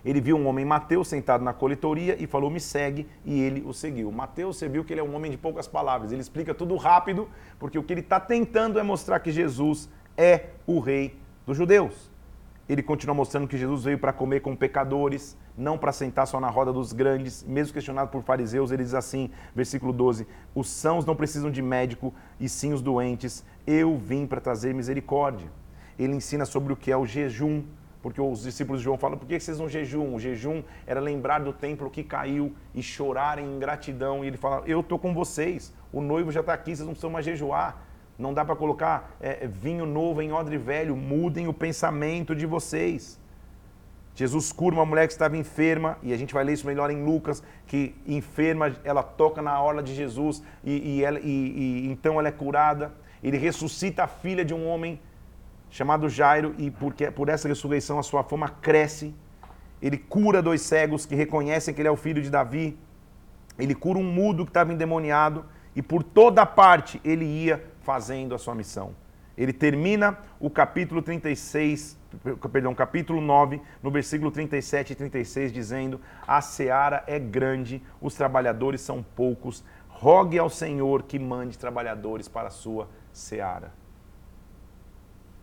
ele 0.03 0.19
viu 0.19 0.35
um 0.35 0.47
homem 0.47 0.65
Mateus 0.65 1.07
sentado 1.07 1.43
na 1.43 1.53
coletoria 1.53 2.21
e 2.21 2.25
falou: 2.25 2.49
Me 2.49 2.59
segue, 2.59 3.07
e 3.23 3.39
ele 3.39 3.61
o 3.65 3.73
seguiu. 3.73 4.11
Mateus, 4.11 4.57
você 4.57 4.67
viu 4.67 4.83
que 4.83 4.93
ele 4.93 4.99
é 4.99 5.03
um 5.03 5.15
homem 5.15 5.31
de 5.31 5.37
poucas 5.37 5.67
palavras. 5.67 6.11
Ele 6.11 6.21
explica 6.21 6.53
tudo 6.53 6.75
rápido, 6.75 7.29
porque 7.59 7.77
o 7.77 7.83
que 7.83 7.93
ele 7.93 8.01
está 8.01 8.19
tentando 8.19 8.79
é 8.79 8.83
mostrar 8.83 9.19
que 9.19 9.31
Jesus 9.31 9.89
é 10.17 10.47
o 10.65 10.79
rei 10.79 11.17
dos 11.45 11.55
judeus. 11.55 12.11
Ele 12.67 12.81
continua 12.81 13.13
mostrando 13.13 13.47
que 13.47 13.57
Jesus 13.57 13.83
veio 13.83 13.99
para 13.99 14.11
comer 14.13 14.41
com 14.41 14.55
pecadores, 14.55 15.37
não 15.57 15.77
para 15.77 15.91
sentar 15.91 16.27
só 16.27 16.39
na 16.39 16.49
roda 16.49 16.73
dos 16.73 16.93
grandes. 16.93 17.43
Mesmo 17.43 17.73
questionado 17.73 18.09
por 18.09 18.23
fariseus, 18.23 18.71
ele 18.71 18.83
diz 18.83 18.93
assim, 18.93 19.29
versículo 19.55 19.93
12: 19.93 20.27
Os 20.53 20.69
sãos 20.69 21.05
não 21.05 21.15
precisam 21.15 21.51
de 21.51 21.61
médico, 21.61 22.13
e 22.39 22.49
sim 22.49 22.73
os 22.73 22.81
doentes. 22.81 23.45
Eu 23.65 23.97
vim 23.97 24.25
para 24.25 24.41
trazer 24.41 24.73
misericórdia. 24.73 25.51
Ele 25.97 26.15
ensina 26.15 26.45
sobre 26.45 26.73
o 26.73 26.75
que 26.75 26.91
é 26.91 26.97
o 26.97 27.05
jejum, 27.05 27.63
porque 28.01 28.19
os 28.19 28.43
discípulos 28.43 28.81
de 28.81 28.85
João 28.85 28.97
falam: 28.97 29.17
por 29.17 29.27
que 29.27 29.39
vocês 29.39 29.59
não 29.59 29.69
jejum? 29.69 30.13
O 30.13 30.19
jejum 30.19 30.63
era 30.85 30.99
lembrar 30.99 31.39
do 31.39 31.53
templo 31.53 31.89
que 31.89 32.03
caiu 32.03 32.53
e 32.73 32.83
chorar 32.83 33.39
em 33.39 33.45
ingratidão. 33.45 34.23
E 34.23 34.27
ele 34.27 34.37
fala: 34.37 34.63
Eu 34.65 34.81
estou 34.81 34.99
com 34.99 35.13
vocês, 35.13 35.73
o 35.91 36.01
noivo 36.01 36.31
já 36.31 36.41
está 36.41 36.53
aqui, 36.53 36.75
vocês 36.75 36.79
não 36.79 36.93
precisam 36.93 37.09
mais 37.09 37.25
jejuar. 37.25 37.87
Não 38.17 38.33
dá 38.33 38.45
para 38.45 38.55
colocar 38.55 39.15
é, 39.19 39.47
vinho 39.47 39.85
novo 39.85 40.21
em 40.21 40.31
odre 40.31 40.57
velho. 40.57 40.95
Mudem 40.95 41.47
o 41.47 41.53
pensamento 41.53 42.35
de 42.35 42.45
vocês. 42.45 43.19
Jesus 44.15 44.51
cura 44.51 44.75
uma 44.75 44.85
mulher 44.85 45.07
que 45.07 45.13
estava 45.13 45.35
enferma, 45.35 45.97
e 46.03 46.13
a 46.13 46.17
gente 46.17 46.33
vai 46.33 46.43
ler 46.43 46.53
isso 46.53 46.67
melhor 46.67 46.91
em 46.91 47.03
Lucas, 47.03 47.41
que 47.65 47.95
enferma, 48.05 48.75
ela 48.83 49.01
toca 49.01 49.41
na 49.41 49.59
orla 49.59 49.81
de 49.81 49.95
Jesus 49.95 50.43
e, 50.63 50.97
e, 50.97 51.03
ela, 51.03 51.19
e, 51.19 51.23
e 51.25 51.87
então 51.91 52.19
ela 52.19 52.27
é 52.27 52.31
curada. 52.31 52.93
Ele 53.23 53.37
ressuscita 53.37 54.03
a 54.03 54.07
filha 54.07 54.45
de 54.45 54.53
um 54.53 54.67
homem 54.67 54.99
chamado 55.73 56.07
Jairo, 56.07 56.53
e 56.59 56.69
porque, 56.69 57.09
por 57.09 57.29
essa 57.29 57.47
ressurreição 57.47 57.97
a 57.97 58.03
sua 58.03 58.23
fama 58.23 58.47
cresce. 58.47 59.15
Ele 59.81 59.97
cura 59.97 60.41
dois 60.41 60.61
cegos 60.61 61.05
que 61.05 61.15
reconhecem 61.15 61.73
que 61.73 61.81
ele 61.81 61.87
é 61.87 61.91
o 61.91 61.97
filho 61.97 62.21
de 62.21 62.29
Davi. 62.29 62.77
ele 63.57 63.75
cura 63.75 63.99
um 63.99 64.03
mudo 64.03 64.45
que 64.45 64.51
estava 64.51 64.71
endemoniado 64.71 65.45
e 65.75 65.81
por 65.81 66.03
toda 66.03 66.45
parte 66.45 67.01
ele 67.03 67.25
ia 67.25 67.63
fazendo 67.81 68.33
a 68.33 68.37
sua 68.37 68.55
missão. 68.55 68.95
Ele 69.37 69.51
termina 69.51 70.17
o 70.39 70.49
capítulo 70.49 71.01
36, 71.01 71.97
perdão, 72.51 72.75
capítulo 72.75 73.19
9, 73.19 73.59
no 73.81 73.89
versículo 73.89 74.29
37 74.29 74.93
e 74.93 74.95
36, 74.95 75.51
dizendo: 75.51 75.99
A 76.27 76.39
seara 76.39 77.03
é 77.07 77.17
grande, 77.17 77.81
os 77.99 78.13
trabalhadores 78.13 78.81
são 78.81 79.03
poucos, 79.15 79.63
rogue 79.87 80.37
ao 80.37 80.49
Senhor 80.49 81.03
que 81.03 81.17
mande 81.17 81.57
trabalhadores 81.57 82.27
para 82.27 82.49
a 82.49 82.51
sua 82.51 82.87
seara. 83.11 83.73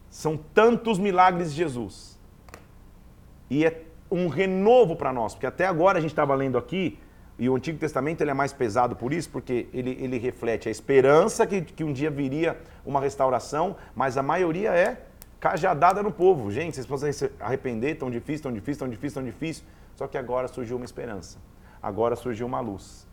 São 0.09 0.37
tantos 0.37 0.99
milagres 0.99 1.51
de 1.51 1.57
Jesus. 1.57 2.19
E 3.49 3.65
é 3.65 3.85
um 4.11 4.29
renovo 4.29 4.95
para 4.95 5.12
nós, 5.12 5.35
porque 5.35 5.47
até 5.47 5.67
agora 5.67 5.99
a 5.99 6.01
gente 6.01 6.11
estava 6.11 6.35
lendo 6.35 6.59
aqui 6.59 6.99
e 7.41 7.49
o 7.49 7.57
Antigo 7.57 7.79
Testamento 7.79 8.21
ele 8.21 8.31
é 8.31 8.35
mais 8.35 8.53
pesado 8.53 8.95
por 8.95 9.15
isso, 9.15 9.31
porque 9.31 9.67
ele, 9.73 9.97
ele 9.99 10.19
reflete 10.19 10.69
a 10.69 10.71
esperança 10.71 11.47
que, 11.47 11.62
que 11.62 11.83
um 11.83 11.91
dia 11.91 12.11
viria 12.11 12.61
uma 12.85 13.01
restauração, 13.01 13.77
mas 13.95 14.19
a 14.19 14.23
maioria 14.23 14.73
é 14.73 15.07
cajadada 15.41 16.03
no 16.03 16.12
povo. 16.12 16.51
Gente, 16.51 16.75
vocês 16.75 16.87
podem 16.87 17.11
se 17.15 17.33
arrepender, 17.41 17.97
tão 17.97 18.11
difícil, 18.11 18.43
tão 18.43 18.53
difícil, 18.53 18.81
tão 18.81 18.89
difícil, 18.91 19.15
tão 19.15 19.25
difícil. 19.25 19.65
Só 19.97 20.07
que 20.07 20.19
agora 20.19 20.49
surgiu 20.49 20.77
uma 20.77 20.85
esperança. 20.85 21.39
Agora 21.83 22.15
surgiu 22.15 22.47
uma 22.47 22.61
luz. 22.61 23.09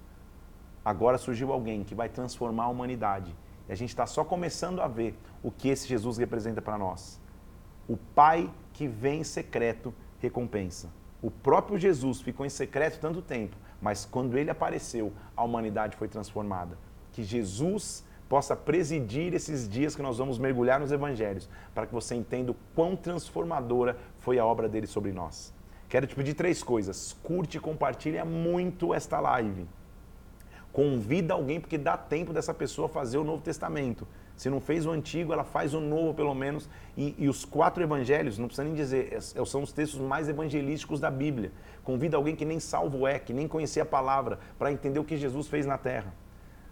Agora 0.83 1.17
surgiu 1.17 1.53
alguém 1.53 1.85
que 1.85 1.95
vai 1.95 2.09
transformar 2.09 2.65
a 2.65 2.67
humanidade. 2.67 3.33
E 3.69 3.71
a 3.71 3.75
gente 3.75 3.89
está 3.91 4.05
só 4.05 4.25
começando 4.25 4.81
a 4.81 4.89
ver 4.89 5.17
o 5.41 5.49
que 5.49 5.69
esse 5.69 5.87
Jesus 5.87 6.17
representa 6.17 6.61
para 6.61 6.77
nós. 6.77 7.17
O 7.87 7.95
Pai 7.95 8.51
que 8.73 8.89
vem 8.89 9.21
em 9.21 9.23
secreto 9.23 9.93
recompensa. 10.19 10.89
O 11.21 11.31
próprio 11.31 11.79
Jesus 11.79 12.19
ficou 12.19 12.45
em 12.45 12.49
secreto 12.49 12.99
tanto 12.99 13.21
tempo 13.21 13.55
mas 13.81 14.05
quando 14.05 14.37
ele 14.37 14.49
apareceu, 14.49 15.13
a 15.35 15.43
humanidade 15.43 15.95
foi 15.95 16.07
transformada. 16.07 16.77
Que 17.11 17.23
Jesus 17.23 18.03
possa 18.27 18.55
presidir 18.55 19.33
esses 19.33 19.67
dias 19.67 19.95
que 19.95 20.01
nós 20.01 20.17
vamos 20.17 20.37
mergulhar 20.37 20.79
nos 20.79 20.91
evangelhos, 20.91 21.49
para 21.73 21.85
que 21.85 21.93
você 21.93 22.15
entenda 22.15 22.51
o 22.51 22.55
quão 22.75 22.95
transformadora 22.95 23.97
foi 24.19 24.37
a 24.39 24.45
obra 24.45 24.67
dele 24.67 24.87
sobre 24.87 25.11
nós. 25.11 25.53
Quero 25.89 26.05
te 26.05 26.15
pedir 26.15 26.33
três 26.33 26.61
coisas. 26.61 27.15
Curte 27.23 27.57
e 27.57 27.61
compartilha 27.61 28.25
muito 28.25 28.93
esta 28.93 29.19
live. 29.19 29.65
Convida 30.73 31.33
alguém, 31.33 31.59
porque 31.59 31.77
dá 31.77 31.97
tempo 31.97 32.33
dessa 32.33 32.53
pessoa 32.53 32.89
fazer 32.89 33.17
o 33.17 33.23
Novo 33.23 33.41
Testamento. 33.41 34.05
Se 34.35 34.49
não 34.49 34.59
fez 34.59 34.85
o 34.85 34.91
antigo, 34.91 35.33
ela 35.33 35.43
faz 35.43 35.73
o 35.73 35.79
novo, 35.79 36.13
pelo 36.13 36.35
menos. 36.35 36.69
E, 36.95 37.15
e 37.17 37.27
os 37.27 37.43
quatro 37.43 37.81
evangelhos, 37.81 38.37
não 38.37 38.45
precisa 38.47 38.65
nem 38.65 38.75
dizer, 38.75 39.11
é, 39.11 39.19
são 39.19 39.63
os 39.63 39.71
textos 39.71 39.99
mais 39.99 40.29
evangelísticos 40.29 40.99
da 40.99 41.09
Bíblia. 41.09 41.51
Convida 41.87 42.17
alguém 42.17 42.35
que 42.35 42.43
nem 42.43 42.59
salvo 42.59 43.07
é, 43.07 43.17
que 43.17 43.31
nem 43.31 43.47
conhecia 43.47 43.83
a 43.83 43.85
palavra, 43.85 44.39
para 44.59 44.73
entender 44.73 44.99
o 44.99 45.05
que 45.05 45.15
Jesus 45.15 45.47
fez 45.47 45.65
na 45.65 45.77
terra. 45.77 46.13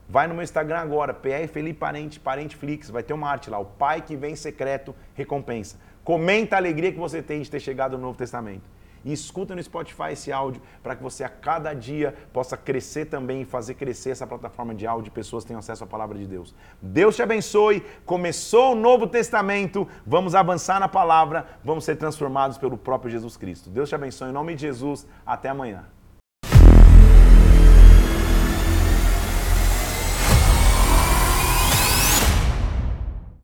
Vai 0.09 0.27
no 0.27 0.33
meu 0.33 0.43
Instagram 0.43 0.79
agora, 0.79 1.13
PR 1.13 1.47
Felipe 1.49 1.79
Parente, 1.79 2.19
Parente 2.19 2.57
Flix, 2.57 2.89
vai 2.89 3.01
ter 3.01 3.13
uma 3.13 3.29
arte 3.29 3.49
lá, 3.49 3.57
o 3.57 3.63
Pai 3.63 4.01
que 4.01 4.17
vem 4.17 4.35
secreto 4.35 4.93
recompensa. 5.13 5.77
Comenta 6.03 6.57
a 6.57 6.59
alegria 6.59 6.91
que 6.91 6.99
você 6.99 7.21
tem 7.21 7.41
de 7.41 7.49
ter 7.49 7.61
chegado 7.61 7.93
no 7.93 8.03
Novo 8.03 8.17
Testamento 8.17 8.74
e 9.05 9.13
escuta 9.13 9.55
no 9.55 9.63
Spotify 9.63 10.11
esse 10.11 10.31
áudio 10.31 10.61
para 10.81 10.95
que 10.95 11.03
você 11.03 11.23
a 11.23 11.29
cada 11.29 11.73
dia 11.73 12.15
possa 12.33 12.57
crescer 12.57 13.05
também 13.05 13.43
e 13.43 13.45
fazer 13.45 13.75
crescer 13.75 14.09
essa 14.09 14.25
plataforma 14.25 14.73
de 14.73 14.87
áudio 14.87 15.09
e 15.09 15.11
pessoas 15.11 15.45
tenham 15.45 15.59
acesso 15.59 15.83
à 15.83 15.87
palavra 15.87 16.17
de 16.17 16.25
Deus. 16.25 16.55
Deus 16.81 17.15
te 17.15 17.21
abençoe. 17.21 17.85
Começou 18.05 18.73
o 18.73 18.75
Novo 18.75 19.05
Testamento. 19.05 19.87
Vamos 20.05 20.33
avançar 20.33 20.79
na 20.79 20.87
palavra, 20.87 21.45
vamos 21.63 21.85
ser 21.85 21.95
transformados 21.95 22.57
pelo 22.57 22.77
próprio 22.77 23.11
Jesus 23.11 23.37
Cristo. 23.37 23.69
Deus 23.69 23.87
te 23.87 23.95
abençoe 23.95 24.29
em 24.29 24.33
nome 24.33 24.55
de 24.55 24.61
Jesus. 24.61 25.07
Até 25.25 25.49
amanhã. 25.49 25.85